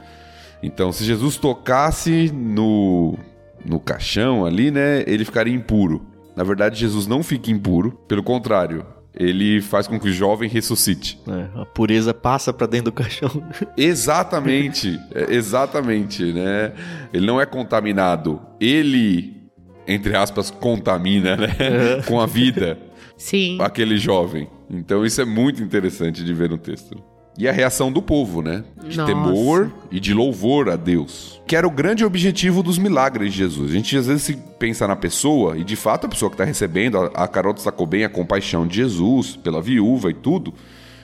Então, 0.64 0.92
se 0.92 1.04
Jesus 1.04 1.38
tocasse 1.38 2.32
no, 2.34 3.18
no 3.64 3.80
caixão 3.80 4.46
ali, 4.46 4.72
né, 4.72 5.04
ele 5.06 5.24
ficaria 5.24 5.54
impuro. 5.54 6.06
Na 6.36 6.44
verdade, 6.44 6.80
Jesus 6.80 7.08
não 7.08 7.24
fica 7.24 7.52
impuro. 7.52 7.92
Pelo 8.08 8.22
contrário, 8.22 8.86
ele 9.14 9.62
faz 9.62 9.88
com 9.88 10.00
que 10.00 10.10
o 10.10 10.14
jovem 10.14 10.50
ressuscite. 10.50 11.20
É, 11.28 11.62
a 11.62 11.66
pureza 11.66 12.14
passa 12.14 12.52
para 12.52 12.68
dentro 12.68 12.86
do 12.86 12.92
caixão. 12.92 13.30
Exatamente, 13.78 15.00
é, 15.14 15.34
exatamente, 15.34 16.34
né? 16.34 16.74
Ele 17.14 17.26
não 17.26 17.40
é 17.40 17.46
contaminado, 17.46 18.42
ele, 18.60 19.50
entre 19.88 20.16
aspas, 20.16 20.52
contamina, 20.52 21.38
né? 21.38 21.48
com 22.06 22.20
a 22.20 22.26
vida. 22.26 22.78
Sim. 23.18 23.58
Aquele 23.62 23.98
jovem. 23.98 24.50
Então 24.70 25.06
isso 25.06 25.22
é 25.22 25.26
muito 25.26 25.64
interessante 25.64 26.24
de 26.24 26.34
ver 26.34 26.50
no 26.50 26.58
texto. 26.58 27.02
E 27.38 27.50
a 27.50 27.52
reação 27.52 27.92
do 27.92 28.02
povo, 28.02 28.42
né? 28.42 28.64
De 28.88 28.98
Nossa. 28.98 29.12
temor 29.12 29.72
e 29.92 30.00
de 30.00 30.14
louvor 30.14 30.70
a 30.70 30.78
Deus. 30.78 31.42
Que 31.46 31.56
era 31.56 31.68
o 31.68 31.72
grande 31.72 32.06
objetivo 32.06 32.64
dos 32.64 32.78
milagres 32.78 33.34
de 33.34 33.40
Jesus. 33.40 33.72
A 33.72 33.74
gente 33.74 33.98
às 33.98 34.08
vezes 34.08 34.24
se 34.24 34.38
pensa 34.58 34.88
na 34.88 34.96
pessoa, 34.96 35.58
e 35.58 35.64
de 35.64 35.76
fato 35.76 36.06
a 36.06 36.10
pessoa 36.10 36.30
que 36.30 36.36
está 36.36 36.46
recebendo, 36.46 36.98
a 36.98 37.26
a 37.26 37.28
Carol 37.28 37.54
destacou 37.54 37.86
bem 37.86 38.06
a 38.06 38.10
compaixão 38.10 38.66
de 38.66 38.78
Jesus 38.78 39.36
pela 39.36 39.62
viúva 39.62 40.10
e 40.10 40.14
tudo. 40.14 40.54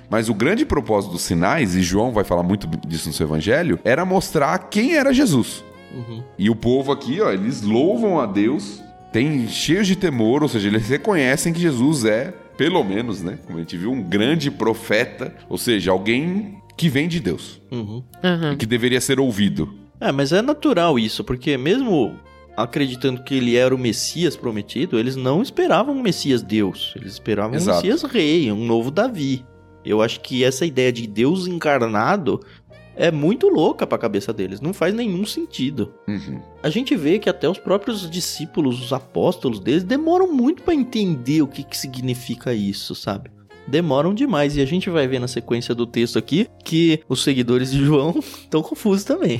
Mas 0.09 0.29
o 0.29 0.33
grande 0.33 0.65
propósito 0.65 1.11
dos 1.11 1.21
sinais, 1.21 1.75
e 1.75 1.81
João 1.81 2.11
vai 2.11 2.23
falar 2.23 2.43
muito 2.43 2.67
disso 2.87 3.09
no 3.09 3.13
seu 3.13 3.27
evangelho, 3.27 3.79
era 3.83 4.05
mostrar 4.05 4.57
quem 4.69 4.95
era 4.95 5.13
Jesus. 5.13 5.63
E 6.37 6.49
o 6.49 6.55
povo 6.55 6.91
aqui, 6.91 7.19
ó, 7.21 7.31
eles 7.31 7.61
louvam 7.61 8.19
a 8.19 8.25
Deus, 8.25 8.81
tem 9.11 9.47
cheios 9.47 9.87
de 9.87 9.95
temor, 9.95 10.43
ou 10.43 10.49
seja, 10.49 10.67
eles 10.67 10.87
reconhecem 10.87 11.51
que 11.51 11.59
Jesus 11.59 12.05
é, 12.05 12.33
pelo 12.61 12.83
menos, 12.83 13.23
né? 13.23 13.39
Como 13.47 13.57
a 13.57 13.61
gente 13.61 13.75
viu, 13.75 13.91
um 13.91 14.03
grande 14.03 14.51
profeta, 14.51 15.33
ou 15.49 15.57
seja, 15.57 15.89
alguém 15.89 16.61
que 16.77 16.87
vem 16.89 17.07
de 17.07 17.19
Deus 17.19 17.59
Uhum. 17.71 18.03
Aham. 18.23 18.53
e 18.53 18.55
que 18.55 18.67
deveria 18.67 19.01
ser 19.01 19.19
ouvido. 19.19 19.73
É, 19.99 20.11
mas 20.11 20.31
é 20.31 20.43
natural 20.43 20.99
isso, 20.99 21.23
porque 21.23 21.57
mesmo 21.57 22.13
acreditando 22.55 23.23
que 23.23 23.33
ele 23.33 23.55
era 23.55 23.73
o 23.73 23.79
Messias 23.79 24.35
prometido, 24.35 24.99
eles 24.99 25.15
não 25.15 25.41
esperavam 25.41 25.95
um 25.95 26.03
Messias 26.03 26.43
Deus. 26.43 26.93
Eles 26.95 27.13
esperavam 27.13 27.55
Exato. 27.55 27.79
um 27.79 27.81
Messias 27.89 28.03
rei, 28.03 28.51
um 28.51 28.63
novo 28.63 28.91
Davi. 28.91 29.43
Eu 29.83 29.99
acho 29.99 30.19
que 30.21 30.43
essa 30.43 30.63
ideia 30.63 30.91
de 30.93 31.07
Deus 31.07 31.47
encarnado 31.47 32.39
é 33.01 33.09
muito 33.09 33.49
louca 33.49 33.87
pra 33.87 33.97
cabeça 33.97 34.31
deles. 34.31 34.61
Não 34.61 34.73
faz 34.73 34.93
nenhum 34.93 35.25
sentido. 35.25 35.91
Uhum. 36.07 36.39
A 36.61 36.69
gente 36.69 36.95
vê 36.95 37.17
que 37.17 37.27
até 37.27 37.49
os 37.49 37.57
próprios 37.57 38.07
discípulos, 38.07 38.79
os 38.79 38.93
apóstolos 38.93 39.59
deles, 39.59 39.83
demoram 39.83 40.31
muito 40.31 40.61
pra 40.61 40.75
entender 40.75 41.41
o 41.41 41.47
que, 41.47 41.63
que 41.63 41.75
significa 41.75 42.53
isso, 42.53 42.93
sabe? 42.93 43.31
Demoram 43.67 44.13
demais. 44.13 44.55
E 44.55 44.61
a 44.61 44.65
gente 44.65 44.87
vai 44.87 45.07
ver 45.07 45.17
na 45.17 45.27
sequência 45.27 45.73
do 45.73 45.87
texto 45.87 46.19
aqui 46.19 46.47
que 46.63 46.99
os 47.09 47.23
seguidores 47.23 47.71
de 47.71 47.83
João 47.83 48.13
estão 48.21 48.61
confusos 48.61 49.03
também. 49.03 49.39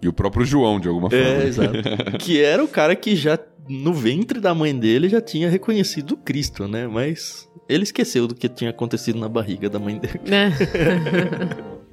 E 0.00 0.08
o 0.08 0.12
próprio 0.12 0.46
João, 0.46 0.80
de 0.80 0.88
alguma 0.88 1.10
forma. 1.10 1.26
É, 1.26 1.46
exato. 1.46 1.74
que 2.18 2.40
era 2.40 2.64
o 2.64 2.68
cara 2.68 2.96
que 2.96 3.14
já 3.14 3.38
no 3.68 3.92
ventre 3.92 4.40
da 4.40 4.54
mãe 4.54 4.74
dele 4.74 5.10
já 5.10 5.20
tinha 5.20 5.50
reconhecido 5.50 6.16
Cristo, 6.16 6.66
né? 6.66 6.86
Mas 6.86 7.46
ele 7.68 7.82
esqueceu 7.82 8.26
do 8.26 8.34
que 8.34 8.48
tinha 8.48 8.70
acontecido 8.70 9.18
na 9.18 9.28
barriga 9.28 9.68
da 9.68 9.78
mãe 9.78 9.98
dele. 9.98 10.20
Né? 10.24 10.56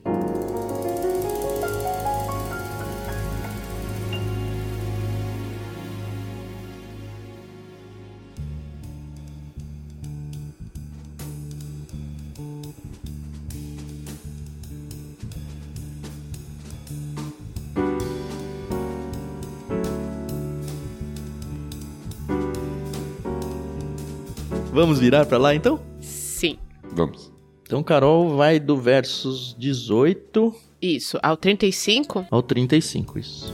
Vamos 24.86 25.00
virar 25.00 25.26
pra 25.26 25.40
lá 25.40 25.56
então? 25.56 25.80
Sim. 26.00 26.60
Vamos. 26.92 27.32
Então 27.64 27.82
Carol 27.82 28.38
vai 28.38 28.60
do 28.60 28.78
versos 28.78 29.56
18 29.58 30.54
Isso. 30.80 31.18
Ao 31.24 31.36
35, 31.36 32.28
ao 32.30 32.44
35, 32.44 33.18
isso. 33.18 33.52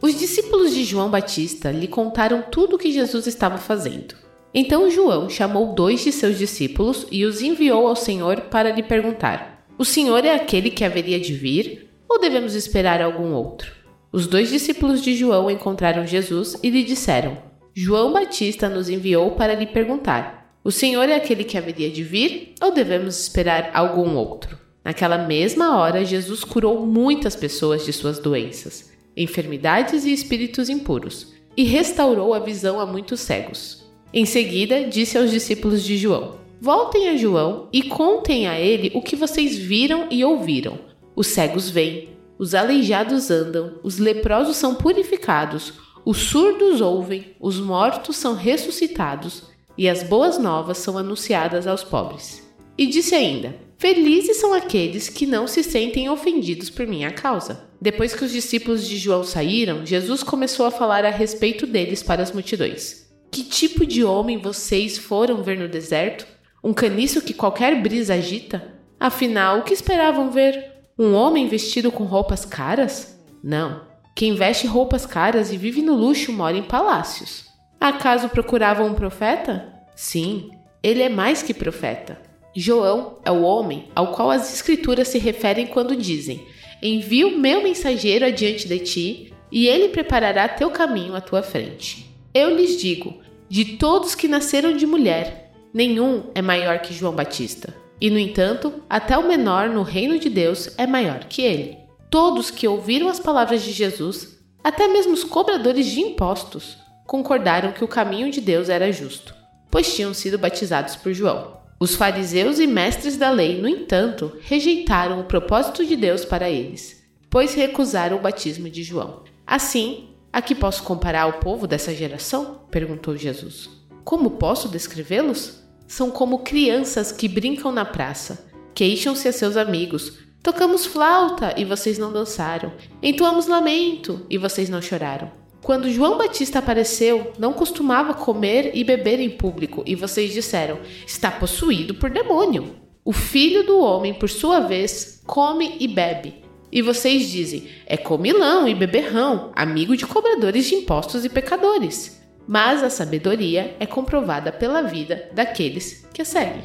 Os 0.00 0.16
discípulos 0.16 0.72
de 0.72 0.84
João 0.84 1.10
Batista 1.10 1.72
lhe 1.72 1.88
contaram 1.88 2.40
tudo 2.40 2.76
o 2.76 2.78
que 2.78 2.92
Jesus 2.92 3.26
estava 3.26 3.58
fazendo. 3.58 4.14
Então 4.54 4.88
João 4.88 5.28
chamou 5.28 5.74
dois 5.74 6.04
de 6.04 6.12
seus 6.12 6.38
discípulos 6.38 7.04
e 7.10 7.24
os 7.24 7.42
enviou 7.42 7.88
ao 7.88 7.96
Senhor 7.96 8.42
para 8.42 8.70
lhe 8.70 8.84
perguntar: 8.84 9.66
O 9.76 9.84
Senhor 9.84 10.24
é 10.24 10.32
aquele 10.32 10.70
que 10.70 10.84
haveria 10.84 11.18
de 11.18 11.34
vir, 11.34 11.90
ou 12.08 12.20
devemos 12.20 12.54
esperar 12.54 13.02
algum 13.02 13.32
outro? 13.32 13.82
Os 14.14 14.28
dois 14.28 14.48
discípulos 14.48 15.02
de 15.02 15.12
João 15.16 15.50
encontraram 15.50 16.06
Jesus 16.06 16.56
e 16.62 16.70
lhe 16.70 16.84
disseram: 16.84 17.36
João 17.74 18.12
Batista 18.12 18.68
nos 18.68 18.88
enviou 18.88 19.32
para 19.32 19.56
lhe 19.56 19.66
perguntar: 19.66 20.56
O 20.62 20.70
Senhor 20.70 21.08
é 21.08 21.16
aquele 21.16 21.42
que 21.42 21.58
haveria 21.58 21.90
de 21.90 22.04
vir, 22.04 22.54
ou 22.62 22.70
devemos 22.70 23.20
esperar 23.20 23.72
algum 23.74 24.14
outro? 24.14 24.56
Naquela 24.84 25.18
mesma 25.18 25.76
hora, 25.80 26.04
Jesus 26.04 26.44
curou 26.44 26.86
muitas 26.86 27.34
pessoas 27.34 27.84
de 27.84 27.92
suas 27.92 28.20
doenças, 28.20 28.92
enfermidades 29.16 30.04
e 30.04 30.12
espíritos 30.12 30.68
impuros, 30.68 31.34
e 31.56 31.64
restaurou 31.64 32.34
a 32.34 32.38
visão 32.38 32.78
a 32.78 32.86
muitos 32.86 33.18
cegos. 33.18 33.84
Em 34.12 34.24
seguida, 34.24 34.84
disse 34.84 35.18
aos 35.18 35.32
discípulos 35.32 35.82
de 35.82 35.96
João: 35.96 36.36
Voltem 36.60 37.08
a 37.08 37.16
João 37.16 37.68
e 37.72 37.82
contem 37.82 38.46
a 38.46 38.60
ele 38.60 38.92
o 38.94 39.02
que 39.02 39.16
vocês 39.16 39.58
viram 39.58 40.06
e 40.08 40.24
ouviram. 40.24 40.78
Os 41.16 41.26
cegos 41.26 41.68
veem, 41.68 42.13
os 42.44 42.54
aleijados 42.54 43.30
andam, 43.30 43.80
os 43.82 43.96
leprosos 43.96 44.58
são 44.58 44.74
purificados, 44.74 45.72
os 46.04 46.18
surdos 46.18 46.82
ouvem, 46.82 47.34
os 47.40 47.58
mortos 47.58 48.18
são 48.18 48.34
ressuscitados 48.34 49.44
e 49.78 49.88
as 49.88 50.02
boas 50.02 50.36
novas 50.36 50.76
são 50.76 50.98
anunciadas 50.98 51.66
aos 51.66 51.82
pobres. 51.82 52.46
E 52.76 52.86
disse 52.86 53.14
ainda: 53.14 53.56
Felizes 53.78 54.36
são 54.36 54.52
aqueles 54.52 55.08
que 55.08 55.24
não 55.24 55.46
se 55.46 55.64
sentem 55.64 56.10
ofendidos 56.10 56.68
por 56.68 56.86
minha 56.86 57.10
causa. 57.12 57.64
Depois 57.80 58.14
que 58.14 58.26
os 58.26 58.30
discípulos 58.30 58.86
de 58.86 58.98
João 58.98 59.24
saíram, 59.24 59.86
Jesus 59.86 60.22
começou 60.22 60.66
a 60.66 60.70
falar 60.70 61.02
a 61.06 61.10
respeito 61.10 61.66
deles 61.66 62.02
para 62.02 62.22
as 62.22 62.30
multidões. 62.30 63.06
Que 63.32 63.42
tipo 63.42 63.86
de 63.86 64.04
homem 64.04 64.36
vocês 64.36 64.98
foram 64.98 65.42
ver 65.42 65.58
no 65.58 65.66
deserto? 65.66 66.26
Um 66.62 66.74
caniço 66.74 67.22
que 67.22 67.32
qualquer 67.32 67.80
brisa 67.80 68.12
agita? 68.12 68.74
Afinal, 69.00 69.60
o 69.60 69.62
que 69.62 69.72
esperavam 69.72 70.30
ver? 70.30 70.73
Um 70.96 71.14
homem 71.14 71.48
vestido 71.48 71.90
com 71.90 72.04
roupas 72.04 72.44
caras? 72.44 73.18
Não. 73.42 73.82
Quem 74.14 74.36
veste 74.36 74.68
roupas 74.68 75.04
caras 75.04 75.52
e 75.52 75.56
vive 75.56 75.82
no 75.82 75.96
luxo 75.96 76.32
mora 76.32 76.56
em 76.56 76.62
palácios. 76.62 77.46
Acaso 77.80 78.28
procuravam 78.28 78.86
um 78.86 78.94
profeta? 78.94 79.72
Sim, 79.96 80.52
ele 80.80 81.02
é 81.02 81.08
mais 81.08 81.42
que 81.42 81.52
profeta. 81.52 82.20
João 82.54 83.18
é 83.24 83.30
o 83.32 83.42
homem 83.42 83.88
ao 83.92 84.12
qual 84.12 84.30
as 84.30 84.54
escrituras 84.54 85.08
se 85.08 85.18
referem 85.18 85.66
quando 85.66 85.96
dizem: 85.96 86.46
Envio 86.80 87.36
meu 87.38 87.64
mensageiro 87.64 88.24
adiante 88.24 88.68
de 88.68 88.78
ti, 88.78 89.34
e 89.50 89.66
ele 89.66 89.88
preparará 89.88 90.46
teu 90.46 90.70
caminho 90.70 91.16
à 91.16 91.20
tua 91.20 91.42
frente. 91.42 92.08
Eu 92.32 92.56
lhes 92.56 92.80
digo: 92.80 93.18
de 93.48 93.76
todos 93.76 94.14
que 94.14 94.28
nasceram 94.28 94.76
de 94.76 94.86
mulher, 94.86 95.52
nenhum 95.72 96.30
é 96.36 96.40
maior 96.40 96.78
que 96.78 96.94
João 96.94 97.14
Batista. 97.14 97.74
E, 98.00 98.10
no 98.10 98.18
entanto, 98.18 98.82
até 98.88 99.16
o 99.16 99.26
menor 99.26 99.68
no 99.68 99.82
reino 99.82 100.18
de 100.18 100.28
Deus 100.28 100.70
é 100.76 100.86
maior 100.86 101.24
que 101.24 101.42
ele. 101.42 101.78
Todos 102.10 102.50
que 102.50 102.68
ouviram 102.68 103.08
as 103.08 103.18
palavras 103.18 103.62
de 103.62 103.72
Jesus, 103.72 104.38
até 104.62 104.88
mesmo 104.88 105.12
os 105.12 105.24
cobradores 105.24 105.86
de 105.86 106.00
impostos, 106.00 106.76
concordaram 107.06 107.72
que 107.72 107.84
o 107.84 107.88
caminho 107.88 108.30
de 108.30 108.40
Deus 108.40 108.68
era 108.68 108.92
justo, 108.92 109.34
pois 109.70 109.94
tinham 109.94 110.14
sido 110.14 110.38
batizados 110.38 110.96
por 110.96 111.12
João. 111.12 111.58
Os 111.78 111.94
fariseus 111.94 112.58
e 112.58 112.66
mestres 112.66 113.16
da 113.16 113.30
lei, 113.30 113.60
no 113.60 113.68
entanto, 113.68 114.38
rejeitaram 114.42 115.20
o 115.20 115.24
propósito 115.24 115.84
de 115.84 115.96
Deus 115.96 116.24
para 116.24 116.48
eles, 116.48 117.04
pois 117.28 117.54
recusaram 117.54 118.16
o 118.16 118.20
batismo 118.20 118.70
de 118.70 118.82
João. 118.82 119.24
Assim, 119.46 120.08
a 120.32 120.40
que 120.40 120.54
posso 120.54 120.82
comparar 120.82 121.26
o 121.26 121.40
povo 121.40 121.66
dessa 121.66 121.94
geração? 121.94 122.60
perguntou 122.70 123.16
Jesus. 123.16 123.68
Como 124.04 124.32
posso 124.32 124.68
descrevê-los? 124.68 125.63
São 125.86 126.10
como 126.10 126.40
crianças 126.40 127.12
que 127.12 127.28
brincam 127.28 127.70
na 127.70 127.84
praça. 127.84 128.46
Queixam-se 128.74 129.28
a 129.28 129.32
seus 129.32 129.56
amigos. 129.56 130.18
Tocamos 130.42 130.84
flauta 130.84 131.54
e 131.56 131.64
vocês 131.64 131.98
não 131.98 132.12
dançaram. 132.12 132.72
Entoamos 133.02 133.46
lamento 133.46 134.26
e 134.28 134.36
vocês 134.36 134.68
não 134.68 134.82
choraram. 134.82 135.44
Quando 135.62 135.90
João 135.90 136.18
Batista 136.18 136.58
apareceu, 136.58 137.32
não 137.38 137.54
costumava 137.54 138.12
comer 138.12 138.72
e 138.74 138.84
beber 138.84 139.18
em 139.18 139.30
público, 139.30 139.82
e 139.86 139.94
vocês 139.94 140.34
disseram: 140.34 140.78
está 141.06 141.30
possuído 141.30 141.94
por 141.94 142.10
demônio. 142.10 142.76
O 143.02 143.12
filho 143.12 143.64
do 143.64 143.78
homem, 143.78 144.12
por 144.12 144.28
sua 144.28 144.60
vez, 144.60 145.22
come 145.26 145.76
e 145.80 145.88
bebe. 145.88 146.44
E 146.70 146.82
vocês 146.82 147.30
dizem: 147.30 147.66
é 147.86 147.96
comilão 147.96 148.68
e 148.68 148.74
beberrão, 148.74 149.52
amigo 149.56 149.96
de 149.96 150.06
cobradores 150.06 150.66
de 150.66 150.74
impostos 150.74 151.24
e 151.24 151.30
pecadores. 151.30 152.22
Mas 152.46 152.82
a 152.82 152.90
sabedoria 152.90 153.74
é 153.80 153.86
comprovada 153.86 154.52
pela 154.52 154.82
vida 154.82 155.30
daqueles 155.32 156.06
que 156.12 156.22
a 156.22 156.24
seguem. 156.24 156.64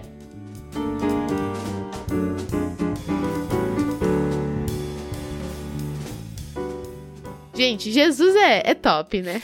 Gente, 7.59 7.91
Jesus 7.91 8.36
é, 8.38 8.63
é 8.71 8.73
top, 8.73 9.21
né? 9.21 9.41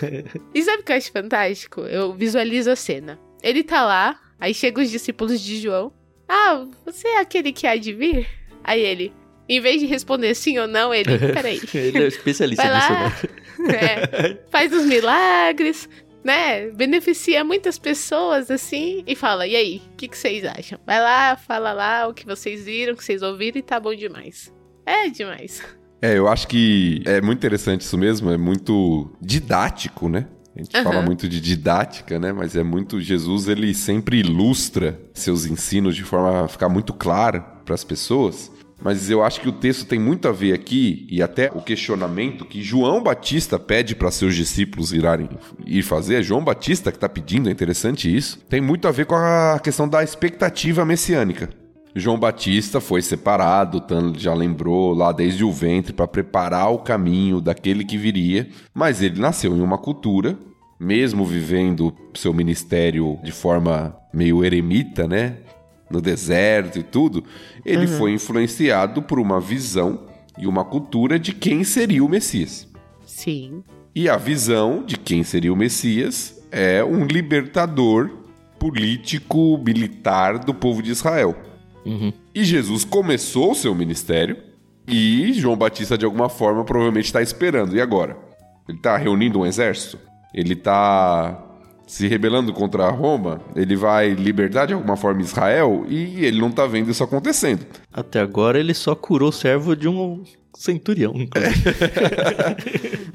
e 0.54 0.62
sabe 0.62 0.82
o 0.82 0.84
que 0.84 0.92
eu 0.92 0.96
acho 0.96 1.10
fantástico? 1.10 1.80
Eu 1.80 2.12
visualizo 2.12 2.70
a 2.70 2.76
cena. 2.76 3.18
Ele 3.42 3.62
tá 3.62 3.84
lá, 3.86 4.20
aí 4.38 4.52
chegam 4.52 4.84
os 4.84 4.90
discípulos 4.90 5.40
de 5.40 5.62
João. 5.62 5.90
Ah, 6.28 6.66
você 6.84 7.08
é 7.08 7.20
aquele 7.20 7.52
que 7.52 7.66
há 7.66 7.74
de 7.76 7.94
vir? 7.94 8.28
Aí 8.62 8.82
ele, 8.82 9.14
em 9.48 9.60
vez 9.60 9.80
de 9.80 9.86
responder 9.86 10.34
sim 10.34 10.58
ou 10.58 10.68
não, 10.68 10.92
ele, 10.92 11.18
peraí. 11.32 11.58
ele 11.72 12.04
é 12.04 12.06
especialista 12.06 12.64
nisso, 12.64 12.92
né? 12.92 13.43
é, 13.72 14.38
faz 14.50 14.72
os 14.72 14.84
milagres, 14.84 15.88
né? 16.22 16.70
Beneficia 16.70 17.44
muitas 17.44 17.78
pessoas 17.78 18.50
assim 18.50 19.02
e 19.06 19.14
fala: 19.14 19.46
e 19.46 19.54
aí, 19.54 19.82
o 19.92 19.96
que, 19.96 20.08
que 20.08 20.16
vocês 20.16 20.44
acham? 20.44 20.78
Vai 20.86 21.00
lá, 21.00 21.36
fala 21.36 21.72
lá 21.72 22.08
o 22.08 22.14
que 22.14 22.26
vocês 22.26 22.64
viram, 22.64 22.94
o 22.94 22.96
que 22.96 23.04
vocês 23.04 23.22
ouviram 23.22 23.58
e 23.58 23.62
tá 23.62 23.78
bom 23.78 23.94
demais. 23.94 24.52
É 24.86 25.08
demais. 25.08 25.62
É, 26.00 26.18
eu 26.18 26.28
acho 26.28 26.46
que 26.48 27.02
é 27.06 27.20
muito 27.20 27.38
interessante 27.38 27.80
isso 27.80 27.96
mesmo, 27.96 28.30
é 28.30 28.36
muito 28.36 29.10
didático, 29.20 30.08
né? 30.08 30.26
A 30.56 30.62
gente 30.62 30.76
Aham. 30.76 30.84
fala 30.84 31.02
muito 31.02 31.28
de 31.28 31.40
didática, 31.40 32.18
né? 32.18 32.32
Mas 32.32 32.54
é 32.54 32.62
muito. 32.62 33.00
Jesus, 33.00 33.48
ele 33.48 33.74
sempre 33.74 34.18
ilustra 34.18 35.00
seus 35.12 35.46
ensinos 35.46 35.96
de 35.96 36.04
forma 36.04 36.44
a 36.44 36.48
ficar 36.48 36.68
muito 36.68 36.92
clara 36.92 37.40
para 37.40 37.74
as 37.74 37.82
pessoas. 37.82 38.52
Mas 38.84 39.08
eu 39.08 39.24
acho 39.24 39.40
que 39.40 39.48
o 39.48 39.52
texto 39.52 39.86
tem 39.86 39.98
muito 39.98 40.28
a 40.28 40.32
ver 40.32 40.52
aqui, 40.52 41.06
e 41.10 41.22
até 41.22 41.50
o 41.54 41.62
questionamento 41.62 42.44
que 42.44 42.62
João 42.62 43.02
Batista 43.02 43.58
pede 43.58 43.96
para 43.96 44.10
seus 44.10 44.36
discípulos 44.36 44.92
irarem 44.92 45.30
ir 45.66 45.82
fazer, 45.82 46.16
é 46.16 46.22
João 46.22 46.44
Batista 46.44 46.92
que 46.92 46.98
está 46.98 47.08
pedindo, 47.08 47.48
é 47.48 47.52
interessante 47.52 48.14
isso, 48.14 48.38
tem 48.46 48.60
muito 48.60 48.86
a 48.86 48.90
ver 48.90 49.06
com 49.06 49.14
a 49.14 49.58
questão 49.58 49.88
da 49.88 50.04
expectativa 50.04 50.84
messiânica. 50.84 51.48
João 51.96 52.18
Batista 52.18 52.78
foi 52.78 53.00
separado, 53.00 53.80
Tan 53.80 54.12
já 54.18 54.34
lembrou 54.34 54.92
lá 54.92 55.12
desde 55.12 55.44
o 55.44 55.52
ventre 55.52 55.94
para 55.94 56.08
preparar 56.08 56.70
o 56.70 56.80
caminho 56.80 57.40
daquele 57.40 57.84
que 57.84 57.96
viria, 57.96 58.48
mas 58.74 59.00
ele 59.00 59.18
nasceu 59.18 59.56
em 59.56 59.62
uma 59.62 59.78
cultura, 59.78 60.36
mesmo 60.78 61.24
vivendo 61.24 61.94
seu 62.14 62.34
ministério 62.34 63.18
de 63.24 63.32
forma 63.32 63.96
meio 64.12 64.44
eremita, 64.44 65.08
né? 65.08 65.38
No 65.94 66.00
deserto 66.00 66.76
e 66.76 66.82
tudo, 66.82 67.22
ele 67.64 67.86
foi 67.86 68.12
influenciado 68.12 69.00
por 69.00 69.20
uma 69.20 69.40
visão 69.40 70.08
e 70.36 70.44
uma 70.44 70.64
cultura 70.64 71.20
de 71.20 71.32
quem 71.32 71.62
seria 71.62 72.04
o 72.04 72.08
Messias. 72.08 72.68
Sim. 73.06 73.62
E 73.94 74.08
a 74.08 74.16
visão 74.16 74.82
de 74.84 74.98
quem 74.98 75.22
seria 75.22 75.52
o 75.52 75.56
Messias 75.56 76.42
é 76.50 76.82
um 76.82 77.04
libertador 77.06 78.10
político, 78.58 79.56
militar 79.64 80.40
do 80.40 80.52
povo 80.52 80.82
de 80.82 80.90
Israel. 80.90 81.36
Uhum. 81.86 82.12
E 82.34 82.42
Jesus 82.42 82.84
começou 82.84 83.52
o 83.52 83.54
seu 83.54 83.72
ministério 83.72 84.36
e 84.88 85.32
João 85.34 85.56
Batista, 85.56 85.96
de 85.96 86.04
alguma 86.04 86.28
forma, 86.28 86.64
provavelmente 86.64 87.04
está 87.04 87.22
esperando. 87.22 87.76
E 87.76 87.80
agora? 87.80 88.16
Ele 88.68 88.78
está 88.78 88.96
reunindo 88.96 89.38
um 89.38 89.46
exército? 89.46 89.96
Ele 90.34 90.54
está 90.54 91.53
se 91.86 92.06
rebelando 92.08 92.52
contra 92.52 92.88
Roma? 92.90 93.40
Ele 93.54 93.76
vai 93.76 94.10
libertar 94.10 94.66
de 94.66 94.74
alguma 94.74 94.96
forma 94.96 95.22
Israel? 95.22 95.84
E 95.88 96.24
ele 96.24 96.40
não 96.40 96.48
está 96.48 96.66
vendo 96.66 96.90
isso 96.90 97.04
acontecendo. 97.04 97.66
Até 97.92 98.20
agora 98.20 98.58
ele 98.58 98.74
só 98.74 98.94
curou 98.94 99.28
o 99.28 99.32
servo 99.32 99.76
de 99.76 99.88
um 99.88 100.22
centurião. 100.56 101.12
inclusive. 101.14 101.54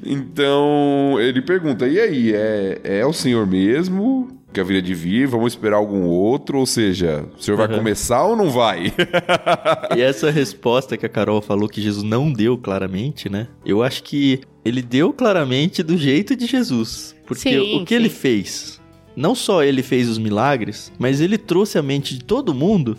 Então 0.02 1.20
ele 1.20 1.40
pergunta: 1.40 1.86
e 1.86 2.00
aí, 2.00 2.32
é, 2.34 2.80
é 2.82 3.06
o 3.06 3.12
senhor 3.12 3.46
mesmo 3.46 4.39
que 4.52 4.60
haveria 4.60 4.82
de 4.82 4.94
vir? 4.94 5.26
Vamos 5.28 5.52
esperar 5.52 5.76
algum 5.76 6.02
outro? 6.04 6.58
Ou 6.58 6.66
seja, 6.66 7.24
o 7.38 7.42
senhor 7.42 7.56
vai 7.56 7.68
Uhum. 7.68 7.76
começar 7.76 8.24
ou 8.24 8.34
não 8.36 8.50
vai? 8.50 8.92
E 9.96 10.00
essa 10.00 10.30
resposta 10.30 10.96
que 10.96 11.06
a 11.06 11.08
Carol 11.08 11.40
falou 11.40 11.68
que 11.68 11.80
Jesus 11.80 12.02
não 12.04 12.32
deu 12.32 12.56
claramente, 12.58 13.28
né? 13.28 13.48
Eu 13.64 13.82
acho 13.82 14.02
que 14.02 14.40
ele 14.64 14.82
deu 14.82 15.12
claramente 15.12 15.82
do 15.82 15.96
jeito 15.96 16.34
de 16.36 16.46
Jesus. 16.46 17.14
Porque 17.26 17.50
Sim, 17.50 17.76
o 17.80 17.84
que 17.84 17.94
ele 17.94 18.08
sim. 18.10 18.16
fez? 18.16 18.80
Não 19.16 19.34
só 19.34 19.62
ele 19.62 19.82
fez 19.82 20.08
os 20.08 20.18
milagres, 20.18 20.92
mas 20.98 21.20
ele 21.20 21.36
trouxe 21.38 21.78
à 21.78 21.82
mente 21.82 22.14
de 22.16 22.24
todo 22.24 22.54
mundo 22.54 22.96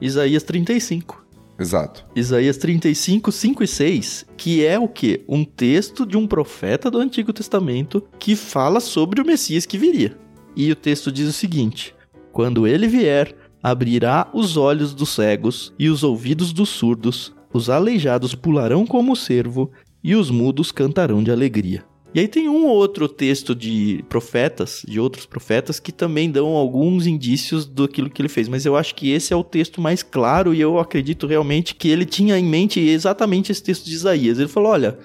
Isaías 0.00 0.42
35. 0.42 1.24
Exato. 1.58 2.04
Isaías 2.16 2.56
35, 2.56 3.30
5 3.30 3.62
e 3.62 3.66
6, 3.68 4.26
que 4.36 4.64
é 4.66 4.76
o 4.78 4.88
quê? 4.88 5.22
Um 5.28 5.44
texto 5.44 6.04
de 6.04 6.16
um 6.16 6.26
profeta 6.26 6.90
do 6.90 6.98
Antigo 6.98 7.32
Testamento 7.32 8.02
que 8.18 8.34
fala 8.34 8.80
sobre 8.80 9.20
o 9.20 9.24
Messias 9.26 9.64
que 9.64 9.78
viria. 9.78 10.16
E 10.56 10.70
o 10.70 10.76
texto 10.76 11.10
diz 11.10 11.28
o 11.28 11.32
seguinte: 11.32 11.94
Quando 12.32 12.66
ele 12.66 12.86
vier, 12.86 13.34
abrirá 13.62 14.28
os 14.32 14.56
olhos 14.56 14.94
dos 14.94 15.10
cegos 15.10 15.72
e 15.78 15.88
os 15.88 16.02
ouvidos 16.02 16.52
dos 16.52 16.68
surdos, 16.68 17.34
os 17.52 17.70
aleijados 17.70 18.34
pularão 18.34 18.86
como 18.86 19.12
o 19.12 19.16
cervo 19.16 19.70
e 20.02 20.14
os 20.14 20.30
mudos 20.30 20.70
cantarão 20.70 21.22
de 21.22 21.30
alegria. 21.30 21.84
E 22.14 22.20
aí 22.20 22.28
tem 22.28 22.48
um 22.48 22.66
ou 22.66 22.76
outro 22.76 23.08
texto 23.08 23.56
de 23.56 24.04
profetas, 24.08 24.84
de 24.86 25.00
outros 25.00 25.26
profetas, 25.26 25.80
que 25.80 25.90
também 25.90 26.30
dão 26.30 26.48
alguns 26.50 27.08
indícios 27.08 27.66
daquilo 27.66 28.08
que 28.08 28.22
ele 28.22 28.28
fez. 28.28 28.46
Mas 28.48 28.64
eu 28.64 28.76
acho 28.76 28.94
que 28.94 29.10
esse 29.10 29.32
é 29.32 29.36
o 29.36 29.42
texto 29.42 29.80
mais 29.80 30.00
claro 30.00 30.54
e 30.54 30.60
eu 30.60 30.78
acredito 30.78 31.26
realmente 31.26 31.74
que 31.74 31.88
ele 31.88 32.04
tinha 32.04 32.38
em 32.38 32.44
mente 32.44 32.78
exatamente 32.78 33.50
esse 33.50 33.62
texto 33.62 33.86
de 33.86 33.94
Isaías. 33.94 34.38
Ele 34.38 34.46
falou: 34.46 34.70
olha, 34.70 34.96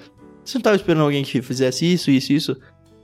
você 0.46 0.58
não 0.58 0.60
estava 0.60 0.76
esperando 0.76 1.02
alguém 1.02 1.24
que 1.24 1.42
fizesse 1.42 1.92
isso, 1.92 2.12
isso, 2.12 2.32
isso? 2.32 2.58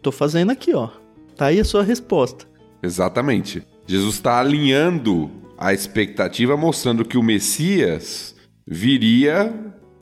Tô 0.03 0.11
fazendo 0.11 0.51
aqui, 0.51 0.71
ó. 0.75 0.89
Tá 1.35 1.47
aí 1.47 1.59
a 1.59 1.65
sua 1.65 1.83
resposta. 1.83 2.45
Exatamente. 2.81 3.63
Jesus 3.87 4.15
está 4.15 4.39
alinhando 4.39 5.29
a 5.57 5.73
expectativa, 5.73 6.57
mostrando 6.57 7.05
que 7.05 7.17
o 7.17 7.23
Messias 7.23 8.35
viria 8.67 9.53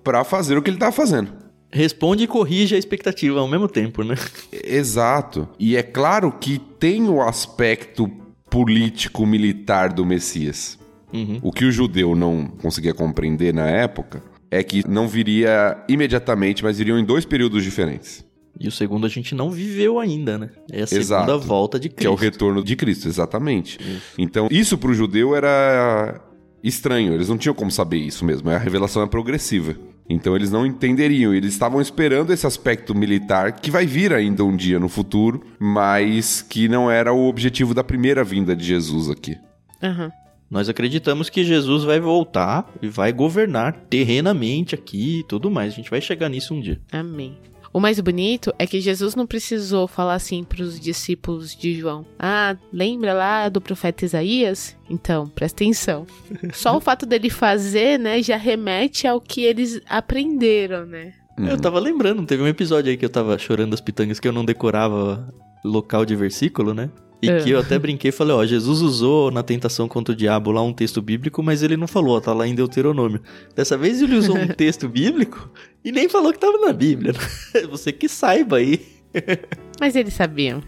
para 0.03 0.23
fazer 0.23 0.57
o 0.57 0.61
que 0.61 0.69
ele 0.69 0.77
está 0.77 0.91
fazendo. 0.91 1.31
Responde 1.71 2.23
e 2.23 2.27
corrige 2.27 2.75
a 2.75 2.77
expectativa 2.77 3.39
ao 3.39 3.47
mesmo 3.47 3.67
tempo, 3.67 4.03
né? 4.03 4.15
Exato. 4.51 5.49
E 5.57 5.75
é 5.75 5.81
claro 5.81 6.31
que 6.31 6.59
tem 6.59 7.09
o 7.09 7.21
aspecto 7.21 8.07
político-militar 8.49 9.91
do 9.91 10.05
Messias. 10.05 10.77
Uhum. 11.11 11.39
O 11.41 11.51
que 11.51 11.65
o 11.65 11.71
judeu 11.71 12.15
não 12.15 12.47
conseguia 12.61 12.93
compreender 12.93 13.53
na 13.53 13.67
época 13.67 14.21
é 14.51 14.63
que 14.63 14.87
não 14.87 15.07
viria 15.07 15.83
imediatamente, 15.89 16.63
mas 16.63 16.77
viriam 16.77 16.99
em 16.99 17.05
dois 17.05 17.25
períodos 17.25 17.63
diferentes. 17.63 18.23
E 18.63 18.67
o 18.67 18.71
segundo 18.71 19.05
a 19.05 19.09
gente 19.09 19.35
não 19.35 19.51
viveu 19.51 19.99
ainda, 19.99 20.37
né? 20.37 20.49
É 20.71 20.83
a 20.83 20.87
segunda 20.87 21.03
Exato. 21.03 21.39
volta 21.39 21.77
de 21.79 21.89
Que 21.89 22.07
é 22.07 22.09
o 22.09 22.15
Cristo. 22.15 22.31
retorno 22.33 22.63
de 22.63 22.75
Cristo, 22.75 23.07
exatamente. 23.09 23.77
Então, 24.17 24.47
isso 24.49 24.77
para 24.77 24.89
o 24.89 24.93
judeu 24.93 25.35
era 25.35 26.21
estranho, 26.63 27.13
eles 27.13 27.27
não 27.27 27.37
tinham 27.37 27.53
como 27.53 27.69
saber 27.69 27.97
isso 27.97 28.23
mesmo. 28.23 28.49
A 28.49 28.57
revelação 28.57 29.03
é 29.03 29.07
progressiva. 29.07 29.75
Então, 30.09 30.35
eles 30.35 30.51
não 30.51 30.65
entenderiam, 30.65 31.33
eles 31.33 31.51
estavam 31.53 31.79
esperando 31.81 32.31
esse 32.33 32.45
aspecto 32.47 32.93
militar 32.95 33.53
que 33.53 33.69
vai 33.71 33.85
vir 33.85 34.13
ainda 34.13 34.43
um 34.43 34.55
dia 34.55 34.79
no 34.79 34.87
futuro, 34.89 35.41
mas 35.59 36.41
que 36.41 36.67
não 36.67 36.89
era 36.91 37.13
o 37.13 37.27
objetivo 37.27 37.73
da 37.73 37.83
primeira 37.83 38.23
vinda 38.23 38.55
de 38.55 38.63
Jesus 38.65 39.09
aqui. 39.09 39.37
Aham. 39.81 40.09
Nós 40.51 40.69
acreditamos 40.69 41.29
que 41.29 41.43
Jesus 41.43 41.83
vai 41.83 41.99
voltar 41.99 42.71
e 42.81 42.87
vai 42.87 43.11
governar 43.11 43.73
terrenamente 43.89 44.75
aqui 44.75 45.19
e 45.19 45.23
tudo 45.23 45.49
mais. 45.49 45.73
A 45.73 45.75
gente 45.75 45.89
vai 45.89 45.99
chegar 45.99 46.29
nisso 46.29 46.53
um 46.53 46.61
dia. 46.61 46.79
Amém. 46.91 47.35
O 47.73 47.79
mais 47.79 47.99
bonito 47.99 48.53
é 48.59 48.67
que 48.67 48.79
Jesus 48.79 49.15
não 49.15 49.25
precisou 49.25 49.87
falar 49.87 50.13
assim 50.13 50.43
para 50.43 50.61
os 50.61 50.79
discípulos 50.79 51.55
de 51.55 51.73
João. 51.73 52.05
Ah, 52.19 52.55
lembra 52.71 53.15
lá 53.15 53.49
do 53.49 53.59
profeta 53.59 54.05
Isaías? 54.05 54.77
Então, 54.87 55.27
presta 55.27 55.63
atenção. 55.63 56.05
Só 56.53 56.77
o 56.77 56.79
fato 56.79 57.07
dele 57.07 57.31
fazer, 57.31 57.97
né, 57.97 58.21
já 58.21 58.37
remete 58.37 59.07
ao 59.07 59.19
que 59.19 59.41
eles 59.41 59.81
aprenderam, 59.89 60.85
né? 60.85 61.13
Eu 61.35 61.59
tava 61.59 61.79
lembrando, 61.79 62.23
teve 62.27 62.43
um 62.43 62.47
episódio 62.47 62.91
aí 62.91 62.97
que 62.97 63.05
eu 63.05 63.09
tava 63.09 63.35
chorando 63.39 63.73
as 63.73 63.81
pitangas 63.81 64.19
que 64.19 64.27
eu 64.27 64.31
não 64.31 64.45
decorava 64.45 65.27
local 65.65 66.05
de 66.05 66.15
versículo, 66.15 66.75
né? 66.75 66.91
E 67.23 67.29
É. 67.29 67.39
que 67.41 67.49
eu 67.51 67.59
até 67.59 67.79
brinquei 67.79 68.09
e 68.09 68.11
falei, 68.11 68.35
ó, 68.35 68.45
Jesus 68.45 68.81
usou 68.81 69.31
na 69.31 69.41
tentação 69.41 69.87
contra 69.87 70.13
o 70.13 70.15
diabo 70.15 70.51
lá 70.51 70.61
um 70.61 70.73
texto 70.73 71.01
bíblico, 71.01 71.41
mas 71.41 71.63
ele 71.63 71.77
não 71.77 71.87
falou, 71.87 72.17
ó, 72.17 72.19
tá 72.19 72.33
lá 72.33 72.45
em 72.45 72.53
Deuteronômio. 72.53 73.21
Dessa 73.55 73.77
vez 73.77 74.01
ele 74.01 74.15
usou 74.17 74.35
um 74.37 74.47
texto 74.53 74.89
bíblico 74.89 75.49
e 75.85 75.91
nem 75.91 76.09
falou 76.09 76.33
que 76.33 76.39
tava 76.39 76.57
na 76.57 76.73
Bíblia. 76.73 77.13
Você 77.71 77.93
que 77.93 78.09
saiba 78.09 78.57
aí. 78.57 78.81
Mas 79.79 79.95
eles 79.95 80.13
sabiam. 80.13 80.61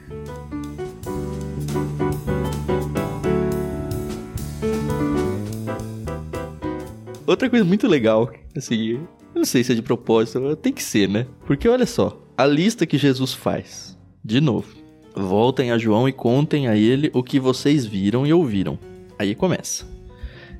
Outra 7.25 7.49
coisa 7.49 7.65
muito 7.65 7.87
legal, 7.87 8.31
assim, 8.55 8.91
eu 8.91 9.07
não 9.33 9.45
sei 9.45 9.63
se 9.63 9.71
é 9.71 9.75
de 9.75 9.81
propósito, 9.81 10.39
mas 10.39 10.57
tem 10.61 10.71
que 10.71 10.83
ser, 10.83 11.09
né? 11.09 11.25
Porque 11.45 11.67
olha 11.67 11.85
só, 11.85 12.21
a 12.37 12.45
lista 12.45 12.85
que 12.85 12.97
Jesus 12.97 13.33
faz, 13.33 13.97
de 14.23 14.39
novo, 14.39 14.67
voltem 15.15 15.71
a 15.71 15.77
João 15.77 16.07
e 16.07 16.13
contem 16.13 16.67
a 16.67 16.75
ele 16.75 17.09
o 17.13 17.23
que 17.23 17.39
vocês 17.39 17.85
viram 17.85 18.25
e 18.25 18.33
ouviram. 18.33 18.77
Aí 19.17 19.33
começa. 19.33 19.85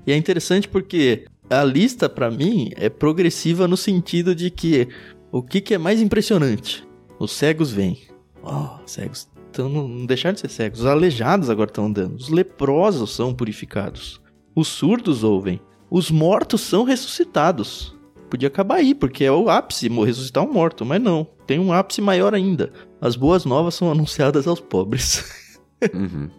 E 0.06 0.12
é 0.12 0.18
interessante 0.18 0.68
porque 0.68 1.26
a 1.50 1.64
lista, 1.64 2.08
pra 2.08 2.32
mim, 2.32 2.72
é 2.76 2.90
progressiva 2.90 3.68
no 3.68 3.78
sentido 3.78 4.34
de 4.34 4.50
que 4.50 4.88
o 5.32 5.42
que, 5.42 5.62
que 5.62 5.74
é 5.74 5.78
mais 5.78 6.02
impressionante? 6.02 6.88
Os 7.20 7.32
cegos 7.32 7.72
vêm. 7.72 8.00
Oh, 8.44 8.80
cegos 8.86 9.28
tão, 9.52 9.70
não 9.70 10.06
deixaram 10.06 10.34
de 10.34 10.42
ser 10.42 10.50
cegos. 10.50 10.82
Os 10.82 10.86
aleijados 10.86 11.50
agora 11.50 11.70
estão 11.70 11.86
andando. 11.86 12.16
Os 12.16 12.30
leprosos 12.30 13.16
são 13.16 13.34
purificados. 13.34 14.22
Os 14.56 14.68
surdos 14.68 15.24
ouvem. 15.24 15.60
Os 15.90 16.12
mortos 16.12 16.62
são 16.62 16.84
ressuscitados. 16.84 17.95
Podia 18.30 18.48
acabar 18.48 18.76
aí, 18.76 18.94
porque 18.94 19.24
é 19.24 19.32
o 19.32 19.50
ápice, 19.50 19.88
ressuscitar 19.88 20.44
um 20.44 20.52
morto, 20.52 20.86
mas 20.86 21.02
não. 21.02 21.28
Tem 21.46 21.60
um 21.60 21.72
ápice 21.72 22.02
maior 22.02 22.34
ainda. 22.34 22.72
As 23.00 23.16
boas 23.16 23.46
novas 23.46 23.76
são 23.76 23.92
anunciadas 23.92 24.48
aos 24.48 24.60
pobres. 24.60 25.24
Uhum. 25.94 26.30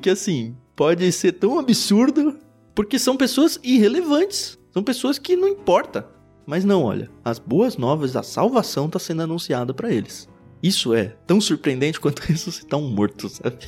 que 0.00 0.08
assim, 0.08 0.56
pode 0.74 1.10
ser 1.12 1.32
tão 1.32 1.58
absurdo, 1.58 2.38
porque 2.74 2.98
são 2.98 3.16
pessoas 3.16 3.58
irrelevantes. 3.62 4.56
São 4.72 4.82
pessoas 4.82 5.18
que 5.18 5.36
não 5.36 5.48
importa. 5.48 6.06
Mas 6.46 6.64
não, 6.64 6.84
olha, 6.84 7.10
as 7.24 7.38
boas 7.38 7.76
novas 7.76 8.12
da 8.12 8.22
salvação 8.22 8.86
está 8.86 8.98
sendo 8.98 9.22
anunciada 9.22 9.74
para 9.74 9.92
eles. 9.92 10.28
Isso 10.62 10.94
é 10.94 11.16
tão 11.26 11.40
surpreendente 11.40 12.00
quanto 12.00 12.20
ressuscitar 12.28 12.78
um 12.78 12.88
morto, 12.88 13.28
sabe? 13.28 13.58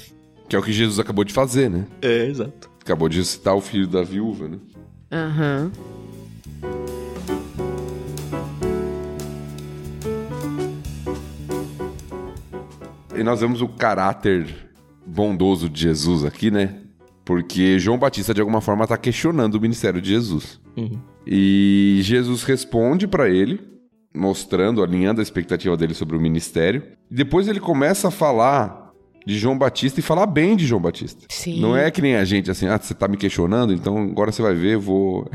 Que 0.49 0.57
é 0.57 0.59
o 0.59 0.63
que 0.63 0.73
Jesus 0.73 0.99
acabou 0.99 1.25
de 1.25 1.33
fazer, 1.35 1.69
né? 1.69 1.87
É, 2.01 2.27
exato. 2.27 2.71
Acabou 2.81 3.09
de 3.09 3.19
ressuscitar 3.19 3.55
o 3.55 3.61
filho 3.61 3.87
da 3.87 4.03
viúva, 4.03 4.49
né? 4.49 4.59
Aham. 5.11 5.73
E 13.19 13.23
nós 13.25 13.41
vemos 13.41 13.61
o 13.61 13.69
caráter 13.69 14.47
bondoso 15.07 15.69
de 15.69 15.81
Jesus 15.81 16.25
aqui, 16.25 16.51
né? 16.51 16.77
Porque 17.25 17.79
João 17.79 17.99
Batista, 17.99 18.33
de 18.33 18.41
alguma 18.41 18.61
forma, 18.61 18.85
está 18.85 18.97
questionando 18.97 19.57
o 19.57 19.61
ministério 19.61 20.01
de 20.01 20.09
Jesus. 20.11 20.61
Uhum. 20.77 20.99
E 21.27 21.99
Jesus 22.03 22.43
responde 22.45 23.07
para 23.07 23.29
ele, 23.29 23.61
mostrando, 24.15 24.83
alinhando 24.83 25.21
a 25.21 25.23
expectativa 25.23 25.77
dele 25.77 25.95
sobre 25.95 26.17
o 26.17 26.21
ministério. 26.21 26.83
E 27.11 27.15
depois 27.15 27.49
ele 27.49 27.61
começa 27.61 28.09
a 28.09 28.11
falar 28.11 28.89
de 29.27 29.37
João 29.37 29.59
Batista 29.59 30.01
e 30.01 30.03
falar 30.03 30.27
bem 30.27 30.57
de 30.57 30.67
João 30.67 30.81
Batista. 30.81 31.27
Sim. 31.29 31.61
Não 31.61 31.77
é 31.77 31.91
que 31.91 32.01
nem 32.01 32.17
a 32.17 32.25
gente 32.25 32.51
assim, 32.51 32.67
ah, 32.67 32.79
você 32.79 32.95
tá 32.95 33.07
me 33.07 33.17
questionando, 33.17 33.75
então 33.75 33.99
agora 33.99 34.33
você 34.33 34.41
vai 34.41 34.55
ver, 34.55 34.75
eu 34.75 34.81
vou. 34.81 35.29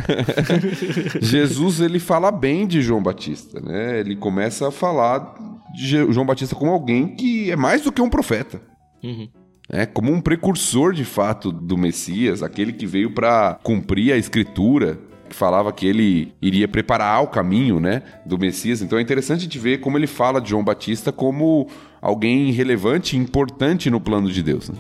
Jesus, 1.22 1.80
ele 1.80 2.00
fala 2.00 2.32
bem 2.32 2.66
de 2.66 2.82
João 2.82 3.04
Batista, 3.04 3.60
né? 3.60 4.00
Ele 4.00 4.16
começa 4.16 4.70
a 4.70 4.72
falar 4.72 5.36
de 5.74 6.12
João 6.12 6.26
Batista 6.26 6.56
como 6.56 6.72
alguém 6.72 7.16
que 7.16 7.50
é 7.52 7.56
mais 7.56 7.82
do 7.82 7.92
que 7.92 8.02
um 8.02 8.10
profeta. 8.10 8.62
Uhum. 9.04 9.28
É 9.70 9.86
como 9.86 10.12
um 10.12 10.22
precursor 10.22 10.94
de 10.94 11.06
fato 11.06 11.52
do 11.52 11.78
Messias, 11.78 12.44
aquele 12.44 12.74
que 12.74 12.86
veio 12.86 13.12
para 13.12 13.60
cumprir 13.64 14.12
a 14.12 14.18
escritura, 14.18 15.00
que 15.30 15.36
falava 15.36 15.72
que 15.72 15.88
ele 15.88 16.34
iria 16.42 16.68
preparar 16.68 17.24
o 17.24 17.28
caminho, 17.28 17.80
né, 17.80 18.04
do 18.26 18.38
Messias. 18.38 18.82
Então 18.82 19.00
é 19.00 19.02
interessante 19.02 19.40
a 19.40 19.44
gente 19.44 19.58
ver 19.58 19.80
como 19.80 19.98
ele 19.98 20.08
fala 20.08 20.42
de 20.42 20.50
João 20.50 20.64
Batista 20.64 21.12
como 21.12 21.68
alguém 22.02 22.52
relevante 22.52 23.16
e 23.16 23.20
importante 23.20 23.90
no 23.90 24.02
plano 24.02 24.32
de 24.32 24.44
Deus. 24.44 24.70
né? 24.70 24.76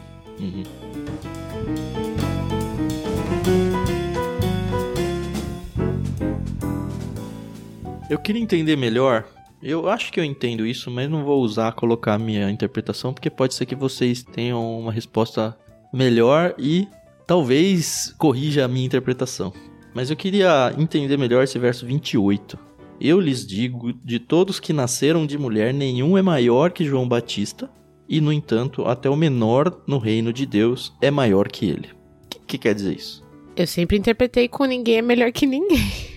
Eu 8.09 8.19
queria 8.19 8.41
entender 8.41 8.75
melhor. 8.75 9.25
Eu 9.63 9.87
acho 9.87 10.11
que 10.11 10.19
eu 10.19 10.25
entendo 10.25 10.65
isso, 10.65 10.91
mas 10.91 11.09
não 11.09 11.23
vou 11.23 11.41
usar 11.41 11.71
colocar 11.71 12.15
a 12.15 12.19
minha 12.19 12.51
interpretação, 12.51 13.13
porque 13.13 13.29
pode 13.29 13.53
ser 13.53 13.65
que 13.65 13.75
vocês 13.75 14.21
tenham 14.21 14.77
uma 14.77 14.91
resposta 14.91 15.57
melhor 15.93 16.53
e 16.59 16.85
talvez 17.25 18.13
corrija 18.17 18.65
a 18.65 18.67
minha 18.67 18.85
interpretação. 18.85 19.53
Mas 19.93 20.09
eu 20.09 20.17
queria 20.17 20.75
entender 20.77 21.17
melhor 21.17 21.45
esse 21.45 21.57
verso 21.57 21.85
28. 21.85 22.59
Eu 22.99 23.21
lhes 23.21 23.47
digo: 23.47 23.93
de 23.93 24.19
todos 24.19 24.59
que 24.59 24.73
nasceram 24.73 25.25
de 25.25 25.37
mulher, 25.37 25.73
nenhum 25.73 26.17
é 26.17 26.21
maior 26.21 26.71
que 26.71 26.83
João 26.83 27.07
Batista, 27.07 27.71
e 28.09 28.19
no 28.19 28.33
entanto, 28.33 28.85
até 28.85 29.09
o 29.09 29.15
menor 29.15 29.81
no 29.87 29.97
reino 29.97 30.33
de 30.33 30.45
Deus 30.45 30.93
é 31.01 31.09
maior 31.09 31.47
que 31.47 31.67
ele. 31.67 31.87
O 32.25 32.27
que, 32.29 32.39
que 32.47 32.57
quer 32.57 32.75
dizer 32.75 32.97
isso? 32.97 33.23
Eu 33.55 33.65
sempre 33.65 33.97
interpretei 33.97 34.49
com 34.49 34.65
ninguém 34.65 34.97
é 34.97 35.01
melhor 35.01 35.31
que 35.31 35.45
ninguém. 35.45 35.79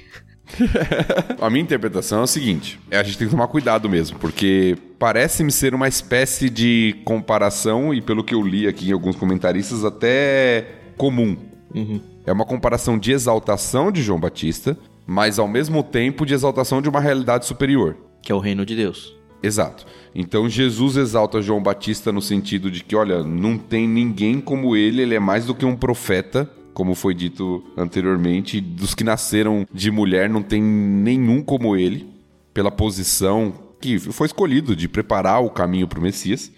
A 1.41 1.51
minha 1.51 1.63
interpretação 1.63 2.21
é 2.21 2.23
o 2.23 2.27
seguinte: 2.27 2.79
é, 2.91 2.99
a 2.99 3.03
gente 3.03 3.19
tem 3.19 3.27
que 3.27 3.31
tomar 3.33 3.49
cuidado 3.49 3.89
mesmo, 3.89 4.19
porque 4.19 4.77
parece-me 4.99 5.51
ser 5.51 5.75
uma 5.75 5.89
espécie 5.89 6.49
de 6.49 6.97
comparação, 7.05 7.93
e 7.93 8.01
pelo 8.01 8.25
que 8.25 8.35
eu 8.35 8.43
li 8.43 8.67
aqui 8.67 8.89
em 8.89 8.93
alguns 8.93 9.17
comentaristas, 9.17 9.85
até 9.85 10.67
comum. 10.97 11.37
Uhum. 11.75 12.01
É 12.25 12.33
uma 12.33 12.45
comparação 12.45 12.99
de 12.99 13.13
exaltação 13.13 13.93
de 13.93 14.03
João 14.03 14.19
Batista, 14.19 14.77
mas 15.07 15.39
ao 15.39 15.47
mesmo 15.47 15.83
tempo 15.83 16.25
de 16.25 16.35
exaltação 16.35 16.81
de 16.81 16.89
uma 16.89 17.01
realidade 17.01 17.47
superior. 17.47 17.97
Que 18.23 18.33
é 18.33 18.35
o 18.35 18.41
reino 18.41 18.65
de 18.65 18.75
Deus. 18.75 19.15
Exato. 19.43 19.87
Então 20.15 20.49
Jesus 20.49 20.97
exalta 20.97 21.43
João 21.43 21.63
Batista 21.63 22.11
no 22.11 22.23
sentido 22.23 22.71
de 22.71 22.83
que, 22.83 22.97
olha, 22.97 23.23
não 23.23 23.59
tem 23.59 23.87
ninguém 23.87 24.41
como 24.41 24.75
ele, 24.75 25.03
ele 25.03 25.15
é 25.15 25.21
mais 25.21 25.45
do 25.45 25.55
que 25.55 25.65
um 25.65 25.77
profeta, 25.77 26.51
como 26.77 26.95
foi 26.95 27.15
dito 27.15 27.65
anteriormente. 27.75 28.61
Dos 28.61 28.95
que 28.95 29.03
nasceram 29.03 29.67
de 29.73 29.91
mulher, 29.91 30.29
não 30.29 30.43
tem 30.43 30.63
nenhum 30.63 31.43
como 31.43 31.75
ele, 31.75 32.07
pela 32.53 32.71
posição 32.71 33.55
que 33.81 33.99
foi 33.99 34.27
escolhido 34.27 34.77
de 34.77 34.87
preparar 34.87 35.43
o 35.43 35.49
caminho 35.49 35.89
para 35.89 35.99
o 35.99 36.03
Messias. 36.03 36.53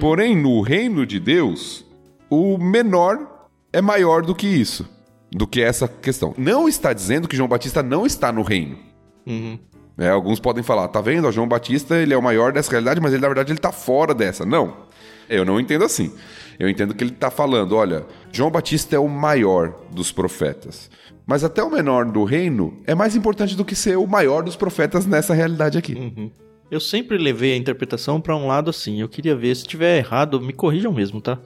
Porém, 0.00 0.36
no 0.36 0.60
reino 0.60 1.06
de 1.06 1.20
Deus, 1.20 1.84
o 2.28 2.58
menor 2.58 3.46
é 3.72 3.80
maior 3.80 4.22
do 4.22 4.34
que 4.34 4.48
isso, 4.48 4.88
do 5.30 5.46
que 5.46 5.62
essa 5.62 5.86
questão. 5.86 6.34
Não 6.36 6.68
está 6.68 6.92
dizendo 6.92 7.28
que 7.28 7.36
João 7.36 7.48
Batista 7.48 7.80
não 7.80 8.04
está 8.04 8.32
no 8.32 8.42
reino. 8.42 8.76
Uhum. 9.24 9.56
É, 9.96 10.08
alguns 10.08 10.40
podem 10.40 10.64
falar, 10.64 10.88
tá 10.88 11.00
vendo? 11.00 11.28
O 11.28 11.32
João 11.32 11.46
Batista 11.46 11.96
ele 11.96 12.12
é 12.12 12.16
o 12.16 12.22
maior 12.22 12.52
dessa 12.52 12.72
realidade, 12.72 13.00
mas 13.00 13.12
ele 13.12 13.22
na 13.22 13.28
verdade 13.28 13.52
ele 13.52 13.60
tá 13.60 13.70
fora 13.70 14.12
dessa. 14.12 14.44
Não. 14.44 14.87
Eu 15.28 15.44
não 15.44 15.60
entendo 15.60 15.84
assim. 15.84 16.12
Eu 16.58 16.68
entendo 16.68 16.94
que 16.94 17.04
ele 17.04 17.12
tá 17.12 17.30
falando, 17.30 17.76
olha, 17.76 18.04
João 18.32 18.50
Batista 18.50 18.96
é 18.96 18.98
o 18.98 19.08
maior 19.08 19.74
dos 19.92 20.10
profetas. 20.10 20.90
Mas 21.26 21.44
até 21.44 21.62
o 21.62 21.70
menor 21.70 22.06
do 22.06 22.24
reino 22.24 22.80
é 22.86 22.94
mais 22.94 23.14
importante 23.14 23.54
do 23.54 23.64
que 23.64 23.76
ser 23.76 23.96
o 23.96 24.06
maior 24.06 24.42
dos 24.42 24.56
profetas 24.56 25.06
nessa 25.06 25.34
realidade 25.34 25.76
aqui. 25.76 25.94
Uhum. 25.94 26.30
Eu 26.70 26.80
sempre 26.80 27.16
levei 27.16 27.52
a 27.52 27.56
interpretação 27.56 28.20
pra 28.20 28.36
um 28.36 28.46
lado 28.46 28.70
assim. 28.70 29.00
Eu 29.00 29.08
queria 29.08 29.36
ver 29.36 29.54
se 29.54 29.66
tiver 29.66 29.98
errado, 29.98 30.40
me 30.40 30.52
corrijam 30.52 30.92
mesmo, 30.92 31.20
tá? 31.20 31.38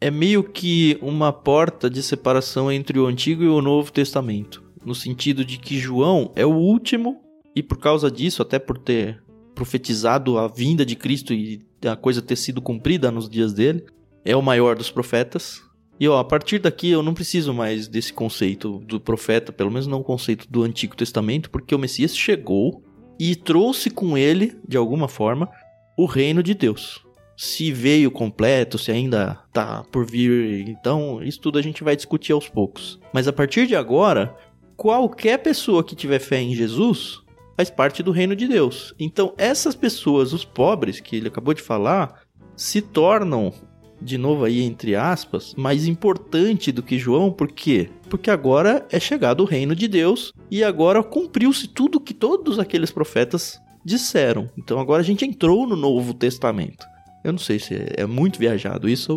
É 0.00 0.10
meio 0.10 0.44
que 0.44 0.98
uma 1.00 1.32
porta 1.32 1.88
de 1.88 2.02
separação 2.02 2.70
entre 2.70 2.98
o 2.98 3.06
Antigo 3.06 3.42
e 3.42 3.48
o 3.48 3.62
Novo 3.62 3.90
Testamento, 3.90 4.62
no 4.84 4.94
sentido 4.94 5.44
de 5.44 5.58
que 5.58 5.78
João 5.78 6.30
é 6.36 6.46
o 6.46 6.54
último 6.54 7.20
e 7.54 7.62
por 7.62 7.78
causa 7.78 8.10
disso, 8.10 8.42
até 8.42 8.58
por 8.58 8.78
ter 8.78 9.20
profetizado 9.58 10.38
a 10.38 10.46
vinda 10.46 10.86
de 10.86 10.94
Cristo 10.94 11.34
e 11.34 11.66
a 11.84 11.96
coisa 11.96 12.22
ter 12.22 12.36
sido 12.36 12.62
cumprida 12.62 13.10
nos 13.10 13.28
dias 13.28 13.52
dele, 13.52 13.84
é 14.24 14.36
o 14.36 14.40
maior 14.40 14.76
dos 14.76 14.88
profetas. 14.88 15.60
E 15.98 16.06
ó, 16.06 16.20
a 16.20 16.24
partir 16.24 16.60
daqui 16.60 16.90
eu 16.90 17.02
não 17.02 17.12
preciso 17.12 17.52
mais 17.52 17.88
desse 17.88 18.12
conceito 18.12 18.78
do 18.86 19.00
profeta, 19.00 19.52
pelo 19.52 19.72
menos 19.72 19.88
não 19.88 19.98
o 19.98 20.04
conceito 20.04 20.46
do 20.48 20.62
Antigo 20.62 20.94
Testamento, 20.94 21.50
porque 21.50 21.74
o 21.74 21.78
Messias 21.78 22.16
chegou 22.16 22.84
e 23.18 23.34
trouxe 23.34 23.90
com 23.90 24.16
ele, 24.16 24.56
de 24.66 24.76
alguma 24.76 25.08
forma, 25.08 25.50
o 25.96 26.06
reino 26.06 26.40
de 26.40 26.54
Deus. 26.54 27.04
Se 27.36 27.72
veio 27.72 28.12
completo, 28.12 28.78
se 28.78 28.92
ainda 28.92 29.40
tá 29.52 29.82
por 29.90 30.06
vir, 30.06 30.68
então 30.68 31.20
isso 31.20 31.40
tudo 31.40 31.58
a 31.58 31.62
gente 31.62 31.82
vai 31.82 31.96
discutir 31.96 32.30
aos 32.30 32.48
poucos. 32.48 33.00
Mas 33.12 33.26
a 33.26 33.32
partir 33.32 33.66
de 33.66 33.74
agora, 33.74 34.36
qualquer 34.76 35.38
pessoa 35.38 35.82
que 35.82 35.96
tiver 35.96 36.20
fé 36.20 36.40
em 36.40 36.54
Jesus 36.54 37.26
faz 37.58 37.70
parte 37.70 38.04
do 38.04 38.12
reino 38.12 38.36
de 38.36 38.46
Deus. 38.46 38.94
Então 39.00 39.34
essas 39.36 39.74
pessoas, 39.74 40.32
os 40.32 40.44
pobres 40.44 41.00
que 41.00 41.16
ele 41.16 41.26
acabou 41.26 41.52
de 41.52 41.60
falar, 41.60 42.22
se 42.56 42.80
tornam 42.80 43.52
de 44.00 44.16
novo 44.16 44.44
aí 44.44 44.62
entre 44.62 44.94
aspas, 44.94 45.56
mais 45.56 45.88
importante 45.88 46.70
do 46.70 46.84
que 46.84 46.96
João, 46.96 47.32
por 47.32 47.50
quê? 47.50 47.90
Porque 48.08 48.30
agora 48.30 48.86
é 48.92 49.00
chegado 49.00 49.40
o 49.40 49.44
reino 49.44 49.74
de 49.74 49.88
Deus 49.88 50.32
e 50.48 50.62
agora 50.62 51.02
cumpriu-se 51.02 51.66
tudo 51.66 51.98
que 51.98 52.14
todos 52.14 52.60
aqueles 52.60 52.92
profetas 52.92 53.60
disseram. 53.84 54.48
Então 54.56 54.78
agora 54.78 55.02
a 55.02 55.04
gente 55.04 55.24
entrou 55.24 55.66
no 55.66 55.74
Novo 55.74 56.14
Testamento. 56.14 56.86
Eu 57.24 57.32
não 57.32 57.40
sei 57.40 57.58
se 57.58 57.74
é, 57.96 58.06
muito 58.06 58.38
viajado 58.38 58.88
isso 58.88 59.14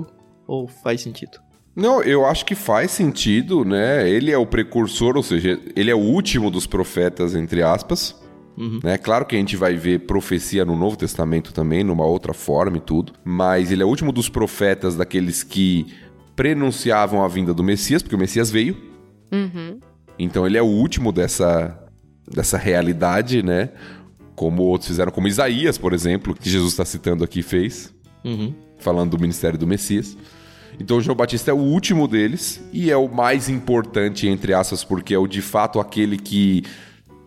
ou, 0.48 0.62
ou 0.64 0.68
faz 0.68 1.02
sentido. 1.02 1.38
Não, 1.76 2.02
eu 2.02 2.26
acho 2.26 2.44
que 2.44 2.56
faz 2.56 2.90
sentido, 2.90 3.64
né? 3.64 4.10
Ele 4.10 4.32
é 4.32 4.38
o 4.38 4.48
precursor, 4.48 5.16
ou 5.16 5.24
seja, 5.24 5.60
ele 5.76 5.92
é 5.92 5.96
o 5.96 6.00
último 6.00 6.50
dos 6.50 6.66
profetas, 6.66 7.36
entre 7.36 7.62
aspas. 7.62 8.20
Uhum. 8.58 8.80
Né? 8.84 8.98
Claro 8.98 9.26
que 9.26 9.36
a 9.36 9.40
gente 9.40 9.56
vai 9.56 9.76
ver 9.76 10.00
profecia 10.00 10.66
no 10.66 10.76
Novo 10.76 10.96
Testamento 10.98 11.54
também, 11.54 11.84
numa 11.84 12.06
outra 12.06 12.34
forma 12.34 12.78
e 12.78 12.82
tudo. 12.82 13.14
Mas 13.24 13.72
ele 13.72 13.82
é 13.82 13.86
o 13.86 13.88
último 13.88 14.12
dos 14.12 14.30
profetas, 14.30 14.96
daqueles 14.96 15.44
que 15.44 15.88
prenunciavam 16.36 17.24
a 17.24 17.28
vinda 17.28 17.54
do 17.54 17.64
Messias, 17.64 18.02
porque 18.02 18.16
o 18.16 18.20
Messias 18.20 18.52
veio. 18.52 18.78
Uhum. 19.32 19.80
Então 20.18 20.46
ele 20.46 20.58
é 20.58 20.62
o 20.62 20.66
último 20.66 21.12
dessa, 21.12 21.78
dessa 22.30 22.58
realidade, 22.58 23.42
né? 23.44 23.70
Como 24.36 24.64
outros 24.64 24.88
fizeram, 24.88 25.12
como 25.12 25.28
Isaías, 25.28 25.78
por 25.78 25.94
exemplo, 25.94 26.34
que 26.34 26.50
Jesus 26.50 26.74
está 26.74 26.86
citando 26.86 27.24
aqui, 27.24 27.42
fez, 27.42 27.94
Uhum. 28.24 28.54
falando 28.78 29.12
do 29.12 29.20
ministério 29.20 29.58
do 29.58 29.66
Messias. 29.66 30.18
Então 30.80 31.02
João 31.02 31.16
Batista 31.16 31.52
é 31.52 31.54
o 31.54 31.58
último 31.58 32.08
deles 32.08 32.62
e 32.72 32.90
é 32.90 32.98
o 32.98 33.08
mais 33.08 33.50
importante, 33.50 34.28
entre 34.28 34.54
aspas, 34.54 34.84
porque 34.84 35.14
é 35.14 35.18
o 35.18 35.28
de 35.28 35.42
fato 35.42 35.80
aquele 35.80 36.18
que 36.18 36.64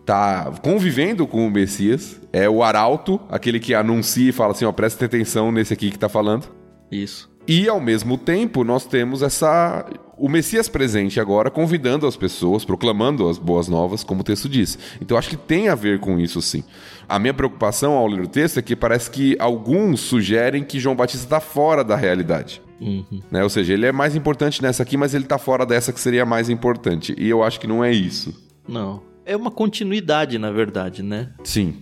tá 0.05 0.51
convivendo 0.61 1.25
com 1.25 1.45
o 1.47 1.49
Messias, 1.49 2.21
é 2.31 2.49
o 2.49 2.63
arauto, 2.63 3.19
aquele 3.29 3.59
que 3.59 3.73
anuncia 3.73 4.29
e 4.29 4.31
fala 4.31 4.51
assim, 4.51 4.65
ó, 4.65 4.71
presta 4.71 5.05
atenção 5.05 5.51
nesse 5.51 5.73
aqui 5.73 5.89
que 5.89 5.99
tá 5.99 6.07
falando. 6.07 6.47
Isso. 6.91 7.33
E 7.47 7.67
ao 7.67 7.79
mesmo 7.79 8.17
tempo 8.17 8.63
nós 8.63 8.85
temos 8.85 9.21
essa 9.21 9.85
o 10.17 10.29
Messias 10.29 10.69
presente 10.69 11.19
agora 11.19 11.51
convidando 11.51 12.07
as 12.07 12.15
pessoas, 12.15 12.63
proclamando 12.63 13.27
as 13.27 13.37
boas 13.37 13.67
novas, 13.67 14.03
como 14.03 14.21
o 14.21 14.23
texto 14.23 14.47
diz. 14.47 14.79
Então 15.01 15.17
acho 15.17 15.29
que 15.29 15.37
tem 15.37 15.67
a 15.67 15.75
ver 15.75 15.99
com 15.99 16.19
isso 16.19 16.41
sim. 16.41 16.63
A 17.07 17.19
minha 17.19 17.33
preocupação 17.33 17.93
ao 17.93 18.07
ler 18.07 18.21
o 18.21 18.27
texto 18.27 18.57
é 18.57 18.61
que 18.61 18.75
parece 18.75 19.11
que 19.11 19.35
alguns 19.39 19.99
sugerem 19.99 20.63
que 20.63 20.79
João 20.79 20.95
Batista 20.95 21.25
está 21.25 21.39
fora 21.39 21.83
da 21.83 21.95
realidade. 21.95 22.61
Uhum. 22.79 23.21
Né? 23.29 23.43
Ou 23.43 23.49
seja, 23.49 23.73
ele 23.73 23.85
é 23.85 23.91
mais 23.91 24.15
importante 24.15 24.61
nessa 24.61 24.83
aqui, 24.83 24.97
mas 24.97 25.13
ele 25.13 25.25
está 25.25 25.37
fora 25.37 25.65
dessa 25.65 25.93
que 25.93 25.99
seria 25.99 26.25
mais 26.25 26.49
importante. 26.49 27.13
E 27.17 27.29
eu 27.29 27.43
acho 27.43 27.59
que 27.59 27.67
não 27.67 27.83
é 27.83 27.91
isso. 27.91 28.33
Não. 28.67 29.01
É 29.25 29.35
uma 29.35 29.49
continuidade, 29.49 30.37
na 30.37 30.51
verdade, 30.51 31.01
né? 31.01 31.33
Sim. 31.43 31.75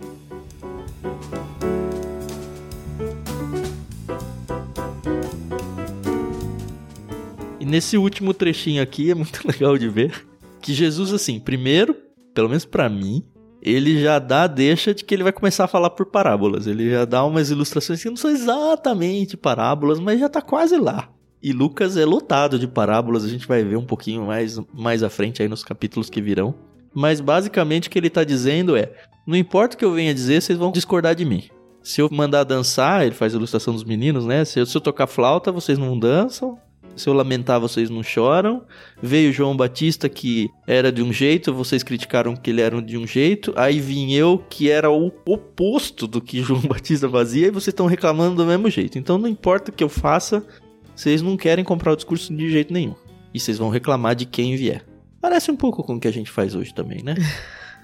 E 7.60 7.66
nesse 7.66 7.98
último 7.98 8.32
trechinho 8.32 8.82
aqui 8.82 9.10
é 9.10 9.14
muito 9.14 9.40
legal 9.46 9.76
de 9.76 9.90
ver 9.90 10.26
que 10.62 10.72
Jesus, 10.72 11.12
assim, 11.12 11.38
primeiro, 11.38 11.94
pelo 12.32 12.48
menos 12.48 12.64
para 12.64 12.88
mim, 12.88 13.22
ele 13.60 14.00
já 14.02 14.18
dá 14.18 14.46
deixa 14.46 14.94
de 14.94 15.04
que 15.04 15.14
ele 15.14 15.22
vai 15.22 15.32
começar 15.32 15.64
a 15.64 15.68
falar 15.68 15.90
por 15.90 16.06
parábolas. 16.06 16.66
Ele 16.66 16.90
já 16.90 17.04
dá 17.04 17.22
umas 17.26 17.50
ilustrações 17.50 18.02
que 18.02 18.08
não 18.08 18.16
são 18.16 18.30
exatamente 18.30 19.36
parábolas, 19.36 20.00
mas 20.00 20.18
já 20.18 20.30
tá 20.30 20.40
quase 20.40 20.78
lá. 20.78 21.10
E 21.42 21.52
Lucas 21.52 21.98
é 21.98 22.06
lotado 22.06 22.58
de 22.58 22.66
parábolas, 22.66 23.22
a 23.22 23.28
gente 23.28 23.46
vai 23.46 23.62
ver 23.62 23.76
um 23.76 23.84
pouquinho 23.84 24.24
mais, 24.24 24.58
mais 24.72 25.02
à 25.02 25.10
frente 25.10 25.42
aí 25.42 25.48
nos 25.48 25.62
capítulos 25.62 26.08
que 26.08 26.22
virão. 26.22 26.54
Mas 26.94 27.20
basicamente 27.20 27.88
o 27.88 27.90
que 27.90 27.98
ele 27.98 28.10
tá 28.10 28.22
dizendo 28.22 28.76
é: 28.76 28.92
não 29.26 29.36
importa 29.36 29.74
o 29.74 29.78
que 29.78 29.84
eu 29.84 29.92
venha 29.92 30.14
dizer, 30.14 30.40
vocês 30.40 30.58
vão 30.58 30.70
discordar 30.70 31.14
de 31.14 31.24
mim. 31.24 31.44
Se 31.82 32.00
eu 32.00 32.08
mandar 32.10 32.44
dançar, 32.44 33.04
ele 33.04 33.14
faz 33.14 33.34
a 33.34 33.36
ilustração 33.36 33.74
dos 33.74 33.84
meninos, 33.84 34.24
né? 34.24 34.44
Se 34.44 34.58
eu, 34.58 34.64
se 34.64 34.74
eu 34.76 34.80
tocar 34.80 35.06
flauta, 35.06 35.52
vocês 35.52 35.78
não 35.78 35.98
dançam. 35.98 36.58
Se 36.96 37.08
eu 37.08 37.12
lamentar, 37.12 37.60
vocês 37.60 37.90
não 37.90 38.02
choram. 38.02 38.62
Veio 39.02 39.32
João 39.32 39.56
Batista, 39.56 40.08
que 40.08 40.48
era 40.66 40.92
de 40.92 41.02
um 41.02 41.12
jeito, 41.12 41.52
vocês 41.52 41.82
criticaram 41.82 42.36
que 42.36 42.50
ele 42.50 42.60
era 42.60 42.80
de 42.80 42.96
um 42.96 43.06
jeito. 43.06 43.52
Aí 43.56 43.80
vim 43.80 44.12
eu, 44.12 44.42
que 44.48 44.70
era 44.70 44.90
o 44.90 45.12
oposto 45.26 46.06
do 46.06 46.20
que 46.20 46.40
João 46.42 46.60
Batista 46.60 47.08
fazia, 47.08 47.48
e 47.48 47.50
vocês 47.50 47.68
estão 47.72 47.86
reclamando 47.86 48.36
do 48.36 48.46
mesmo 48.46 48.70
jeito. 48.70 48.96
Então 48.96 49.18
não 49.18 49.28
importa 49.28 49.70
o 49.70 49.74
que 49.74 49.82
eu 49.82 49.88
faça, 49.88 50.46
vocês 50.94 51.20
não 51.20 51.36
querem 51.36 51.64
comprar 51.64 51.92
o 51.92 51.96
discurso 51.96 52.34
de 52.34 52.50
jeito 52.50 52.72
nenhum. 52.72 52.94
E 53.32 53.40
vocês 53.40 53.58
vão 53.58 53.68
reclamar 53.68 54.14
de 54.14 54.24
quem 54.24 54.56
vier. 54.56 54.84
Parece 55.24 55.50
um 55.50 55.56
pouco 55.56 55.82
com 55.82 55.94
o 55.94 55.98
que 55.98 56.06
a 56.06 56.12
gente 56.12 56.30
faz 56.30 56.54
hoje 56.54 56.74
também, 56.74 57.02
né? 57.02 57.14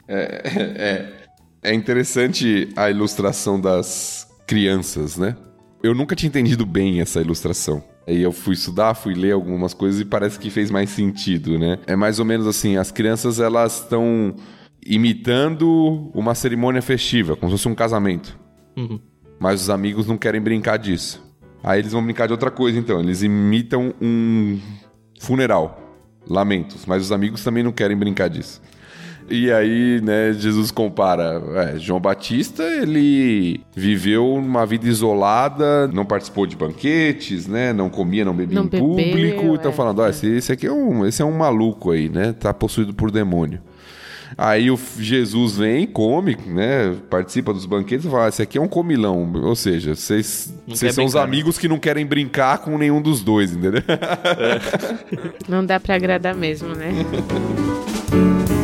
é, 0.06 0.42
é, 1.64 1.70
é 1.70 1.74
interessante 1.74 2.68
a 2.76 2.90
ilustração 2.90 3.58
das 3.58 4.28
crianças, 4.46 5.16
né? 5.16 5.34
Eu 5.82 5.94
nunca 5.94 6.14
tinha 6.14 6.28
entendido 6.28 6.66
bem 6.66 7.00
essa 7.00 7.18
ilustração. 7.18 7.82
Aí 8.06 8.20
eu 8.20 8.30
fui 8.30 8.52
estudar, 8.52 8.92
fui 8.92 9.14
ler 9.14 9.32
algumas 9.32 9.72
coisas 9.72 10.02
e 10.02 10.04
parece 10.04 10.38
que 10.38 10.50
fez 10.50 10.70
mais 10.70 10.90
sentido, 10.90 11.58
né? 11.58 11.78
É 11.86 11.96
mais 11.96 12.18
ou 12.18 12.26
menos 12.26 12.46
assim, 12.46 12.76
as 12.76 12.90
crianças 12.92 13.40
elas 13.40 13.84
estão 13.84 14.34
imitando 14.84 16.10
uma 16.12 16.34
cerimônia 16.34 16.82
festiva, 16.82 17.36
como 17.36 17.50
se 17.50 17.56
fosse 17.56 17.68
um 17.70 17.74
casamento. 17.74 18.38
Uhum. 18.76 19.00
Mas 19.38 19.62
os 19.62 19.70
amigos 19.70 20.06
não 20.06 20.18
querem 20.18 20.42
brincar 20.42 20.76
disso. 20.76 21.26
Aí 21.64 21.78
eles 21.78 21.92
vão 21.92 22.04
brincar 22.04 22.26
de 22.26 22.32
outra 22.32 22.50
coisa, 22.50 22.78
então. 22.78 23.00
Eles 23.00 23.22
imitam 23.22 23.94
um 23.98 24.60
funeral. 25.18 25.89
Lamentos. 26.30 26.86
Mas 26.86 27.02
os 27.02 27.12
amigos 27.12 27.44
também 27.44 27.62
não 27.62 27.72
querem 27.72 27.96
brincar 27.96 28.28
disso. 28.28 28.62
E 29.30 29.52
aí, 29.52 30.00
né, 30.02 30.32
Jesus 30.32 30.72
compara. 30.72 31.40
É, 31.54 31.78
João 31.78 32.00
Batista, 32.00 32.64
ele 32.64 33.60
viveu 33.76 34.34
uma 34.34 34.66
vida 34.66 34.88
isolada, 34.88 35.86
não 35.86 36.04
participou 36.04 36.46
de 36.46 36.56
banquetes, 36.56 37.46
né? 37.46 37.72
Não 37.72 37.88
comia, 37.88 38.24
não 38.24 38.34
bebia 38.34 38.58
não 38.58 38.64
em 38.64 38.68
bebeu, 38.68 38.88
público. 38.88 39.54
Então, 39.54 39.70
é, 39.70 39.74
falando, 39.74 40.00
ó, 40.00 40.08
esse, 40.08 40.26
esse 40.26 40.50
aqui 40.50 40.66
é 40.66 40.72
um, 40.72 41.06
esse 41.06 41.22
é 41.22 41.24
um 41.24 41.36
maluco 41.36 41.92
aí, 41.92 42.08
né? 42.08 42.32
Tá 42.32 42.52
possuído 42.52 42.92
por 42.92 43.12
demônio. 43.12 43.60
Aí 44.36 44.70
o 44.70 44.78
Jesus 44.98 45.56
vem, 45.56 45.86
come, 45.86 46.36
né? 46.46 46.96
Participa 47.08 47.52
dos 47.52 47.66
banquetes 47.66 48.06
e 48.06 48.10
fala: 48.10 48.28
esse 48.28 48.42
aqui 48.42 48.58
é 48.58 48.60
um 48.60 48.68
comilão. 48.68 49.30
Ou 49.42 49.56
seja, 49.56 49.94
vocês 49.94 50.52
são 50.92 51.04
os 51.04 51.16
amigos 51.16 51.58
que 51.58 51.68
não 51.68 51.78
querem 51.78 52.06
brincar 52.06 52.58
com 52.58 52.76
nenhum 52.78 53.00
dos 53.00 53.22
dois, 53.22 53.52
entendeu? 53.52 53.82
É. 53.88 54.60
Não 55.48 55.64
dá 55.64 55.80
para 55.80 55.94
agradar 55.94 56.34
mesmo, 56.34 56.74
né? 56.74 56.90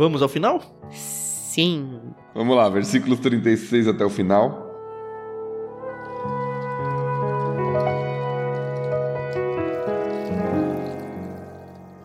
Vamos 0.00 0.22
ao 0.22 0.30
final? 0.30 0.62
Sim. 0.90 2.00
Vamos 2.34 2.56
lá, 2.56 2.70
versículos 2.70 3.20
36 3.20 3.86
até 3.86 4.02
o 4.02 4.08
final. 4.08 4.66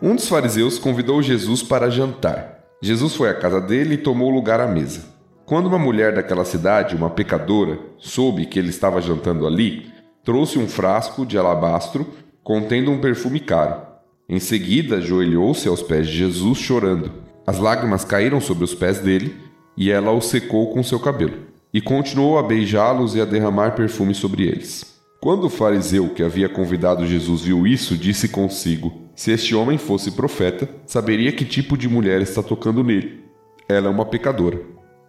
Um 0.02 0.14
dos 0.14 0.28
fariseus 0.28 0.78
convidou 0.78 1.22
Jesus 1.22 1.62
para 1.62 1.88
jantar. 1.88 2.66
Jesus 2.82 3.14
foi 3.14 3.30
à 3.30 3.34
casa 3.34 3.62
dele 3.62 3.94
e 3.94 3.98
tomou 3.98 4.28
lugar 4.28 4.60
à 4.60 4.66
mesa. 4.66 5.06
Quando 5.46 5.64
uma 5.64 5.78
mulher 5.78 6.14
daquela 6.14 6.44
cidade, 6.44 6.94
uma 6.94 7.08
pecadora, 7.08 7.78
soube 7.96 8.44
que 8.44 8.58
ele 8.58 8.68
estava 8.68 9.00
jantando 9.00 9.46
ali, 9.46 9.90
trouxe 10.22 10.58
um 10.58 10.68
frasco 10.68 11.24
de 11.24 11.38
alabastro 11.38 12.06
contendo 12.44 12.90
um 12.90 13.00
perfume 13.00 13.40
caro. 13.40 13.80
Em 14.28 14.38
seguida, 14.38 14.96
ajoelhou-se 14.96 15.66
aos 15.66 15.82
pés 15.82 16.06
de 16.06 16.18
Jesus, 16.18 16.58
chorando. 16.58 17.25
As 17.46 17.58
lágrimas 17.58 18.04
caíram 18.04 18.40
sobre 18.40 18.64
os 18.64 18.74
pés 18.74 18.98
dele 18.98 19.36
e 19.76 19.90
ela 19.90 20.10
o 20.10 20.20
secou 20.20 20.72
com 20.72 20.82
seu 20.82 20.98
cabelo, 20.98 21.34
e 21.72 21.80
continuou 21.80 22.38
a 22.38 22.42
beijá-los 22.42 23.14
e 23.14 23.20
a 23.20 23.24
derramar 23.24 23.76
perfume 23.76 24.14
sobre 24.14 24.44
eles. 24.44 24.96
Quando 25.20 25.44
o 25.44 25.50
fariseu 25.50 26.08
que 26.08 26.22
havia 26.22 26.48
convidado 26.48 27.06
Jesus 27.06 27.42
viu 27.42 27.66
isso, 27.66 27.96
disse 27.96 28.28
consigo: 28.28 28.92
Se 29.14 29.30
este 29.30 29.54
homem 29.54 29.78
fosse 29.78 30.12
profeta, 30.12 30.68
saberia 30.86 31.32
que 31.32 31.44
tipo 31.44 31.76
de 31.76 31.88
mulher 31.88 32.20
está 32.20 32.42
tocando 32.42 32.82
nele. 32.82 33.24
Ela 33.68 33.88
é 33.88 33.90
uma 33.90 34.06
pecadora. 34.06 34.60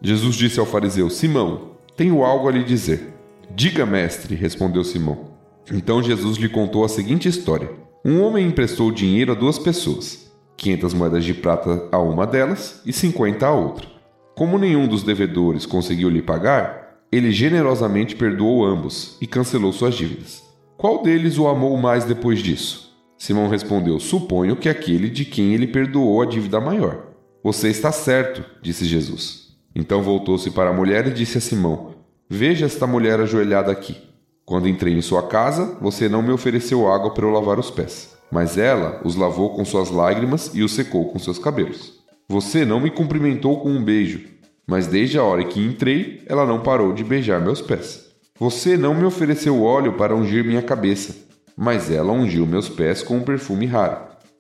Jesus 0.02 0.36
disse 0.36 0.60
ao 0.60 0.66
fariseu: 0.66 1.10
Simão, 1.10 1.72
tenho 1.96 2.24
algo 2.24 2.48
a 2.48 2.52
lhe 2.52 2.64
dizer. 2.64 3.14
Diga, 3.56 3.86
mestre, 3.86 4.36
respondeu 4.36 4.84
Simão. 4.84 5.32
Então 5.72 6.04
Jesus 6.04 6.38
lhe 6.38 6.50
contou 6.50 6.84
a 6.84 6.90
seguinte 6.90 7.28
história: 7.28 7.70
Um 8.06 8.22
homem 8.22 8.48
emprestou 8.48 8.92
dinheiro 8.92 9.32
a 9.32 9.36
duas 9.36 9.58
pessoas. 9.58 10.27
500 10.58 10.94
moedas 10.94 11.24
de 11.24 11.34
prata 11.34 11.88
a 11.92 12.00
uma 12.00 12.26
delas 12.26 12.82
e 12.86 12.92
50 12.92 13.46
a 13.46 13.52
outra. 13.52 13.88
Como 14.36 14.58
nenhum 14.58 14.88
dos 14.88 15.04
devedores 15.04 15.66
conseguiu 15.66 16.10
lhe 16.10 16.22
pagar, 16.22 16.98
ele 17.12 17.32
generosamente 17.32 18.16
perdoou 18.16 18.66
ambos 18.66 19.18
e 19.22 19.28
cancelou 19.28 19.72
suas 19.72 19.96
dívidas. 19.96 20.44
Qual 20.76 21.02
deles 21.02 21.38
o 21.38 21.48
amou 21.48 21.78
mais 21.78 22.04
depois 22.04 22.40
disso? 22.40 22.96
Simão 23.18 23.48
respondeu: 23.48 24.00
Suponho 24.00 24.56
que 24.56 24.70
aquele 24.70 25.10
de 25.10 25.26
quem 25.26 25.54
ele 25.54 25.68
perdoou 25.68 26.22
a 26.22 26.26
dívida 26.26 26.60
maior. 26.60 27.08
Você 27.44 27.70
está 27.70 27.92
certo, 27.92 28.44
disse 28.62 28.86
Jesus. 28.86 29.56
Então 29.74 30.02
voltou-se 30.02 30.52
para 30.52 30.70
a 30.70 30.74
mulher 30.74 31.08
e 31.08 31.12
disse 31.12 31.38
a 31.38 31.42
Simão: 31.42 31.96
Veja 32.30 32.66
esta 32.66 32.86
mulher 32.86 33.20
ajoelhada 33.20 33.72
aqui. 33.72 33.96
Quando 34.46 34.68
entrei 34.68 34.94
em 34.94 35.02
sua 35.02 35.24
casa, 35.28 35.78
você 35.82 36.08
não 36.08 36.22
me 36.22 36.32
ofereceu 36.32 36.92
água 36.92 37.14
para 37.14 37.26
eu 37.26 37.32
lavar 37.32 37.60
os 37.60 37.72
pés. 37.72 38.17
Mas 38.32 38.58
ela 38.58 39.02
os 39.04 39.16
lavou 39.16 39.56
com 39.56 39.64
suas 39.64 39.90
lágrimas 39.90 40.52
e 40.54 40.64
os 40.64 40.74
secou 40.74 41.06
com 41.12 41.20
seus 41.20 41.40
cabelos. 41.40 41.94
Você 42.28 42.66
não 42.66 42.80
me 42.80 42.92
cumprimentou 42.92 43.62
com 43.62 43.70
um 43.70 43.84
beijo, 43.84 44.22
mas 44.66 44.86
desde 44.86 45.18
a 45.18 45.24
hora 45.24 45.46
que 45.46 45.64
entrei, 45.64 46.24
ela 46.28 46.46
não 46.46 46.60
parou 46.60 46.92
de 46.92 47.04
beijar 47.04 47.40
meus 47.40 47.62
pés. 47.62 48.08
Você 48.38 48.76
não 48.76 48.94
me 48.94 49.06
ofereceu 49.06 49.64
óleo 49.64 49.94
para 49.94 50.16
ungir 50.16 50.44
minha 50.44 50.62
cabeça, 50.62 51.16
mas 51.56 51.90
ela 51.90 52.12
ungiu 52.12 52.46
meus 52.46 52.68
pés 52.68 53.02
com 53.02 53.18
um 53.18 53.24
perfume 53.24 53.66
raro. 53.66 53.98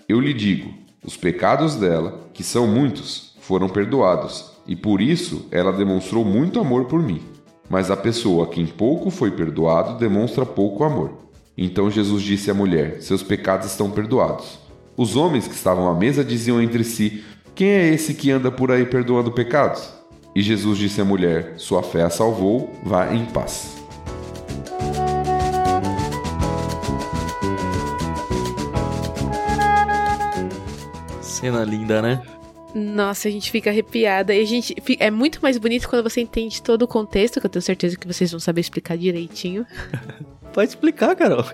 Eu 0.08 0.20
lhe 0.20 0.34
digo: 0.34 0.72
os 1.04 1.16
pecados 1.16 1.76
dela, 1.76 2.30
que 2.34 2.44
são 2.44 2.68
muitos, 2.68 3.36
foram 3.40 3.70
perdoados, 3.70 4.52
e 4.68 4.76
por 4.76 5.02
isso 5.02 5.48
ela 5.50 5.72
demonstrou 5.72 6.26
muito 6.26 6.60
amor 6.60 6.86
por 6.86 7.02
mim. 7.02 7.22
Mas 7.70 7.90
a 7.90 7.98
pessoa 7.98 8.46
a 8.46 8.48
quem 8.48 8.66
pouco 8.66 9.10
foi 9.10 9.32
perdoado 9.32 9.98
demonstra 9.98 10.46
pouco 10.46 10.84
amor. 10.84 11.27
Então 11.58 11.90
Jesus 11.90 12.22
disse 12.22 12.52
à 12.52 12.54
mulher: 12.54 13.02
Seus 13.02 13.24
pecados 13.24 13.66
estão 13.66 13.90
perdoados. 13.90 14.60
Os 14.96 15.16
homens 15.16 15.48
que 15.48 15.56
estavam 15.56 15.90
à 15.90 15.96
mesa 15.96 16.24
diziam 16.24 16.62
entre 16.62 16.84
si: 16.84 17.24
Quem 17.56 17.70
é 17.70 17.88
esse 17.88 18.14
que 18.14 18.30
anda 18.30 18.52
por 18.52 18.72
aí 18.72 18.86
perdoando 18.86 19.32
pecados? 19.32 19.92
E 20.36 20.42
Jesus 20.44 20.78
disse 20.78 21.02
à 21.02 21.06
mulher: 21.06 21.56
Sua 21.58 21.82
fé 21.82 22.04
a 22.04 22.12
salvou, 22.12 22.72
vá 22.84 23.12
em 23.12 23.26
paz. 23.26 23.76
Cena 31.22 31.64
linda, 31.64 32.02
né? 32.04 32.22
Nossa, 32.76 33.28
a 33.28 33.32
gente 33.32 33.50
fica 33.50 33.72
arrepiada. 33.72 34.36
E 34.36 34.42
a 34.42 34.46
gente 34.46 34.76
é 35.00 35.10
muito 35.10 35.40
mais 35.42 35.58
bonito 35.58 35.90
quando 35.90 36.04
você 36.04 36.22
entende 36.22 36.62
todo 36.62 36.84
o 36.84 36.88
contexto, 36.88 37.40
que 37.40 37.46
eu 37.48 37.50
tenho 37.50 37.64
certeza 37.64 37.98
que 37.98 38.06
vocês 38.06 38.30
vão 38.30 38.40
saber 38.40 38.62
explicar 38.62 38.96
direitinho. 38.96 39.66
Pode 40.58 40.70
explicar, 40.72 41.16
Carol. 41.16 41.46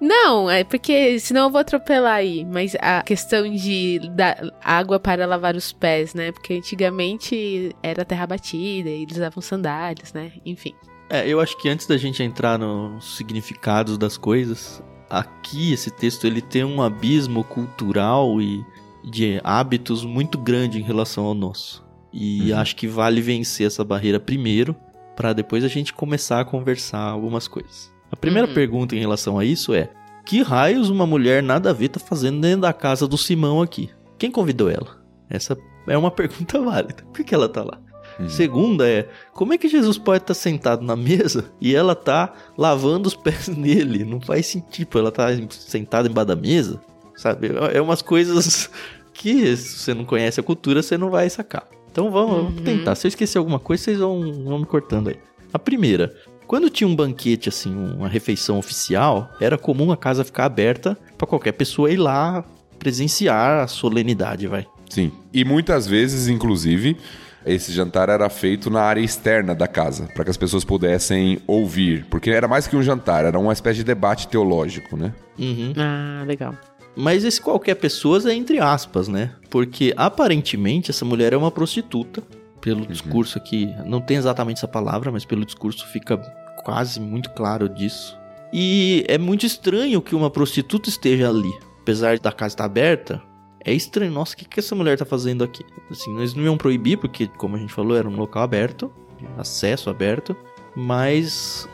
Não, 0.00 0.48
é 0.50 0.64
porque 0.64 1.20
senão 1.20 1.42
eu 1.42 1.50
vou 1.50 1.60
atropelar 1.60 2.14
aí. 2.14 2.46
Mas 2.46 2.74
a 2.80 3.02
questão 3.02 3.46
de 3.54 4.00
dar 4.14 4.42
água 4.64 4.98
para 4.98 5.26
lavar 5.26 5.54
os 5.54 5.70
pés, 5.70 6.14
né? 6.14 6.32
Porque 6.32 6.54
antigamente 6.54 7.76
era 7.82 8.06
terra 8.06 8.26
batida, 8.26 8.88
e 8.88 9.02
eles 9.02 9.18
usavam 9.18 9.42
sandálias, 9.42 10.14
né? 10.14 10.32
Enfim. 10.46 10.72
É, 11.10 11.28
eu 11.28 11.40
acho 11.40 11.60
que 11.60 11.68
antes 11.68 11.86
da 11.86 11.98
gente 11.98 12.22
entrar 12.22 12.58
nos 12.58 13.18
significados 13.18 13.98
das 13.98 14.16
coisas, 14.16 14.82
aqui 15.10 15.74
esse 15.74 15.90
texto 15.90 16.26
ele 16.26 16.40
tem 16.40 16.64
um 16.64 16.80
abismo 16.80 17.44
cultural 17.44 18.40
e 18.40 18.64
de 19.04 19.42
hábitos 19.44 20.06
muito 20.06 20.38
grande 20.38 20.78
em 20.78 20.82
relação 20.82 21.26
ao 21.26 21.34
nosso. 21.34 21.84
E 22.10 22.50
Uhum. 22.50 22.58
acho 22.58 22.76
que 22.76 22.88
vale 22.88 23.20
vencer 23.20 23.66
essa 23.66 23.84
barreira 23.84 24.18
primeiro, 24.18 24.74
para 25.14 25.34
depois 25.34 25.62
a 25.64 25.68
gente 25.68 25.92
começar 25.92 26.40
a 26.40 26.44
conversar 26.46 27.02
algumas 27.02 27.46
coisas. 27.46 27.91
A 28.12 28.16
primeira 28.16 28.46
Uhum. 28.46 28.54
pergunta 28.54 28.94
em 28.94 29.00
relação 29.00 29.38
a 29.38 29.44
isso 29.44 29.72
é: 29.74 29.88
que 30.26 30.42
raios 30.42 30.90
uma 30.90 31.06
mulher 31.06 31.42
nada 31.42 31.70
a 31.70 31.72
ver 31.72 31.88
tá 31.88 31.98
fazendo 31.98 32.40
dentro 32.40 32.60
da 32.60 32.72
casa 32.72 33.08
do 33.08 33.16
Simão 33.18 33.60
aqui? 33.62 33.90
Quem 34.18 34.30
convidou 34.30 34.70
ela? 34.70 35.02
Essa 35.30 35.56
é 35.88 35.96
uma 35.98 36.10
pergunta 36.12 36.60
válida. 36.60 37.02
Por 37.12 37.24
que 37.24 37.34
ela 37.34 37.48
tá 37.48 37.62
lá? 37.64 37.80
Hum. 38.20 38.28
Segunda 38.28 38.86
é, 38.86 39.08
como 39.32 39.54
é 39.54 39.58
que 39.58 39.66
Jesus 39.68 39.96
pode 39.96 40.22
estar 40.22 40.34
sentado 40.34 40.84
na 40.84 40.94
mesa 40.94 41.46
e 41.58 41.74
ela 41.74 41.94
tá 41.94 42.32
lavando 42.58 43.08
os 43.08 43.14
pés 43.16 43.48
nele? 43.48 44.04
Não 44.04 44.20
faz 44.20 44.46
sentido, 44.46 44.98
ela 44.98 45.10
tá 45.10 45.28
sentada 45.50 46.08
embaixo 46.08 46.28
da 46.28 46.36
mesa, 46.36 46.78
sabe? 47.16 47.50
É 47.72 47.80
umas 47.80 48.02
coisas 48.02 48.70
que 49.14 49.56
se 49.56 49.78
você 49.78 49.94
não 49.94 50.04
conhece 50.04 50.38
a 50.38 50.42
cultura, 50.42 50.82
você 50.82 50.98
não 50.98 51.08
vai 51.10 51.30
sacar. 51.30 51.66
Então 51.90 52.10
vamos, 52.10 52.36
vamos 52.36 52.58
Uhum. 52.58 52.64
tentar. 52.64 52.94
Se 52.94 53.06
eu 53.06 53.08
esquecer 53.08 53.38
alguma 53.38 53.58
coisa, 53.58 53.82
vocês 53.82 53.98
vão, 53.98 54.20
vão 54.44 54.58
me 54.58 54.66
cortando 54.66 55.08
aí. 55.08 55.16
A 55.52 55.58
primeira, 55.58 56.14
quando 56.52 56.68
tinha 56.68 56.86
um 56.86 56.94
banquete, 56.94 57.48
assim, 57.48 57.74
uma 57.74 58.06
refeição 58.06 58.58
oficial, 58.58 59.34
era 59.40 59.56
comum 59.56 59.90
a 59.90 59.96
casa 59.96 60.22
ficar 60.22 60.44
aberta 60.44 60.98
pra 61.16 61.26
qualquer 61.26 61.52
pessoa 61.52 61.90
ir 61.90 61.96
lá 61.96 62.44
presenciar 62.78 63.62
a 63.62 63.66
solenidade, 63.66 64.46
vai. 64.46 64.66
Sim. 64.90 65.10
E 65.32 65.46
muitas 65.46 65.86
vezes, 65.86 66.28
inclusive, 66.28 66.98
esse 67.46 67.72
jantar 67.72 68.10
era 68.10 68.28
feito 68.28 68.68
na 68.68 68.82
área 68.82 69.00
externa 69.00 69.54
da 69.54 69.66
casa, 69.66 70.10
para 70.14 70.24
que 70.24 70.30
as 70.30 70.36
pessoas 70.36 70.62
pudessem 70.62 71.40
ouvir. 71.46 72.04
Porque 72.10 72.28
era 72.28 72.46
mais 72.46 72.66
que 72.66 72.76
um 72.76 72.82
jantar, 72.82 73.24
era 73.24 73.38
uma 73.38 73.54
espécie 73.54 73.78
de 73.78 73.84
debate 73.84 74.28
teológico, 74.28 74.94
né? 74.94 75.14
Uhum. 75.38 75.72
Ah, 75.78 76.22
legal. 76.26 76.54
Mas 76.94 77.24
esse 77.24 77.40
qualquer 77.40 77.76
pessoa 77.76 78.20
é 78.30 78.34
entre 78.34 78.58
aspas, 78.58 79.08
né? 79.08 79.30
Porque 79.48 79.94
aparentemente 79.96 80.90
essa 80.90 81.06
mulher 81.06 81.32
é 81.32 81.36
uma 81.38 81.50
prostituta. 81.50 82.22
Pelo 82.60 82.86
discurso 82.86 83.38
aqui, 83.38 83.74
não 83.86 84.00
tem 84.00 84.18
exatamente 84.18 84.58
essa 84.58 84.68
palavra, 84.68 85.10
mas 85.10 85.24
pelo 85.24 85.44
discurso 85.44 85.84
fica 85.88 86.20
quase 86.64 87.00
muito 87.00 87.30
claro 87.30 87.68
disso. 87.68 88.18
E 88.52 89.04
é 89.08 89.16
muito 89.16 89.46
estranho 89.46 90.02
que 90.02 90.14
uma 90.14 90.30
prostituta 90.30 90.88
esteja 90.88 91.28
ali. 91.28 91.52
Apesar 91.80 92.18
da 92.18 92.30
casa 92.30 92.54
estar 92.54 92.64
aberta, 92.64 93.22
é 93.64 93.72
estranho. 93.72 94.12
Nossa, 94.12 94.34
o 94.34 94.36
que, 94.36 94.44
que 94.44 94.60
essa 94.60 94.74
mulher 94.74 94.98
tá 94.98 95.04
fazendo 95.04 95.42
aqui? 95.42 95.64
Assim, 95.90 96.16
eles 96.18 96.34
não 96.34 96.42
iam 96.44 96.56
proibir, 96.56 96.98
porque, 96.98 97.26
como 97.26 97.56
a 97.56 97.58
gente 97.58 97.72
falou, 97.72 97.96
era 97.96 98.08
um 98.08 98.16
local 98.16 98.42
aberto, 98.42 98.92
acesso 99.38 99.88
aberto, 99.88 100.36
mas 100.76 101.68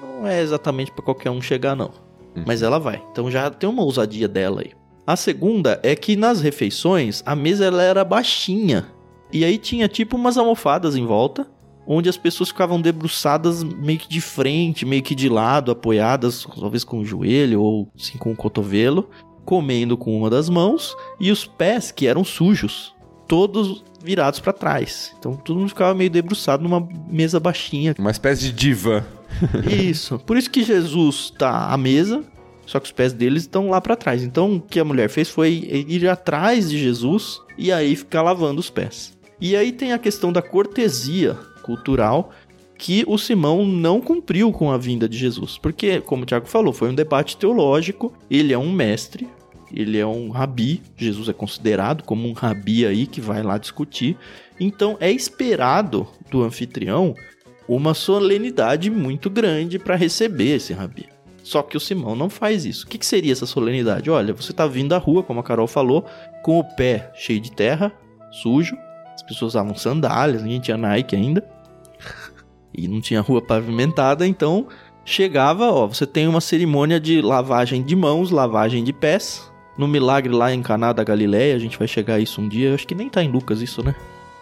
não 0.00 0.26
é 0.26 0.40
exatamente 0.40 0.90
para 0.90 1.04
qualquer 1.04 1.30
um 1.30 1.40
chegar, 1.40 1.76
não. 1.76 1.92
Mas 2.46 2.62
ela 2.62 2.78
vai. 2.78 3.02
Então 3.12 3.30
já 3.30 3.50
tem 3.50 3.68
uma 3.68 3.84
ousadia 3.84 4.26
dela 4.26 4.62
aí. 4.62 4.72
A 5.06 5.16
segunda 5.16 5.78
é 5.82 5.94
que 5.94 6.16
nas 6.16 6.40
refeições 6.40 7.22
a 7.26 7.36
mesa 7.36 7.66
ela 7.66 7.82
era 7.82 8.04
baixinha. 8.04 8.86
E 9.32 9.44
aí 9.44 9.58
tinha 9.58 9.86
tipo 9.86 10.16
umas 10.16 10.36
almofadas 10.36 10.96
em 10.96 11.04
volta, 11.04 11.46
onde 11.86 12.08
as 12.08 12.16
pessoas 12.16 12.48
ficavam 12.48 12.80
debruçadas 12.80 13.62
meio 13.62 13.98
que 13.98 14.08
de 14.08 14.20
frente, 14.20 14.86
meio 14.86 15.02
que 15.02 15.14
de 15.14 15.28
lado, 15.28 15.70
apoiadas, 15.70 16.46
talvez 16.58 16.84
com 16.84 17.00
o 17.00 17.04
joelho 17.04 17.60
ou 17.60 17.88
assim 17.98 18.18
com 18.18 18.32
o 18.32 18.36
cotovelo, 18.36 19.08
comendo 19.44 19.96
com 19.96 20.16
uma 20.16 20.30
das 20.30 20.48
mãos, 20.48 20.96
e 21.20 21.30
os 21.30 21.44
pés 21.44 21.92
que 21.92 22.06
eram 22.06 22.24
sujos, 22.24 22.94
todos 23.28 23.84
virados 24.02 24.40
para 24.40 24.52
trás. 24.52 25.14
Então 25.18 25.34
todo 25.34 25.58
mundo 25.58 25.68
ficava 25.68 25.94
meio 25.94 26.10
debruçado 26.10 26.62
numa 26.62 26.86
mesa 27.08 27.40
baixinha, 27.40 27.94
Uma 27.98 28.10
espécie 28.10 28.44
de 28.44 28.52
divã. 28.52 29.04
isso. 29.70 30.18
Por 30.20 30.36
isso 30.36 30.50
que 30.50 30.62
Jesus 30.62 31.30
tá 31.30 31.70
à 31.70 31.76
mesa, 31.76 32.22
só 32.66 32.78
que 32.78 32.86
os 32.86 32.92
pés 32.92 33.12
deles 33.12 33.42
estão 33.42 33.70
lá 33.70 33.80
pra 33.80 33.96
trás. 33.96 34.22
Então 34.22 34.56
o 34.56 34.60
que 34.60 34.80
a 34.80 34.84
mulher 34.84 35.08
fez 35.08 35.28
foi 35.28 35.84
ir 35.88 36.08
atrás 36.08 36.70
de 36.70 36.78
Jesus 36.78 37.40
e 37.58 37.72
aí 37.72 37.96
ficar 37.96 38.22
lavando 38.22 38.60
os 38.60 38.70
pés. 38.70 39.12
E 39.40 39.56
aí 39.56 39.72
tem 39.72 39.92
a 39.92 39.98
questão 39.98 40.32
da 40.32 40.40
cortesia 40.40 41.36
cultural 41.64 42.30
que 42.78 43.04
o 43.06 43.16
Simão 43.16 43.64
não 43.64 44.00
cumpriu 44.00 44.52
com 44.52 44.70
a 44.70 44.76
vinda 44.76 45.08
de 45.08 45.16
Jesus. 45.16 45.58
Porque, 45.58 46.00
como 46.00 46.22
o 46.22 46.26
Tiago 46.26 46.46
falou, 46.46 46.72
foi 46.72 46.90
um 46.90 46.94
debate 46.94 47.36
teológico. 47.36 48.12
Ele 48.30 48.52
é 48.52 48.58
um 48.58 48.70
mestre, 48.70 49.28
ele 49.72 49.98
é 49.98 50.06
um 50.06 50.30
rabi. 50.30 50.82
Jesus 50.96 51.28
é 51.28 51.32
considerado 51.32 52.02
como 52.02 52.28
um 52.28 52.32
rabi 52.32 52.84
aí 52.84 53.06
que 53.06 53.20
vai 53.20 53.42
lá 53.42 53.58
discutir. 53.58 54.16
Então 54.58 54.96
é 55.00 55.10
esperado 55.10 56.06
do 56.30 56.42
anfitrião 56.42 57.14
uma 57.66 57.94
solenidade 57.94 58.90
muito 58.90 59.30
grande 59.30 59.78
para 59.78 59.96
receber 59.96 60.56
esse 60.56 60.72
rabi. 60.72 61.06
Só 61.42 61.62
que 61.62 61.76
o 61.76 61.80
Simão 61.80 62.14
não 62.16 62.30
faz 62.30 62.64
isso. 62.64 62.86
O 62.86 62.88
que, 62.88 62.98
que 62.98 63.06
seria 63.06 63.32
essa 63.32 63.46
solenidade? 63.46 64.10
Olha, 64.10 64.32
você 64.32 64.52
tá 64.52 64.66
vindo 64.66 64.90
da 64.90 64.98
rua, 64.98 65.22
como 65.22 65.40
a 65.40 65.42
Carol 65.42 65.66
falou, 65.66 66.06
com 66.42 66.58
o 66.58 66.64
pé 66.64 67.10
cheio 67.14 67.40
de 67.40 67.52
terra, 67.52 67.92
sujo. 68.30 68.76
As 69.14 69.22
pessoas 69.22 69.52
usavam 69.52 69.74
sandálias, 69.74 70.42
ninguém 70.42 70.60
tinha 70.60 70.76
Nike 70.76 71.14
ainda. 71.14 71.53
E 72.76 72.88
não 72.88 73.00
tinha 73.00 73.20
rua 73.20 73.40
pavimentada, 73.40 74.26
então 74.26 74.66
chegava, 75.04 75.70
ó, 75.70 75.86
você 75.86 76.06
tem 76.06 76.26
uma 76.26 76.40
cerimônia 76.40 76.98
de 76.98 77.20
lavagem 77.20 77.82
de 77.82 77.94
mãos, 77.94 78.30
lavagem 78.30 78.82
de 78.82 78.92
pés. 78.92 79.50
No 79.76 79.86
milagre 79.88 80.32
lá 80.32 80.52
em 80.54 80.62
Caná 80.62 80.92
da 80.92 81.02
Galileia, 81.04 81.54
a 81.56 81.58
gente 81.58 81.78
vai 81.78 81.88
chegar 81.88 82.14
a 82.14 82.20
isso 82.20 82.40
um 82.40 82.48
dia. 82.48 82.68
Eu 82.70 82.74
acho 82.74 82.86
que 82.86 82.94
nem 82.94 83.08
tá 83.08 83.22
em 83.22 83.30
Lucas 83.30 83.60
isso, 83.60 83.82
né? 83.84 83.94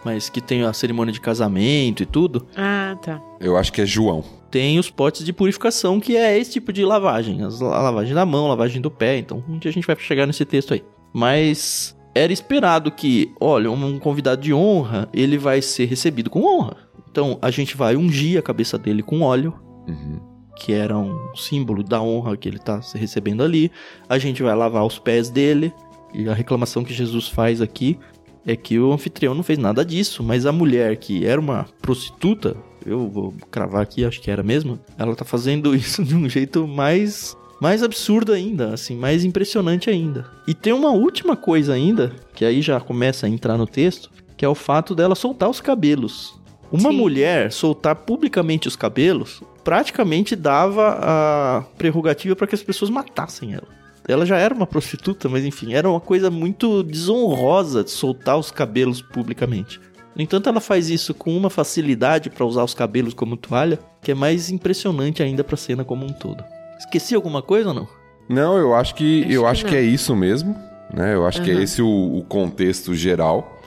Mas 0.05 0.29
que 0.29 0.39
tem 0.41 0.63
a 0.63 0.73
cerimônia 0.73 1.11
de 1.13 1.19
casamento 1.21 2.03
e 2.03 2.05
tudo. 2.05 2.45
Ah, 2.55 2.95
tá. 3.01 3.21
Eu 3.39 3.57
acho 3.57 3.71
que 3.73 3.81
é 3.81 3.85
João. 3.85 4.23
Tem 4.51 4.77
os 4.77 4.89
potes 4.91 5.25
de 5.25 5.33
purificação, 5.33 5.99
que 5.99 6.15
é 6.15 6.37
esse 6.37 6.51
tipo 6.51 6.71
de 6.71 6.85
lavagem. 6.85 7.41
As- 7.43 7.61
A 7.61 7.81
lavagem 7.81 8.13
da 8.13 8.25
mão, 8.25 8.47
lavagem 8.47 8.79
do 8.81 8.91
pé. 8.91 9.17
Então, 9.17 9.43
um 9.49 9.57
dia 9.57 9.71
a 9.71 9.73
gente 9.73 9.87
vai 9.87 9.95
chegar 9.97 10.27
nesse 10.27 10.45
texto 10.45 10.73
aí. 10.73 10.83
Mas 11.11 11.95
era 12.13 12.31
esperado 12.33 12.91
que, 12.91 13.31
olha, 13.39 13.71
um 13.71 13.97
convidado 13.97 14.41
de 14.41 14.53
honra, 14.53 15.09
ele 15.13 15.37
vai 15.37 15.61
ser 15.61 15.85
recebido 15.85 16.29
com 16.29 16.43
honra. 16.43 16.77
Então, 17.13 17.37
a 17.43 17.51
gente 17.51 17.77
vai 17.77 17.95
ungir 17.95 18.39
a 18.39 18.41
cabeça 18.41 18.75
dele 18.75 19.03
com 19.03 19.21
óleo, 19.21 19.53
Uhum. 19.87 20.19
que 20.55 20.73
era 20.73 20.97
um 20.97 21.15
símbolo 21.35 21.83
da 21.83 22.01
honra 22.01 22.35
que 22.35 22.49
ele 22.49 22.57
está 22.57 22.81
recebendo 22.95 23.43
ali. 23.43 23.71
A 24.09 24.17
gente 24.17 24.41
vai 24.41 24.55
lavar 24.55 24.83
os 24.83 24.97
pés 24.97 25.29
dele. 25.29 25.71
E 26.11 26.27
a 26.27 26.33
reclamação 26.33 26.83
que 26.83 26.91
Jesus 26.93 27.27
faz 27.27 27.61
aqui 27.61 27.99
é 28.47 28.55
que 28.55 28.79
o 28.79 28.91
anfitrião 28.91 29.35
não 29.35 29.43
fez 29.43 29.59
nada 29.59 29.85
disso, 29.85 30.23
mas 30.23 30.47
a 30.47 30.51
mulher 30.51 30.95
que 30.97 31.23
era 31.23 31.39
uma 31.39 31.67
prostituta, 31.83 32.57
eu 32.83 33.07
vou 33.07 33.31
cravar 33.51 33.83
aqui, 33.83 34.03
acho 34.03 34.19
que 34.19 34.31
era 34.31 34.41
mesmo, 34.41 34.79
ela 34.97 35.15
tá 35.15 35.23
fazendo 35.25 35.73
isso 35.77 36.03
de 36.03 36.15
um 36.15 36.27
jeito 36.27 36.67
mais 36.67 37.37
mais 37.61 37.81
absurdo 37.83 38.33
ainda, 38.33 38.73
assim, 38.73 38.95
mais 38.95 39.23
impressionante 39.23 39.89
ainda. 39.89 40.25
E 40.47 40.53
tem 40.55 40.73
uma 40.73 40.89
última 40.91 41.35
coisa 41.35 41.73
ainda, 41.73 42.11
que 42.33 42.43
aí 42.43 42.61
já 42.61 42.79
começa 42.79 43.25
a 43.27 43.29
entrar 43.29 43.57
no 43.57 43.67
texto, 43.67 44.09
que 44.35 44.43
é 44.43 44.49
o 44.49 44.55
fato 44.55 44.93
dela 44.95 45.15
soltar 45.15 45.49
os 45.49 45.61
cabelos. 45.61 46.41
Uma 46.73 46.89
Sim. 46.89 46.97
mulher 46.97 47.51
soltar 47.51 47.95
publicamente 47.95 48.67
os 48.67 48.75
cabelos 48.75 49.43
praticamente 49.63 50.35
dava 50.35 50.97
a 50.99 51.63
prerrogativa 51.77 52.35
para 52.35 52.47
que 52.47 52.55
as 52.55 52.63
pessoas 52.63 52.89
matassem 52.89 53.53
ela. 53.53 53.67
Ela 54.07 54.25
já 54.25 54.37
era 54.37 54.55
uma 54.55 54.65
prostituta, 54.65 55.29
mas 55.29 55.45
enfim, 55.45 55.73
era 55.73 55.87
uma 55.87 55.99
coisa 55.99 56.31
muito 56.31 56.81
desonrosa 56.81 57.83
de 57.83 57.91
soltar 57.91 58.39
os 58.39 58.49
cabelos 58.49 59.03
publicamente. 59.03 59.79
No 60.15 60.23
entanto, 60.23 60.49
ela 60.49 60.59
faz 60.59 60.89
isso 60.89 61.13
com 61.13 61.37
uma 61.37 61.49
facilidade 61.49 62.31
para 62.31 62.43
usar 62.43 62.63
os 62.63 62.73
cabelos 62.73 63.13
como 63.13 63.37
toalha, 63.37 63.77
que 64.01 64.11
é 64.11 64.15
mais 64.15 64.49
impressionante 64.49 65.21
ainda 65.21 65.43
para 65.43 65.53
a 65.53 65.57
cena 65.57 65.85
como 65.85 66.03
um 66.03 66.11
todo. 66.11 66.43
Esqueci 66.79 67.13
alguma 67.13 67.43
coisa 67.43 67.69
ou 67.69 67.75
não? 67.75 67.87
Não, 68.27 68.57
eu 68.57 68.73
acho 68.73 68.95
que 68.95 69.21
Acho 69.21 69.31
eu 69.31 69.41
que 69.41 69.47
acho 69.47 69.65
que, 69.67 69.75
é 69.75 69.81
isso 69.81 70.15
mesmo, 70.15 70.55
né? 70.91 71.13
Eu 71.13 71.25
acho 71.25 71.39
que 71.43 71.51
é 71.51 71.53
esse 71.61 71.83
o, 71.83 72.17
o 72.17 72.23
contexto 72.23 72.95
geral. 72.95 73.61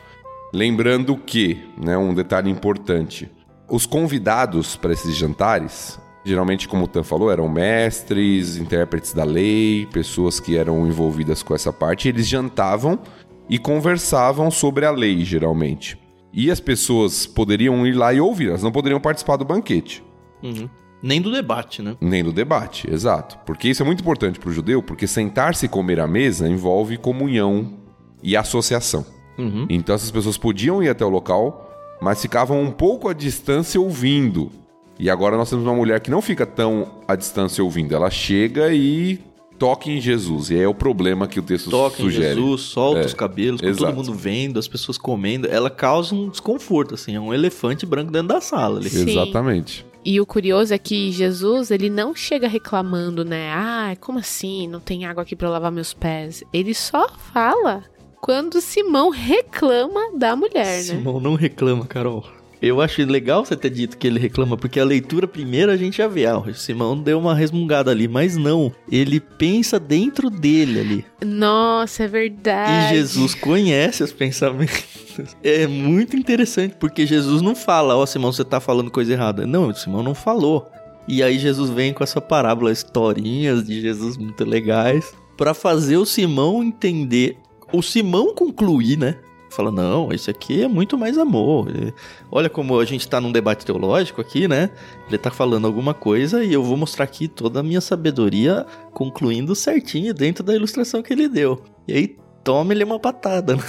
Lembrando 0.53 1.17
que, 1.17 1.59
né, 1.77 1.97
um 1.99 2.15
detalhe 2.15 2.51
importante, 2.51 3.31
os 3.69 3.85
convidados 3.85 4.77
para 4.77 4.93
esses 4.93 5.15
jantares, 5.17 5.99
geralmente, 6.25 6.69
como 6.69 6.85
o 6.85 6.89
Tan 6.89 7.03
falou, 7.03 7.31
eram 7.31 7.49
mestres, 7.49 8.57
intérpretes 8.57 9.13
da 9.13 9.25
lei, 9.25 9.87
pessoas 9.93 10.39
que 10.41 10.57
eram 10.57 10.87
envolvidas 10.87 11.43
com 11.43 11.55
essa 11.55 11.73
parte, 11.73 12.09
eles 12.09 12.27
jantavam 12.27 12.99
e 13.49 13.59
conversavam 13.59 14.51
sobre 14.51 14.87
a 14.87 14.91
lei, 14.91 15.25
geralmente. 15.25 15.99
E 16.33 16.51
as 16.51 16.61
pessoas 16.61 17.27
poderiam 17.27 17.87
ir 17.87 17.93
lá 17.93 18.13
e 18.13 18.21
ouvir, 18.21 18.49
elas 18.49 18.63
não 18.63 18.73
poderiam 18.73 19.01
participar 19.01 19.37
do 19.37 19.45
banquete. 19.45 20.03
Uhum. 20.43 20.69
Nem 21.03 21.21
do 21.21 21.31
debate, 21.31 21.83
né? 21.83 21.97
Nem 22.01 22.25
do 22.25 22.33
debate, 22.33 22.91
exato. 22.93 23.39
Porque 23.47 23.69
isso 23.69 23.83
é 23.83 23.87
muito 23.87 24.01
importante 24.01 24.39
para 24.39 24.51
o 24.51 24.53
judeu, 24.53 24.83
porque 24.83 25.07
sentar-se 25.07 25.67
e 25.67 25.69
comer 25.69 26.01
à 26.01 26.07
mesa 26.07 26.49
envolve 26.49 26.97
comunhão 26.97 27.79
e 28.23 28.37
associação. 28.37 29.16
Uhum. 29.39 29.67
Então 29.69 29.95
essas 29.95 30.11
pessoas 30.11 30.37
podiam 30.37 30.83
ir 30.83 30.89
até 30.89 31.05
o 31.05 31.09
local, 31.09 31.71
mas 32.01 32.21
ficavam 32.21 32.61
um 32.61 32.71
pouco 32.71 33.09
à 33.09 33.13
distância 33.13 33.81
ouvindo. 33.81 34.51
E 34.99 35.11
agora 35.11 35.37
nós 35.37 35.51
temos 35.51 35.65
uma 35.65 35.75
mulher 35.75 36.01
que 36.01 36.11
não 36.11 36.23
fica 36.23 36.47
tão 36.47 36.89
à 37.07 37.15
distância 37.15 37.63
ouvindo. 37.63 37.95
Ela 37.95 38.11
chega 38.11 38.73
e 38.73 39.21
toca 39.59 39.91
em 39.91 40.01
Jesus. 40.01 40.51
E 40.51 40.55
aí 40.55 40.63
é 40.63 40.69
o 40.69 40.75
problema 40.75 41.27
que 41.27 41.39
o 41.39 41.43
texto 41.43 41.71
Toca 41.71 42.01
em 42.01 42.05
sugere. 42.05 42.35
Jesus, 42.35 42.63
solta 42.63 43.01
É, 43.01 43.07
os 43.07 43.15
cabelos, 43.15 43.61
todo 43.61 43.95
mundo 43.95 44.15
vendo, 44.15 44.59
as 44.59 44.69
pessoas 44.69 44.97
comendo. 44.97 45.49
Ela 45.49 45.71
causa 45.71 46.15
um 46.15 46.29
desconforto, 46.29 46.95
assim. 46.95 47.15
É 47.15 47.21
um 47.21 47.33
elefante 47.33 47.85
branco 47.85 48.11
dentro 48.11 48.29
da 48.29 48.41
sala 48.41 48.79
ali. 48.79 48.89
Sim. 48.89 49.11
Exatamente. 49.11 49.85
E 50.05 50.21
o 50.21 50.27
curioso 50.27 50.73
é 50.73 50.79
que 50.79 51.11
Jesus, 51.11 51.71
ele 51.71 51.91
não 51.91 52.15
chega 52.15 52.47
reclamando, 52.47 53.25
né? 53.25 53.51
Ah, 53.53 53.97
como 54.01 54.19
assim? 54.21 54.69
Não 54.69 54.79
tem 54.79 55.05
água 55.05 55.25
aqui 55.25 55.35
pra 55.35 55.49
eu 55.49 55.53
lavar 55.53 55.73
meus 55.73 55.93
pés. 55.93 56.45
Ele 56.53 56.73
só 56.75 57.09
fala 57.33 57.83
quando 58.21 58.61
Simão 58.61 59.11
reclama 59.11 60.17
da 60.17 60.35
mulher, 60.35 60.65
né? 60.65 60.83
Simão 60.83 61.21
não 61.21 61.35
reclama, 61.35 61.87
Carol. 61.87 62.25
Eu 62.61 62.81
acho 62.81 63.05
legal 63.05 63.45
você 63.45 63.55
ter 63.55 63.69
dito 63.69 63.99
que 63.99 64.07
ele 64.07 64.19
reclama, 64.19 64.57
porque 64.57 64.81
a 64.81 64.85
leitura 64.85 65.29
primeira 65.29 65.73
a 65.73 65.77
gente 65.77 65.99
já 65.99 66.09
vê. 66.09 66.25
Ah, 66.25 66.39
o 66.39 66.55
Simão 66.55 66.99
deu 66.99 67.19
uma 67.19 67.35
resmungada 67.35 67.91
ali, 67.91 68.09
mas 68.09 68.37
não. 68.37 68.73
Ele 68.91 69.21
pensa 69.21 69.79
dentro 69.79 70.31
dele 70.31 70.81
ali. 70.81 71.05
Nossa, 71.25 72.05
é 72.05 72.09
verdade. 72.09 72.95
E 72.95 72.99
Jesus 72.99 73.35
conhece 73.35 74.03
os 74.03 74.13
pensamentos. 74.13 74.85
É 75.43 75.67
muito 75.67 76.15
interessante, 76.15 76.77
porque 76.79 77.07
Jesus 77.07 77.41
não 77.41 77.55
fala, 77.55 77.97
ó, 77.97 78.05
Simão, 78.05 78.31
você 78.31 78.45
tá 78.45 78.61
falando 78.61 78.91
coisa 78.91 79.15
errada. 79.15 79.47
Não, 79.47 79.73
Simão 79.73 80.03
não 80.03 80.15
falou. 80.15 80.71
E 81.09 81.23
aí 81.23 81.39
Jesus 81.39 81.71
vem 81.71 81.95
com 81.95 82.05
essa 82.05 82.21
parábola, 82.21 82.71
historinhas 82.71 83.65
de 83.65 83.81
Jesus 83.81 84.19
muito 84.19 84.45
legais, 84.45 85.15
pra 85.35 85.55
fazer 85.55 85.97
o 85.97 86.05
Simão 86.05 86.63
entender, 86.63 87.39
o 87.73 87.83
Simão 87.83 88.35
concluir, 88.35 88.97
né? 88.99 89.17
Fala, 89.51 89.71
não, 89.71 90.13
isso 90.13 90.31
aqui 90.31 90.63
é 90.63 90.69
muito 90.69 90.99
mais 90.99 91.17
amor. 91.17 91.69
É, 91.71 91.93
Olha 92.31 92.51
como 92.51 92.79
a 92.79 92.85
gente 92.85 93.09
tá 93.09 93.21
num 93.21 93.33
debate 93.33 93.65
teológico 93.65 94.21
aqui, 94.21 94.47
né? 94.47 94.71
Ele 95.09 95.17
tá 95.17 95.31
falando 95.31 95.67
alguma 95.67 95.95
coisa 95.95 96.45
e 96.45 96.53
eu 96.53 96.63
vou 96.63 96.77
mostrar 96.77 97.05
aqui 97.05 97.27
toda 97.27 97.61
a 97.61 97.63
minha 97.63 97.81
sabedoria 97.81 98.67
concluindo 98.93 99.55
certinho 99.55 100.13
dentro 100.13 100.45
da 100.45 100.55
ilustração 100.55 101.03
que 101.03 101.13
ele 101.13 101.29
deu. 101.29 101.63
E 101.89 101.95
aí 101.95 102.17
toma 102.45 102.75
ele 102.75 102.85
uma 102.85 102.99
patada. 102.99 103.57
né? 103.57 103.63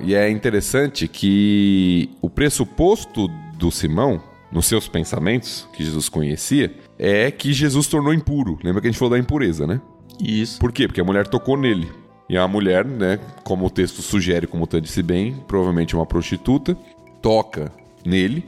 E 0.00 0.14
é 0.14 0.30
interessante 0.30 1.08
que 1.08 2.08
o 2.22 2.30
pressuposto 2.30 3.28
do 3.58 3.70
Simão, 3.70 4.22
nos 4.50 4.66
seus 4.66 4.88
pensamentos, 4.88 5.68
que 5.72 5.84
Jesus 5.84 6.08
conhecia, 6.08 6.74
é 6.98 7.30
que 7.30 7.52
Jesus 7.52 7.86
tornou 7.86 8.14
impuro. 8.14 8.58
Lembra 8.62 8.80
que 8.80 8.86
a 8.86 8.90
gente 8.90 8.98
falou 8.98 9.12
da 9.12 9.18
impureza, 9.18 9.66
né? 9.66 9.80
Isso. 10.20 10.58
Por 10.58 10.72
quê? 10.72 10.86
Porque 10.86 11.00
a 11.00 11.04
mulher 11.04 11.26
tocou 11.26 11.56
nele. 11.56 11.88
E 12.28 12.36
a 12.36 12.46
mulher, 12.46 12.84
né, 12.84 13.18
como 13.42 13.66
o 13.66 13.70
texto 13.70 14.02
sugere, 14.02 14.46
como 14.46 14.64
o 14.64 14.66
Tan 14.66 14.82
disse 14.82 15.02
bem, 15.02 15.34
provavelmente 15.46 15.96
uma 15.96 16.04
prostituta, 16.04 16.76
toca 17.22 17.72
nele. 18.04 18.44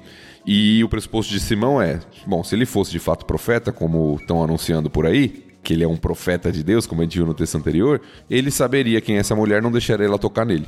E 0.47 0.83
o 0.85 0.89
pressuposto 0.89 1.33
de 1.33 1.41
Simão 1.41 1.81
é: 1.81 2.01
bom, 2.27 2.45
se 2.45 2.55
ele 2.55 2.67
fosse 2.67 2.91
de 2.91 2.99
fato 2.99 3.25
profeta, 3.25 3.73
como 3.73 4.17
estão 4.21 4.43
anunciando 4.43 4.91
por 4.91 5.07
aí, 5.07 5.45
que 5.63 5.73
ele 5.73 5.85
é 5.85 5.89
um 5.89 5.97
profeta 5.97 6.53
de 6.53 6.63
Deus, 6.63 6.87
como 6.87 7.01
a 7.01 7.05
gente 7.05 7.17
viu 7.17 7.27
no 7.27 7.35
texto 7.35 7.57
anterior, 7.57 8.01
ele 8.29 8.51
saberia 8.51 9.01
quem 9.01 9.17
é 9.17 9.21
essa 9.21 9.35
mulher, 9.35 9.63
não 9.63 9.73
deixaria 9.73 10.07
ela 10.07 10.19
tocar 10.19 10.45
nele. 10.45 10.67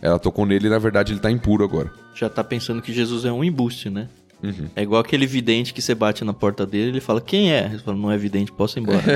Ela 0.00 0.18
tocou 0.18 0.44
nele 0.44 0.66
e 0.66 0.70
na 0.70 0.78
verdade 0.78 1.12
ele 1.12 1.20
tá 1.20 1.30
impuro 1.30 1.64
agora. 1.64 1.90
Já 2.14 2.28
tá 2.28 2.44
pensando 2.44 2.82
que 2.82 2.92
Jesus 2.92 3.24
é 3.24 3.32
um 3.32 3.42
embuste, 3.42 3.88
né? 3.88 4.08
Uhum. 4.42 4.68
É 4.76 4.82
igual 4.82 5.00
aquele 5.00 5.26
vidente 5.26 5.72
que 5.72 5.80
você 5.80 5.94
bate 5.94 6.22
na 6.22 6.34
porta 6.34 6.66
dele 6.66 6.84
e 6.84 6.88
ele 6.90 7.00
fala, 7.00 7.20
quem 7.20 7.52
é? 7.52 7.64
Ele 7.64 7.78
fala, 7.78 7.96
não 7.96 8.12
é 8.12 8.18
vidente, 8.18 8.52
posso 8.52 8.78
ir 8.78 8.82
embora. 8.82 9.02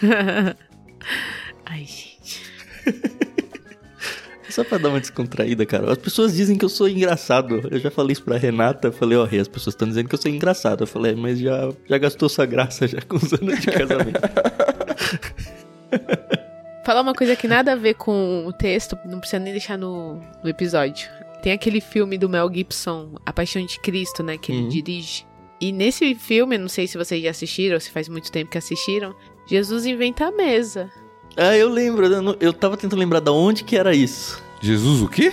Ai, 1.68 1.80
gente. 1.84 2.42
Só 4.50 4.64
pra 4.64 4.78
dar 4.78 4.88
uma 4.88 4.98
descontraída, 5.00 5.66
cara. 5.66 5.92
As 5.92 5.98
pessoas 5.98 6.34
dizem 6.34 6.56
que 6.56 6.64
eu 6.64 6.68
sou 6.70 6.88
engraçado. 6.88 7.68
Eu 7.70 7.78
já 7.78 7.90
falei 7.90 8.12
isso 8.12 8.22
pra 8.22 8.38
Renata. 8.38 8.88
Eu 8.88 8.92
falei, 8.92 9.18
ó, 9.18 9.24
Rê, 9.24 9.38
as 9.38 9.48
pessoas 9.48 9.74
estão 9.74 9.86
dizendo 9.86 10.08
que 10.08 10.14
eu 10.14 10.20
sou 10.20 10.30
engraçado. 10.30 10.84
Eu 10.84 10.86
falei, 10.86 11.14
mas 11.14 11.38
já, 11.38 11.70
já 11.86 11.98
gastou 11.98 12.28
sua 12.30 12.46
graça 12.46 12.88
já 12.88 13.00
com 13.02 13.16
os 13.16 13.30
anos 13.34 13.60
de 13.60 13.66
casamento. 13.66 14.20
Falar 16.84 17.02
uma 17.02 17.14
coisa 17.14 17.36
que 17.36 17.46
nada 17.46 17.72
a 17.72 17.76
ver 17.76 17.94
com 17.94 18.46
o 18.46 18.52
texto, 18.52 18.98
não 19.04 19.20
precisa 19.20 19.38
nem 19.38 19.52
deixar 19.52 19.76
no, 19.76 20.14
no 20.42 20.48
episódio. 20.48 21.06
Tem 21.42 21.52
aquele 21.52 21.80
filme 21.82 22.16
do 22.16 22.28
Mel 22.28 22.50
Gibson, 22.52 23.16
A 23.26 23.32
Paixão 23.32 23.64
de 23.64 23.78
Cristo, 23.80 24.22
né, 24.22 24.38
que 24.38 24.50
ele 24.50 24.62
Uhum. 24.62 24.68
dirige. 24.70 25.26
E 25.60 25.70
nesse 25.72 26.14
filme, 26.14 26.56
não 26.56 26.68
sei 26.68 26.86
se 26.86 26.96
vocês 26.96 27.22
já 27.22 27.30
assistiram, 27.30 27.74
ou 27.74 27.80
se 27.80 27.90
faz 27.90 28.08
muito 28.08 28.32
tempo 28.32 28.50
que 28.50 28.56
assistiram, 28.56 29.14
Jesus 29.46 29.84
inventa 29.84 30.26
a 30.26 30.32
mesa. 30.32 30.90
Ah, 31.38 31.56
eu 31.56 31.68
lembro. 31.68 32.06
Eu, 32.06 32.20
não- 32.22 32.36
eu 32.40 32.52
tava 32.52 32.76
tentando 32.76 32.98
lembrar 32.98 33.20
da 33.20 33.32
onde 33.32 33.64
que 33.64 33.76
era 33.76 33.94
isso. 33.94 34.42
Jesus 34.60 35.00
o 35.02 35.08
quê? 35.08 35.32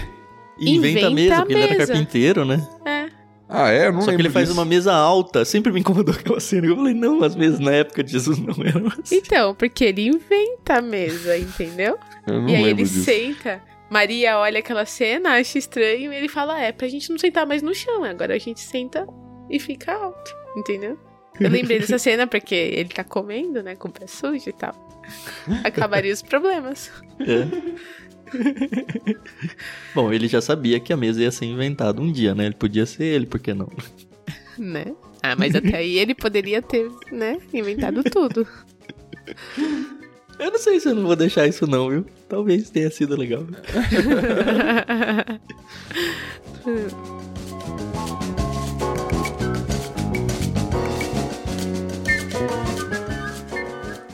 Inventa, 0.58 0.88
Inventa 0.88 1.08
a 1.08 1.10
mesa, 1.10 1.36
a 1.36 1.38
porque 1.39 1.53
ele 1.53 1.64
era 1.64 1.74
mesa. 1.78 1.88
carpinteiro, 1.93 2.45
né? 2.45 2.68
É. 2.86 3.06
Ah, 3.47 3.70
é? 3.72 3.88
Eu 3.88 3.93
não 3.93 4.01
Só 4.01 4.12
que 4.12 4.22
ele 4.22 4.30
faz 4.30 4.47
disso. 4.47 4.58
uma 4.60 4.66
mesa 4.66 4.93
alta. 4.93 5.43
Sempre 5.45 5.72
me 5.72 5.80
incomodou 5.82 6.14
aquela 6.18 6.39
cena. 6.39 6.66
Eu 6.68 6.76
falei, 6.78 6.93
não, 6.93 7.24
as 7.24 7.36
mesas 7.36 7.60
na 7.60 7.72
época 7.72 8.03
de 8.03 8.12
Jesus 8.14 8.38
não 8.39 8.56
eram 8.66 8.88
assim. 8.88 9.18
Então, 9.18 9.53
porque 9.53 9.84
ele 9.86 10.08
inventa 10.08 10.78
a 10.78 10.82
mesa, 10.82 11.38
entendeu? 11.38 11.97
Eu 12.26 12.41
não 12.41 12.49
e 12.49 12.56
aí 12.56 12.64
lembro 12.64 12.82
ele 12.82 12.89
disso. 12.89 13.03
senta. 13.03 13.62
Maria 13.89 14.39
olha 14.39 14.60
aquela 14.60 14.84
cena, 14.86 15.34
acha 15.36 15.60
estranho, 15.60 16.12
e 16.12 16.16
ele 16.16 16.28
fala: 16.28 16.60
É, 16.60 16.72
pra 16.72 16.88
gente 16.88 17.10
não 17.12 17.20
sentar 17.20 17.45
mais 17.45 17.62
no 17.62 17.74
chão, 17.76 18.03
agora 18.03 18.34
a 18.34 18.39
gente 18.39 18.60
senta 18.60 19.06
e 19.49 19.60
fica 19.60 19.93
alto, 19.93 20.32
entendeu? 20.58 20.97
Eu 21.40 21.50
lembrei 21.50 21.80
dessa 21.80 21.98
cena 21.98 22.28
porque 22.28 22.56
ele 22.56 22.90
tá 22.90 23.04
comendo, 23.04 23.62
né, 23.62 23.76
com 23.76 23.88
o 23.88 23.92
pé 23.92 24.08
sujo 24.08 24.50
e 24.50 24.54
tal. 24.54 24.74
Acabaria 25.64 26.14
os 26.14 26.22
problemas. 26.22 26.92
É. 27.20 27.46
Bom, 29.94 30.12
ele 30.12 30.28
já 30.28 30.42
sabia 30.42 30.80
que 30.80 30.92
a 30.92 30.98
mesa 30.98 31.22
ia 31.22 31.32
ser 31.32 31.46
inventada 31.46 32.02
um 32.02 32.12
dia, 32.12 32.34
né? 32.34 32.46
Ele 32.46 32.56
podia 32.56 32.86
ser 32.86 33.04
ele, 33.04 33.26
por 33.26 33.40
que 33.40 33.54
não? 33.54 33.70
Né? 34.58 34.86
Ah, 35.22 35.36
mas 35.36 35.56
até 35.56 35.78
aí 35.78 35.98
ele 35.98 36.16
poderia 36.16 36.62
ter, 36.62 36.90
né, 37.12 37.38
inventado 37.54 38.04
tudo. 38.04 38.48
Eu 40.38 40.52
não 40.52 40.60
sei 40.60 40.80
se 40.80 40.90
eu 40.90 40.96
não 40.96 41.04
vou 41.04 41.16
deixar 41.16 41.48
isso 41.48 41.66
não, 41.66 41.90
viu? 41.90 42.06
Talvez 42.28 42.70
tenha 42.70 42.92
sido 42.92 43.16
legal. 43.16 43.46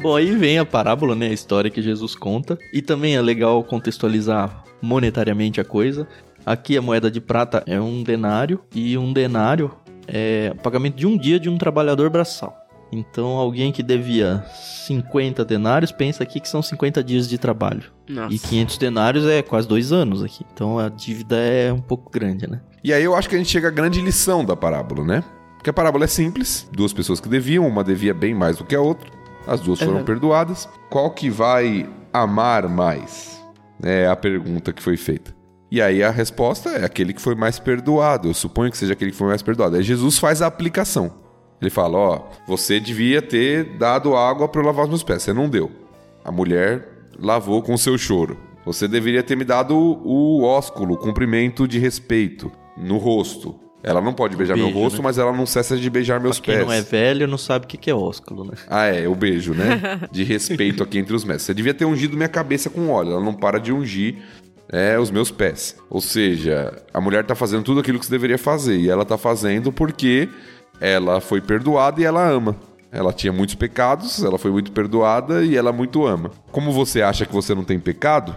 Bom, 0.01 0.15
aí 0.15 0.35
vem 0.35 0.57
a 0.57 0.65
parábola, 0.65 1.13
né? 1.13 1.27
A 1.27 1.33
história 1.33 1.69
que 1.69 1.79
Jesus 1.79 2.15
conta. 2.15 2.57
E 2.73 2.81
também 2.81 3.15
é 3.15 3.21
legal 3.21 3.63
contextualizar 3.63 4.63
monetariamente 4.81 5.61
a 5.61 5.63
coisa. 5.63 6.07
Aqui 6.43 6.75
a 6.75 6.81
moeda 6.81 7.11
de 7.11 7.21
prata 7.21 7.63
é 7.67 7.79
um 7.79 8.01
denário. 8.01 8.59
E 8.73 8.97
um 8.97 9.13
denário 9.13 9.71
é 10.07 10.53
o 10.55 10.59
pagamento 10.59 10.95
de 10.95 11.05
um 11.05 11.15
dia 11.15 11.39
de 11.39 11.49
um 11.49 11.57
trabalhador 11.57 12.09
braçal. 12.09 12.57
Então 12.91 13.37
alguém 13.37 13.71
que 13.71 13.83
devia 13.83 14.43
50 14.87 15.45
denários 15.45 15.91
pensa 15.91 16.23
aqui 16.23 16.39
que 16.39 16.49
são 16.49 16.63
50 16.63 17.03
dias 17.03 17.29
de 17.29 17.37
trabalho. 17.37 17.83
Nossa. 18.09 18.33
E 18.33 18.39
500 18.39 18.77
denários 18.79 19.25
é 19.27 19.43
quase 19.43 19.67
dois 19.67 19.91
anos 19.91 20.23
aqui. 20.23 20.43
Então 20.51 20.79
a 20.79 20.89
dívida 20.89 21.37
é 21.37 21.71
um 21.71 21.79
pouco 21.79 22.09
grande, 22.09 22.49
né? 22.49 22.59
E 22.83 22.91
aí 22.91 23.03
eu 23.03 23.15
acho 23.15 23.29
que 23.29 23.35
a 23.35 23.37
gente 23.37 23.51
chega 23.51 23.67
à 23.67 23.71
grande 23.71 24.01
lição 24.01 24.43
da 24.43 24.55
parábola, 24.55 25.05
né? 25.05 25.23
Porque 25.57 25.69
a 25.69 25.73
parábola 25.73 26.05
é 26.05 26.07
simples, 26.07 26.67
duas 26.73 26.91
pessoas 26.91 27.19
que 27.19 27.29
deviam, 27.29 27.67
uma 27.67 27.83
devia 27.83 28.15
bem 28.15 28.33
mais 28.33 28.57
do 28.57 28.65
que 28.65 28.73
a 28.73 28.81
outra, 28.81 29.07
as 29.47 29.59
duas 29.59 29.79
foram 29.79 29.97
Uhum. 29.99 30.03
perdoadas. 30.05 30.67
Qual 30.89 31.09
que 31.11 31.29
vai 31.29 31.89
amar 32.13 32.67
mais? 32.67 33.41
É 33.83 34.07
a 34.07 34.15
pergunta 34.15 34.71
que 34.73 34.81
foi 34.81 34.97
feita. 34.97 35.33
E 35.71 35.81
aí 35.81 36.03
a 36.03 36.11
resposta 36.11 36.69
é 36.69 36.85
aquele 36.85 37.13
que 37.13 37.21
foi 37.21 37.33
mais 37.33 37.57
perdoado. 37.57 38.27
Eu 38.27 38.33
suponho 38.33 38.69
que 38.69 38.77
seja 38.77 38.93
aquele 38.93 39.11
que 39.11 39.17
foi 39.17 39.27
mais 39.27 39.41
perdoado. 39.41 39.77
Aí 39.77 39.83
Jesus 39.83 40.17
faz 40.17 40.41
a 40.41 40.47
aplicação. 40.47 41.11
Ele 41.61 41.69
fala: 41.69 41.97
Ó, 41.97 42.21
você 42.47 42.79
devia 42.79 43.21
ter 43.21 43.77
dado 43.77 44.15
água 44.15 44.47
para 44.47 44.61
eu 44.61 44.65
lavar 44.65 44.83
os 44.83 44.89
meus 44.89 45.03
pés. 45.03 45.23
Você 45.23 45.31
não 45.33 45.47
deu. 45.49 45.71
A 46.25 46.31
mulher 46.31 46.87
lavou 47.19 47.61
com 47.61 47.73
o 47.73 47.77
seu 47.77 47.97
choro. 47.97 48.37
Você 48.65 48.87
deveria 48.87 49.23
ter 49.23 49.35
me 49.35 49.43
dado 49.45 49.75
o 49.75 50.43
ósculo, 50.43 50.93
o 50.95 50.97
cumprimento 50.97 51.67
de 51.67 51.79
respeito 51.79 52.51
no 52.77 52.97
rosto. 52.97 53.55
Ela 53.83 53.99
não 53.99 54.13
pode 54.13 54.35
beijar 54.35 54.55
meu 54.55 54.65
beijo, 54.65 54.79
rosto, 54.79 54.97
né? 54.97 55.03
mas 55.03 55.17
ela 55.17 55.31
não 55.31 55.45
cessa 55.45 55.75
de 55.75 55.89
beijar 55.89 56.19
meus 56.19 56.39
Pra 56.39 56.45
quem 56.45 56.55
pés. 56.55 56.67
não 56.67 56.73
é 56.73 56.81
velho 56.81 57.27
não 57.27 57.37
sabe 57.37 57.65
o 57.65 57.67
que 57.67 57.77
que 57.77 57.89
é 57.89 57.95
ósculo, 57.95 58.43
né? 58.45 58.53
Ah, 58.69 58.85
é, 58.85 59.07
o 59.07 59.15
beijo, 59.15 59.53
né? 59.53 60.01
De 60.11 60.23
respeito 60.23 60.83
aqui 60.83 60.99
entre 60.99 61.15
os 61.15 61.23
mestres. 61.23 61.45
Você 61.47 61.53
devia 61.53 61.73
ter 61.73 61.85
ungido 61.85 62.15
minha 62.15 62.29
cabeça 62.29 62.69
com 62.69 62.89
óleo. 62.89 63.13
Ela 63.13 63.23
não 63.23 63.33
para 63.33 63.59
de 63.59 63.73
ungir 63.73 64.17
é, 64.69 64.99
os 64.99 65.09
meus 65.09 65.31
pés. 65.31 65.75
Ou 65.89 65.99
seja, 65.99 66.71
a 66.93 67.01
mulher 67.01 67.25
tá 67.25 67.33
fazendo 67.33 67.63
tudo 67.63 67.79
aquilo 67.79 67.97
que 67.97 68.05
você 68.05 68.11
deveria 68.11 68.37
fazer. 68.37 68.77
E 68.77 68.89
ela 68.89 69.03
tá 69.03 69.17
fazendo 69.17 69.71
porque 69.71 70.29
ela 70.79 71.19
foi 71.19 71.41
perdoada 71.41 71.99
e 72.01 72.03
ela 72.03 72.27
ama. 72.27 72.55
Ela 72.91 73.13
tinha 73.13 73.31
muitos 73.31 73.55
pecados, 73.55 74.21
ela 74.23 74.37
foi 74.37 74.51
muito 74.51 74.71
perdoada 74.71 75.43
e 75.45 75.55
ela 75.55 75.71
muito 75.71 76.05
ama. 76.05 76.29
Como 76.51 76.71
você 76.71 77.01
acha 77.01 77.25
que 77.25 77.33
você 77.33 77.55
não 77.55 77.63
tem 77.63 77.79
pecado, 77.79 78.35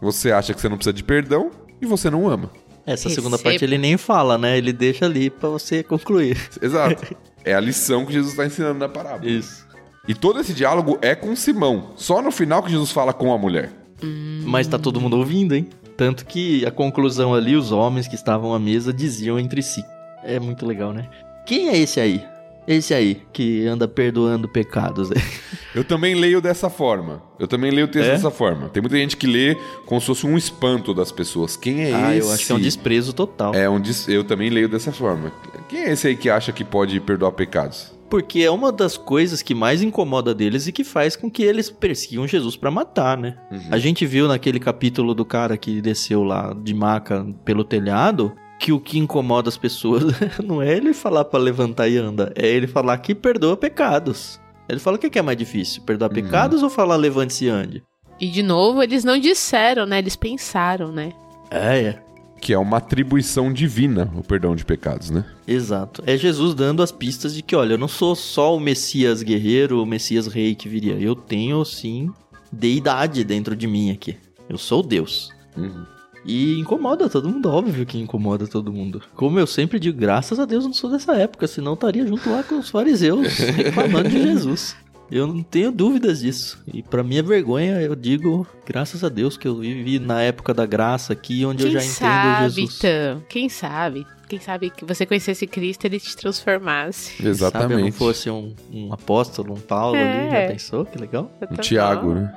você 0.00 0.32
acha 0.32 0.54
que 0.54 0.60
você 0.60 0.68
não 0.70 0.76
precisa 0.76 0.94
de 0.94 1.04
perdão 1.04 1.50
e 1.82 1.86
você 1.86 2.08
não 2.08 2.26
ama. 2.28 2.50
Essa 2.86 3.08
segunda 3.08 3.36
Receba. 3.36 3.50
parte 3.50 3.64
ele 3.64 3.78
nem 3.78 3.96
fala, 3.96 4.38
né? 4.38 4.56
Ele 4.58 4.72
deixa 4.72 5.04
ali 5.04 5.30
pra 5.30 5.48
você 5.48 5.82
concluir. 5.82 6.36
Exato. 6.60 7.16
É 7.44 7.54
a 7.54 7.60
lição 7.60 8.04
que 8.04 8.12
Jesus 8.12 8.32
está 8.32 8.46
ensinando 8.46 8.78
na 8.78 8.88
parábola. 8.88 9.30
Isso. 9.30 9.66
E 10.08 10.14
todo 10.14 10.40
esse 10.40 10.52
diálogo 10.52 10.98
é 11.02 11.14
com 11.14 11.34
Simão. 11.36 11.92
Só 11.96 12.20
no 12.22 12.30
final 12.30 12.62
que 12.62 12.70
Jesus 12.70 12.90
fala 12.90 13.12
com 13.12 13.32
a 13.32 13.38
mulher. 13.38 13.70
Hum. 14.02 14.42
Mas 14.44 14.66
tá 14.66 14.78
todo 14.78 15.00
mundo 15.00 15.16
ouvindo, 15.16 15.54
hein? 15.54 15.68
Tanto 15.96 16.24
que 16.24 16.64
a 16.64 16.70
conclusão 16.70 17.34
ali, 17.34 17.54
os 17.54 17.72
homens 17.72 18.08
que 18.08 18.14
estavam 18.14 18.54
à 18.54 18.58
mesa 18.58 18.92
diziam 18.92 19.38
entre 19.38 19.62
si. 19.62 19.84
É 20.24 20.40
muito 20.40 20.66
legal, 20.66 20.92
né? 20.92 21.08
Quem 21.46 21.68
é 21.68 21.76
esse 21.76 22.00
aí? 22.00 22.24
Esse 22.66 22.94
aí, 22.94 23.22
que 23.32 23.66
anda 23.66 23.88
perdoando 23.88 24.48
pecados. 24.48 25.10
Eu 25.74 25.84
também 25.84 26.14
leio 26.14 26.40
dessa 26.40 26.68
forma. 26.68 27.22
Eu 27.38 27.46
também 27.46 27.70
leio 27.70 27.86
o 27.86 27.90
texto 27.90 28.08
É? 28.08 28.12
dessa 28.12 28.30
forma. 28.30 28.68
Tem 28.68 28.80
muita 28.82 28.96
gente 28.96 29.16
que 29.16 29.26
lê 29.26 29.56
como 29.86 30.00
se 30.00 30.06
fosse 30.08 30.26
um 30.26 30.36
espanto 30.36 30.92
das 30.92 31.10
pessoas. 31.12 31.56
Quem 31.56 31.82
é 31.84 31.94
ah, 31.94 32.14
esse? 32.16 32.26
eu 32.28 32.32
acho 32.34 32.46
que 32.46 32.52
é 32.52 32.54
um 32.56 32.60
desprezo 32.60 33.12
total. 33.12 33.54
É 33.54 33.68
um 33.70 33.80
des- 33.80 34.08
Eu 34.08 34.24
também 34.24 34.50
leio 34.50 34.68
dessa 34.68 34.92
forma. 34.92 35.32
Quem 35.68 35.80
é 35.80 35.92
esse 35.92 36.08
aí 36.08 36.16
que 36.16 36.28
acha 36.28 36.52
que 36.52 36.64
pode 36.64 36.98
perdoar 37.00 37.32
pecados? 37.32 37.92
Porque 38.10 38.40
é 38.40 38.50
uma 38.50 38.72
das 38.72 38.96
coisas 38.96 39.40
que 39.40 39.54
mais 39.54 39.80
incomoda 39.82 40.34
deles 40.34 40.66
e 40.66 40.72
que 40.72 40.82
faz 40.82 41.14
com 41.14 41.30
que 41.30 41.44
eles 41.44 41.70
persigam 41.70 42.26
Jesus 42.26 42.56
pra 42.56 42.68
matar, 42.68 43.16
né? 43.16 43.36
A 43.70 43.78
gente 43.78 44.04
viu 44.04 44.26
naquele 44.26 44.58
capítulo 44.58 45.14
do 45.14 45.24
cara 45.24 45.56
que 45.56 45.80
desceu 45.80 46.24
lá 46.24 46.52
de 46.60 46.74
maca 46.74 47.24
pelo 47.44 47.62
telhado 47.62 48.32
que 48.60 48.72
o 48.72 48.78
que 48.78 48.98
incomoda 48.98 49.48
as 49.48 49.56
pessoas 49.56 50.04
não 50.44 50.60
é 50.60 50.76
ele 50.76 50.92
falar 50.92 51.24
pra 51.24 51.40
levantar 51.40 51.88
e 51.88 51.96
anda, 51.96 52.30
é 52.36 52.46
ele 52.46 52.66
falar 52.66 52.98
que 52.98 53.14
perdoa 53.14 53.56
pecados. 53.56 54.38
Ele 54.68 54.78
fala 54.78 54.96
o 54.96 55.00
que 55.00 55.08
que 55.08 55.18
é 55.18 55.22
mais 55.22 55.38
difícil, 55.38 55.82
perdoar 55.82 56.10
pecados 56.10 56.62
ou 56.62 56.68
falar 56.68 56.96
levante-se 56.96 57.46
e 57.46 57.48
ande? 57.48 57.82
E 58.20 58.28
de 58.28 58.42
novo, 58.42 58.82
eles 58.82 59.02
não 59.02 59.18
disseram, 59.18 59.86
né? 59.86 59.98
Eles 59.98 60.14
pensaram, 60.14 60.92
né? 60.92 61.10
É, 61.50 61.80
é. 61.80 62.02
Que 62.40 62.52
é 62.52 62.58
uma 62.58 62.76
atribuição 62.76 63.52
divina, 63.52 64.12
o 64.14 64.22
perdão 64.22 64.54
de 64.54 64.64
pecados, 64.64 65.10
né? 65.10 65.24
Exato. 65.48 66.02
É 66.06 66.16
Jesus 66.16 66.54
dando 66.54 66.82
as 66.82 66.92
pistas 66.92 67.34
de 67.34 67.42
que, 67.42 67.56
olha, 67.56 67.74
eu 67.74 67.78
não 67.78 67.88
sou 67.88 68.14
só 68.14 68.54
o 68.54 68.60
Messias 68.60 69.22
guerreiro, 69.22 69.82
o 69.82 69.86
Messias 69.86 70.26
rei 70.26 70.54
que 70.54 70.68
viria. 70.68 70.94
Eu 70.94 71.16
tenho, 71.16 71.64
sim, 71.64 72.10
deidade 72.52 73.24
dentro 73.24 73.56
de 73.56 73.66
mim 73.66 73.90
aqui. 73.90 74.16
Eu 74.48 74.58
sou 74.58 74.82
Deus. 74.82 75.30
Uhum. 75.56 75.84
E 76.24 76.58
incomoda 76.58 77.08
todo 77.08 77.28
mundo, 77.28 77.48
óbvio 77.50 77.86
que 77.86 77.98
incomoda 77.98 78.46
todo 78.46 78.72
mundo. 78.72 79.02
Como 79.14 79.38
eu 79.38 79.46
sempre 79.46 79.78
digo, 79.78 79.98
graças 79.98 80.38
a 80.38 80.44
Deus 80.44 80.64
eu 80.64 80.68
não 80.68 80.74
sou 80.74 80.90
dessa 80.90 81.14
época, 81.16 81.46
senão 81.46 81.72
eu 81.72 81.74
estaria 81.74 82.06
junto 82.06 82.28
lá 82.30 82.42
com 82.42 82.58
os 82.58 82.68
fariseus 82.68 83.26
reclamando 83.56 84.08
de 84.10 84.22
Jesus. 84.22 84.76
Eu 85.10 85.26
não 85.26 85.42
tenho 85.42 85.72
dúvidas 85.72 86.20
disso. 86.20 86.62
E 86.72 86.82
pra 86.84 87.02
minha 87.02 87.20
vergonha, 87.22 87.80
eu 87.80 87.96
digo, 87.96 88.46
graças 88.64 89.02
a 89.02 89.08
Deus 89.08 89.36
que 89.36 89.48
eu 89.48 89.56
vivi 89.56 89.98
na 89.98 90.22
época 90.22 90.54
da 90.54 90.64
graça 90.64 91.12
aqui, 91.12 91.44
onde 91.44 91.64
eu 91.64 91.70
Quem 91.70 91.80
já 91.80 91.84
entendo 91.84 91.94
sabe, 91.96 92.42
Jesus. 92.54 92.78
Tam? 92.78 93.22
Quem 93.28 93.48
sabe? 93.48 94.06
Quem 94.28 94.38
sabe 94.38 94.70
que 94.70 94.84
você 94.84 95.04
conhecesse 95.04 95.44
Cristo 95.48 95.84
ele 95.86 95.98
te 95.98 96.16
transformasse. 96.16 97.10
Sabe, 97.16 97.22
eu 97.22 97.24
não 97.24 97.30
Exatamente. 97.32 97.90
fosse 97.96 98.30
um, 98.30 98.54
um 98.72 98.92
apóstolo, 98.92 99.54
um 99.54 99.60
Paulo 99.60 99.96
É. 99.96 100.02
ali, 100.22 100.30
já 100.46 100.52
pensou? 100.52 100.84
Que 100.86 100.96
legal. 100.96 101.32
O 101.50 101.56
Tiago, 101.56 102.14
né? 102.14 102.32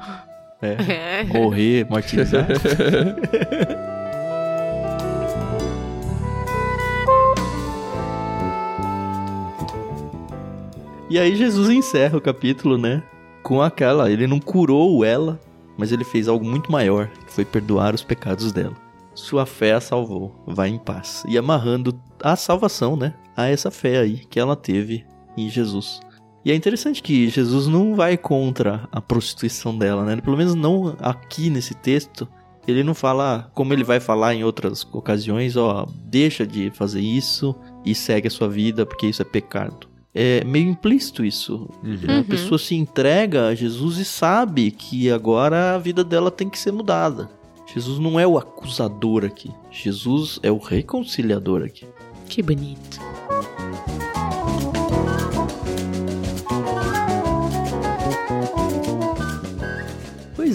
É. 0.63 0.77
É. 1.19 1.23
Morrer, 1.25 1.85
martirizar. 1.89 2.47
e 11.09 11.19
aí 11.19 11.35
Jesus 11.35 11.69
encerra 11.69 12.17
o 12.17 12.21
capítulo, 12.21 12.77
né? 12.77 13.03
Com 13.43 13.61
aquela, 13.61 14.09
ele 14.09 14.25
não 14.25 14.39
curou 14.39 15.03
ela, 15.03 15.37
mas 15.77 15.91
ele 15.91 16.05
fez 16.05 16.29
algo 16.29 16.45
muito 16.45 16.71
maior, 16.71 17.09
que 17.09 17.33
foi 17.33 17.43
perdoar 17.43 17.93
os 17.93 18.01
pecados 18.03 18.53
dela. 18.53 18.81
Sua 19.13 19.45
fé 19.45 19.73
a 19.73 19.81
salvou, 19.81 20.41
vai 20.47 20.69
em 20.69 20.79
paz. 20.79 21.25
E 21.27 21.37
amarrando 21.37 21.93
a 22.21 22.37
salvação, 22.37 22.95
né? 22.95 23.13
A 23.35 23.47
essa 23.47 23.69
fé 23.69 23.97
aí 23.99 24.19
que 24.29 24.39
ela 24.39 24.55
teve 24.55 25.05
em 25.35 25.49
Jesus. 25.49 25.99
E 26.45 26.51
é 26.51 26.55
interessante 26.55 27.01
que 27.01 27.29
Jesus 27.29 27.67
não 27.67 27.95
vai 27.95 28.17
contra 28.17 28.87
a 28.91 28.99
prostituição 28.99 29.77
dela, 29.77 30.03
né? 30.03 30.17
Pelo 30.17 30.37
menos 30.37 30.55
não 30.55 30.95
aqui 30.99 31.49
nesse 31.49 31.73
texto. 31.73 32.27
Ele 32.67 32.83
não 32.83 32.93
fala, 32.93 33.49
como 33.53 33.73
ele 33.73 33.83
vai 33.83 33.99
falar 33.99 34.33
em 34.33 34.43
outras 34.43 34.87
ocasiões, 34.91 35.57
ó, 35.57 35.87
deixa 36.05 36.47
de 36.47 36.69
fazer 36.71 37.01
isso 37.01 37.55
e 37.85 37.93
segue 37.93 38.27
a 38.27 38.31
sua 38.31 38.47
vida 38.47 38.85
porque 38.85 39.07
isso 39.07 39.21
é 39.21 39.25
pecado. 39.25 39.87
É 40.15 40.43
meio 40.43 40.69
implícito 40.69 41.25
isso. 41.25 41.69
Uhum. 41.83 42.19
A 42.19 42.23
pessoa 42.23 42.59
se 42.59 42.75
entrega 42.75 43.47
a 43.47 43.55
Jesus 43.55 43.97
e 43.97 44.05
sabe 44.05 44.69
que 44.71 45.09
agora 45.09 45.75
a 45.75 45.77
vida 45.77 46.03
dela 46.03 46.29
tem 46.29 46.49
que 46.49 46.59
ser 46.59 46.71
mudada. 46.71 47.29
Jesus 47.73 47.99
não 47.99 48.19
é 48.19 48.27
o 48.27 48.37
acusador 48.37 49.25
aqui. 49.25 49.49
Jesus 49.71 50.39
é 50.43 50.51
o 50.51 50.57
reconciliador 50.57 51.63
aqui. 51.63 51.87
Que 52.29 52.43
bonito. 52.43 53.12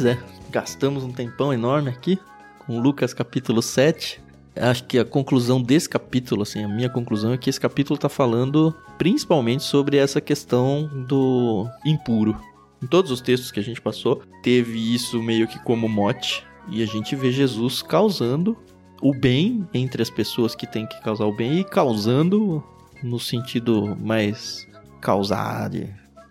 Pois 0.01 0.07
é, 0.07 0.17
gastamos 0.49 1.03
um 1.03 1.11
tempão 1.11 1.53
enorme 1.53 1.89
aqui 1.91 2.21
com 2.65 2.79
Lucas 2.79 3.13
capítulo 3.13 3.61
7. 3.61 4.23
Acho 4.55 4.85
que 4.85 4.97
a 4.97 5.05
conclusão 5.05 5.61
desse 5.61 5.89
capítulo, 5.89 6.43
assim, 6.43 6.63
a 6.63 6.69
minha 6.69 6.89
conclusão 6.89 7.33
é 7.33 7.37
que 7.37 7.51
esse 7.51 7.59
capítulo 7.59 7.97
está 7.97 8.09
falando 8.09 8.73
principalmente 8.97 9.65
sobre 9.65 9.97
essa 9.97 10.21
questão 10.21 10.87
do 11.09 11.69
impuro. 11.85 12.41
Em 12.81 12.87
todos 12.87 13.11
os 13.11 13.21
textos 13.21 13.51
que 13.51 13.59
a 13.59 13.63
gente 13.63 13.81
passou, 13.81 14.23
teve 14.41 14.95
isso 14.95 15.21
meio 15.21 15.49
que 15.49 15.59
como 15.65 15.89
mote, 15.89 16.47
e 16.69 16.81
a 16.81 16.87
gente 16.87 17.17
vê 17.17 17.33
Jesus 17.33 17.83
causando 17.83 18.57
o 19.03 19.13
bem 19.13 19.67
entre 19.75 20.01
as 20.01 20.11
pessoas 20.11 20.55
que 20.55 20.65
têm 20.65 20.87
que 20.87 21.03
causar 21.03 21.25
o 21.25 21.35
bem 21.35 21.59
e 21.59 21.65
causando 21.65 22.63
no 23.03 23.19
sentido 23.19 23.97
mais 24.01 24.65
causar, 25.01 25.69
de, 25.69 25.89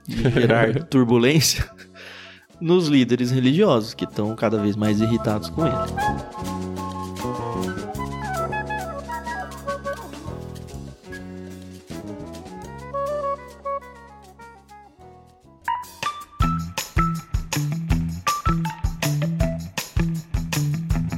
de 0.07 0.24
gerar 0.32 0.86
turbulência 0.86 1.70
nos 2.60 2.88
líderes 2.88 3.32
religiosos 3.32 3.93
que 3.93 4.05
estão 4.05 4.36
cada 4.36 4.58
vez 4.58 4.76
mais 4.76 4.99
irritados 4.99 5.49
com 5.49 5.66
ele. 5.66 5.76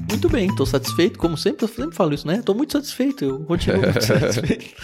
Muito 0.10 0.28
bem, 0.30 0.54
tô 0.54 0.66
satisfeito, 0.66 1.18
como 1.18 1.38
sempre, 1.38 1.64
eu 1.64 1.70
sempre 1.70 1.96
falo 1.96 2.14
isso, 2.14 2.28
né? 2.28 2.42
Tô 2.42 2.54
muito 2.54 2.74
satisfeito, 2.74 3.24
eu 3.24 3.40
continuo 3.40 3.82
muito 3.82 4.02
satisfeito 4.04 4.76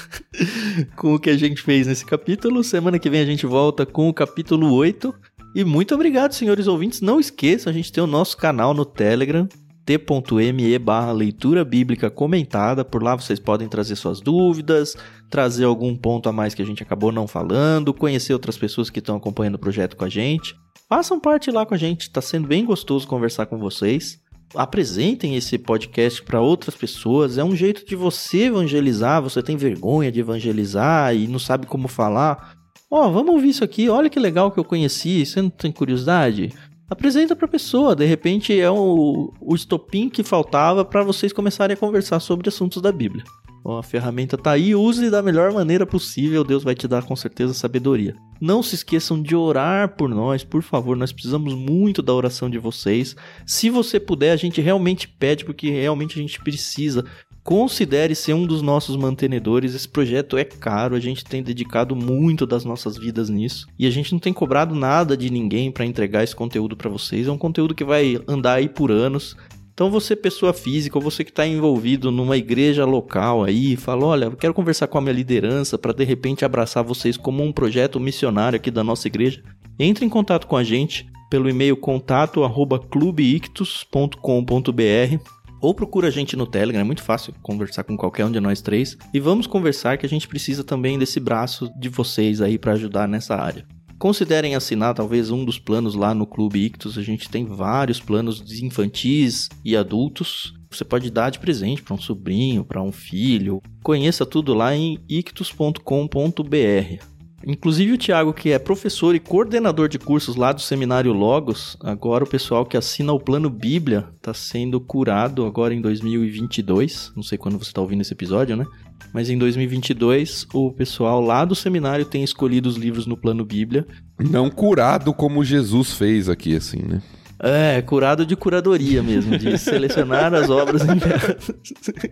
com 0.96 1.14
o 1.14 1.20
que 1.20 1.30
a 1.30 1.38
gente 1.38 1.62
fez 1.62 1.88
nesse 1.88 2.06
capítulo. 2.06 2.64
Semana 2.64 2.98
que 2.98 3.10
vem 3.10 3.22
a 3.22 3.26
gente 3.26 3.46
volta 3.46 3.86
com 3.86 4.08
o 4.08 4.14
capítulo 4.14 4.74
8. 4.74 5.14
E 5.56 5.64
muito 5.64 5.96
obrigado, 5.96 6.34
senhores 6.34 6.68
ouvintes. 6.68 7.00
Não 7.00 7.18
esqueçam, 7.18 7.72
a 7.72 7.74
gente 7.74 7.90
tem 7.90 8.04
o 8.04 8.08
nosso 8.08 8.36
canal 8.36 8.74
no 8.74 8.84
Telegram, 8.84 9.48
t.me 9.86 10.78
barra 10.78 11.14
leitura 11.14 11.64
bíblica 11.64 12.10
comentada. 12.10 12.84
Por 12.84 13.02
lá 13.02 13.16
vocês 13.16 13.40
podem 13.40 13.70
trazer 13.70 13.96
suas 13.96 14.20
dúvidas, 14.20 14.98
trazer 15.30 15.64
algum 15.64 15.96
ponto 15.96 16.28
a 16.28 16.34
mais 16.34 16.54
que 16.54 16.62
a 16.62 16.66
gente 16.66 16.84
acabou 16.84 17.10
não 17.10 17.26
falando, 17.26 17.94
conhecer 17.94 18.34
outras 18.34 18.58
pessoas 18.58 18.90
que 18.90 19.00
estão 19.00 19.16
acompanhando 19.16 19.56
o 19.56 19.60
projeto 19.60 19.96
com 19.96 20.04
a 20.04 20.10
gente. 20.10 20.54
Façam 20.90 21.22
parte 21.22 21.50
lá 21.50 21.66
com 21.66 21.74
a 21.74 21.78
gente, 21.78 22.12
tá 22.12 22.20
sendo 22.20 22.50
bem 22.50 22.66
gostoso 22.66 23.08
conversar 23.08 23.46
com 23.46 23.58
vocês. 23.58 24.20
Apresentem 24.54 25.38
esse 25.38 25.58
podcast 25.58 26.22
para 26.22 26.42
outras 26.42 26.76
pessoas. 26.76 27.38
É 27.38 27.44
um 27.46 27.56
jeito 27.56 27.86
de 27.86 27.96
você 27.96 28.44
evangelizar. 28.44 29.22
Você 29.22 29.42
tem 29.42 29.56
vergonha 29.56 30.12
de 30.12 30.20
evangelizar 30.20 31.16
e 31.16 31.28
não 31.28 31.40
sabe 31.40 31.66
como 31.66 31.88
falar. 31.88 32.65
Ó, 32.90 33.10
vamos 33.10 33.34
ouvir 33.34 33.50
isso 33.50 33.64
aqui. 33.64 33.90
Olha 33.90 34.10
que 34.10 34.20
legal 34.20 34.52
que 34.52 34.60
eu 34.60 34.64
conheci. 34.64 35.26
Você 35.26 35.42
não 35.42 35.50
tem 35.50 35.72
curiosidade? 35.72 36.54
Apresenta 36.90 37.36
para 37.36 37.46
a 37.46 37.50
pessoa. 37.50 37.96
De 37.96 38.06
repente 38.06 38.58
é 38.60 38.70
o, 38.70 39.34
o 39.42 39.56
estopim 39.56 40.10
que 40.10 40.24
faltava 40.24 40.86
para 40.86 41.04
vocês 41.04 41.34
começarem 41.34 41.74
a 41.74 41.78
conversar 41.78 42.20
sobre 42.20 42.48
assuntos 42.48 42.82
da 42.82 42.92
Bíblia. 42.92 43.24
Ó, 43.68 43.80
a 43.80 43.84
ferramenta 43.84 44.38
tá 44.38 44.52
aí, 44.52 44.76
use 44.76 45.10
da 45.10 45.24
melhor 45.24 45.52
maneira 45.52 45.88
possível, 45.88 46.44
Deus 46.44 46.64
vai 46.64 46.76
te 46.76 46.88
dar 46.88 47.04
com 47.04 47.16
certeza 47.16 47.52
sabedoria. 47.52 48.16
Não 48.40 48.62
se 48.62 48.76
esqueçam 48.76 49.20
de 49.20 49.36
orar 49.36 49.96
por 49.96 50.08
nós, 50.08 50.44
por 50.44 50.62
favor, 50.62 50.96
nós 50.96 51.12
precisamos 51.12 51.52
muito 51.56 52.04
da 52.04 52.14
oração 52.14 52.48
de 52.48 52.60
vocês. 52.60 53.16
Se 53.44 53.72
você 53.72 54.00
puder, 54.00 54.34
a 54.34 54.36
gente 54.36 54.62
realmente 54.62 55.08
pede, 55.08 55.44
porque 55.44 55.72
realmente 55.72 56.20
a 56.20 56.22
gente 56.22 56.40
precisa. 56.42 57.04
Considere 57.46 58.16
ser 58.16 58.34
um 58.34 58.44
dos 58.44 58.64
nossos 58.64 58.96
mantenedores. 58.96 59.76
Esse 59.76 59.88
projeto 59.88 60.36
é 60.36 60.44
caro, 60.44 60.96
a 60.96 61.00
gente 61.00 61.24
tem 61.24 61.44
dedicado 61.44 61.96
muito 61.96 62.44
das 62.44 62.66
nossas 62.66 62.98
vidas 62.98 63.30
nisso 63.30 63.68
e 63.78 63.86
a 63.86 63.92
gente 63.92 64.12
não 64.12 64.20
tem 64.20 64.34
cobrado 64.34 64.74
nada 64.74 65.16
de 65.16 65.30
ninguém 65.30 65.72
para 65.72 65.86
entregar 65.86 66.24
esse 66.24 66.36
conteúdo 66.36 66.76
para 66.76 66.90
vocês. 66.90 67.28
É 67.28 67.32
um 67.32 67.38
conteúdo 67.38 67.76
que 67.76 67.84
vai 67.84 68.20
andar 68.28 68.56
aí 68.56 68.68
por 68.68 68.92
anos. 68.92 69.38
Então 69.76 69.92
você, 69.92 70.16
pessoa 70.16 70.54
física, 70.54 70.98
ou 70.98 71.04
você 71.04 71.24
que 71.24 71.30
está 71.30 71.46
envolvido 71.46 72.10
numa 72.10 72.36
igreja 72.36 72.84
local 72.84 73.44
aí, 73.44 73.76
fala, 73.76 74.08
olha, 74.08 74.32
quero 74.32 74.56
conversar 74.56 74.88
com 74.88 74.98
a 74.98 75.02
minha 75.02 75.14
liderança 75.14 75.78
para 75.78 75.94
de 75.94 76.04
repente 76.04 76.44
abraçar 76.44 76.84
vocês 76.84 77.16
como 77.16 77.44
um 77.44 77.52
projeto 77.52 78.00
missionário 78.00 78.58
aqui 78.58 78.72
da 78.72 78.84
nossa 78.84 79.08
igreja. 79.08 79.44
Entre 79.78 80.04
em 80.04 80.10
contato 80.10 80.48
com 80.48 80.58
a 80.58 80.64
gente 80.64 81.08
pelo 81.30 81.48
e-mail 81.48 81.78
contato 81.78 82.44
arroba 82.44 82.80
clubeictus.com.br 82.80 85.35
ou 85.66 85.74
procura 85.74 86.10
a 86.10 86.12
gente 86.12 86.36
no 86.36 86.46
Telegram, 86.46 86.82
é 86.82 86.84
muito 86.84 87.02
fácil 87.02 87.34
conversar 87.42 87.84
com 87.84 87.98
qualquer 87.98 88.24
um 88.24 88.32
de 88.32 88.40
nós 88.40 88.62
três. 88.62 88.96
E 89.12 89.20
vamos 89.20 89.48
conversar 89.48 89.98
que 89.98 90.06
a 90.06 90.10
gente 90.10 90.28
precisa 90.28 90.64
também 90.64 91.00
desse 91.00 91.20
braço 91.20 91.72
de 91.76 91.90
vocês 91.90 92.40
aí 92.40 92.60
para 92.60 92.74
ajudar 92.74 93.08
nessa 93.08 93.36
área. 93.36 93.66
considerem 93.98 94.56
assinar 94.56 94.94
talvez 94.94 95.32
um 95.32 95.44
dos 95.44 95.58
planos 95.58 95.96
lá 95.96 96.14
no 96.14 96.28
Clube 96.28 96.64
Ictus. 96.64 96.98
A 96.98 97.02
gente 97.02 97.30
tem 97.30 97.46
vários 97.46 98.00
planos 98.00 98.62
infantis 98.62 99.50
e 99.64 99.76
adultos. 99.76 100.54
Você 100.70 100.86
pode 100.86 101.10
dar 101.10 101.32
de 101.32 101.40
presente 101.40 101.82
para 101.82 101.96
um 101.96 102.00
sobrinho, 102.00 102.64
para 102.64 102.84
um 102.84 102.92
filho. 102.92 103.60
Conheça 103.82 104.24
tudo 104.24 104.54
lá 104.54 104.76
em 104.76 105.00
ictus.com.br. 105.10 107.15
Inclusive 107.44 107.94
o 107.94 107.98
Thiago, 107.98 108.34
que 108.34 108.52
é 108.52 108.60
professor 108.60 109.14
e 109.14 109.20
coordenador 109.20 109.88
de 109.88 110.00
cursos 110.00 110.36
lá 110.36 110.52
do 110.52 110.62
Seminário 110.62 111.14
Logos, 111.14 111.78
agora 111.82 112.24
o 112.24 112.28
pessoal 112.28 112.66
que 112.66 112.78
assina 112.78 113.14
o 113.14 113.20
Plano 113.20 113.50
Bíblia 113.50 114.08
está 114.16 114.34
sendo 114.34 114.80
curado 114.80 115.46
agora 115.46 115.74
em 115.74 115.82
2022. 115.82 117.12
Não 117.16 117.22
sei 117.22 117.38
quando 117.38 117.60
você 117.60 117.70
está 117.70 117.82
ouvindo 117.82 118.02
esse 118.02 118.14
episódio, 118.14 118.56
né? 118.56 118.66
Mas 119.14 119.30
em 119.30 119.38
2022 119.38 120.48
o 120.54 120.72
pessoal 120.72 121.22
lá 121.22 121.46
do 121.46 121.54
seminário 121.54 122.06
tem 122.06 122.24
escolhido 122.24 122.68
os 122.68 122.78
livros 122.78 123.06
no 123.06 123.18
Plano 123.18 123.46
Bíblia. 123.46 123.86
Não 124.20 124.50
curado 124.50 125.14
como 125.14 125.44
Jesus 125.44 125.94
fez 125.94 126.30
aqui, 126.30 126.56
assim, 126.56 126.82
né? 126.82 127.02
É, 127.38 127.82
curado 127.82 128.26
de 128.26 128.36
curadoria 128.36 129.04
mesmo, 129.04 129.38
de 129.38 129.56
selecionar 129.60 130.34
as 130.34 130.50
obras 130.50 130.82
enviadas. 130.84 131.52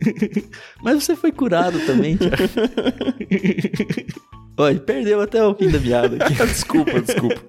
Mas 0.83 1.03
você 1.03 1.15
foi 1.15 1.31
curado 1.31 1.79
também, 1.85 2.17
Thiago. 2.17 2.35
Olha, 4.55 4.79
perdeu 4.79 5.21
até 5.21 5.43
o 5.43 5.55
fim 5.55 5.69
da 5.69 5.79
piada 5.79 6.23
aqui. 6.23 6.35
desculpa, 6.45 7.01
desculpa. 7.01 7.41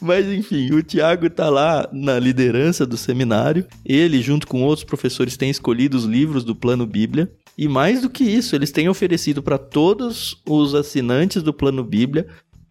Mas 0.00 0.26
enfim, 0.26 0.72
o 0.72 0.82
Tiago 0.82 1.30
tá 1.30 1.48
lá 1.48 1.88
na 1.92 2.18
liderança 2.18 2.84
do 2.84 2.96
seminário. 2.96 3.64
Ele, 3.84 4.20
junto 4.20 4.46
com 4.46 4.62
outros 4.62 4.84
professores, 4.84 5.36
tem 5.36 5.48
escolhido 5.48 5.96
os 5.96 6.04
livros 6.04 6.44
do 6.44 6.54
Plano 6.54 6.86
Bíblia. 6.86 7.30
E 7.56 7.68
mais 7.68 8.02
do 8.02 8.10
que 8.10 8.24
isso, 8.24 8.54
eles 8.54 8.70
têm 8.70 8.88
oferecido 8.88 9.42
para 9.42 9.56
todos 9.56 10.42
os 10.46 10.74
assinantes 10.74 11.42
do 11.42 11.54
Plano 11.54 11.82
Bíblia 11.82 12.26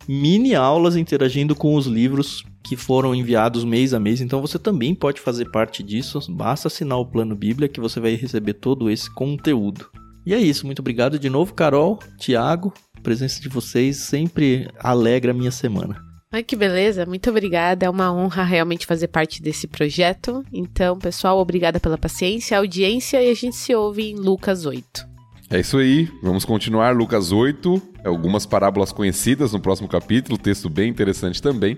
mini 0.08 0.54
aulas 0.54 0.96
interagindo 0.96 1.56
com 1.56 1.76
os 1.76 1.88
livros 1.88 2.44
que 2.64 2.76
foram 2.76 3.14
enviados 3.14 3.64
mês 3.64 3.94
a 3.94 4.00
mês. 4.00 4.22
Então 4.22 4.42
você 4.42 4.58
também 4.58 4.96
pode 4.96 5.22
fazer 5.22 5.52
parte 5.52 5.84
disso. 5.84 6.20
Basta 6.30 6.68
assinar 6.68 6.98
o 6.98 7.06
Plano 7.06 7.36
Bíblia 7.36 7.70
que 7.70 7.80
você 7.80 8.00
vai 8.00 8.16
receber 8.16 8.54
todo 8.54 8.90
esse 8.90 9.14
conteúdo. 9.14 9.88
E 10.26 10.34
é 10.34 10.40
isso, 10.40 10.66
muito 10.66 10.80
obrigado 10.80 11.20
de 11.20 11.30
novo, 11.30 11.54
Carol, 11.54 12.00
Tiago. 12.18 12.74
A 12.98 13.02
presença 13.02 13.40
de 13.40 13.48
vocês 13.48 13.98
sempre 13.98 14.68
alegra 14.80 15.32
a 15.32 15.36
minha 15.36 15.52
semana. 15.52 16.04
Ai, 16.32 16.44
que 16.44 16.56
beleza, 16.56 17.06
muito 17.06 17.30
obrigada. 17.30 17.86
É 17.86 17.90
uma 17.90 18.12
honra 18.12 18.44
realmente 18.44 18.86
fazer 18.86 19.08
parte 19.08 19.42
desse 19.42 19.68
projeto. 19.68 20.44
Então, 20.52 20.98
pessoal, 20.98 21.40
obrigada 21.40 21.80
pela 21.80 21.98
paciência, 21.98 22.58
audiência 22.58 23.22
e 23.24 23.30
a 23.30 23.34
gente 23.34 23.56
se 23.56 23.74
ouve 23.74 24.12
em 24.12 24.16
Lucas 24.16 24.66
8. 24.66 25.16
É 25.50 25.60
isso 25.60 25.78
aí, 25.78 26.10
vamos 26.24 26.44
continuar 26.44 26.96
Lucas 26.96 27.32
8, 27.32 27.82
algumas 28.04 28.48
parábolas 28.48 28.92
conhecidas 28.92 29.54
no 29.54 29.60
próximo 29.60 29.88
capítulo, 29.88 30.40
texto 30.40 30.70
bem 30.70 30.90
interessante 30.90 31.42
também. 31.42 31.78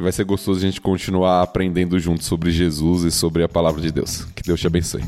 E 0.00 0.02
vai 0.02 0.10
ser 0.10 0.24
gostoso 0.24 0.58
a 0.58 0.62
gente 0.62 0.80
continuar 0.80 1.42
aprendendo 1.42 1.98
juntos 2.00 2.26
sobre 2.26 2.50
Jesus 2.50 3.04
e 3.04 3.10
sobre 3.10 3.44
a 3.44 3.48
palavra 3.48 3.82
de 3.82 3.92
Deus. 3.92 4.24
Que 4.34 4.42
Deus 4.42 4.58
te 4.58 4.66
abençoe. 4.66 5.02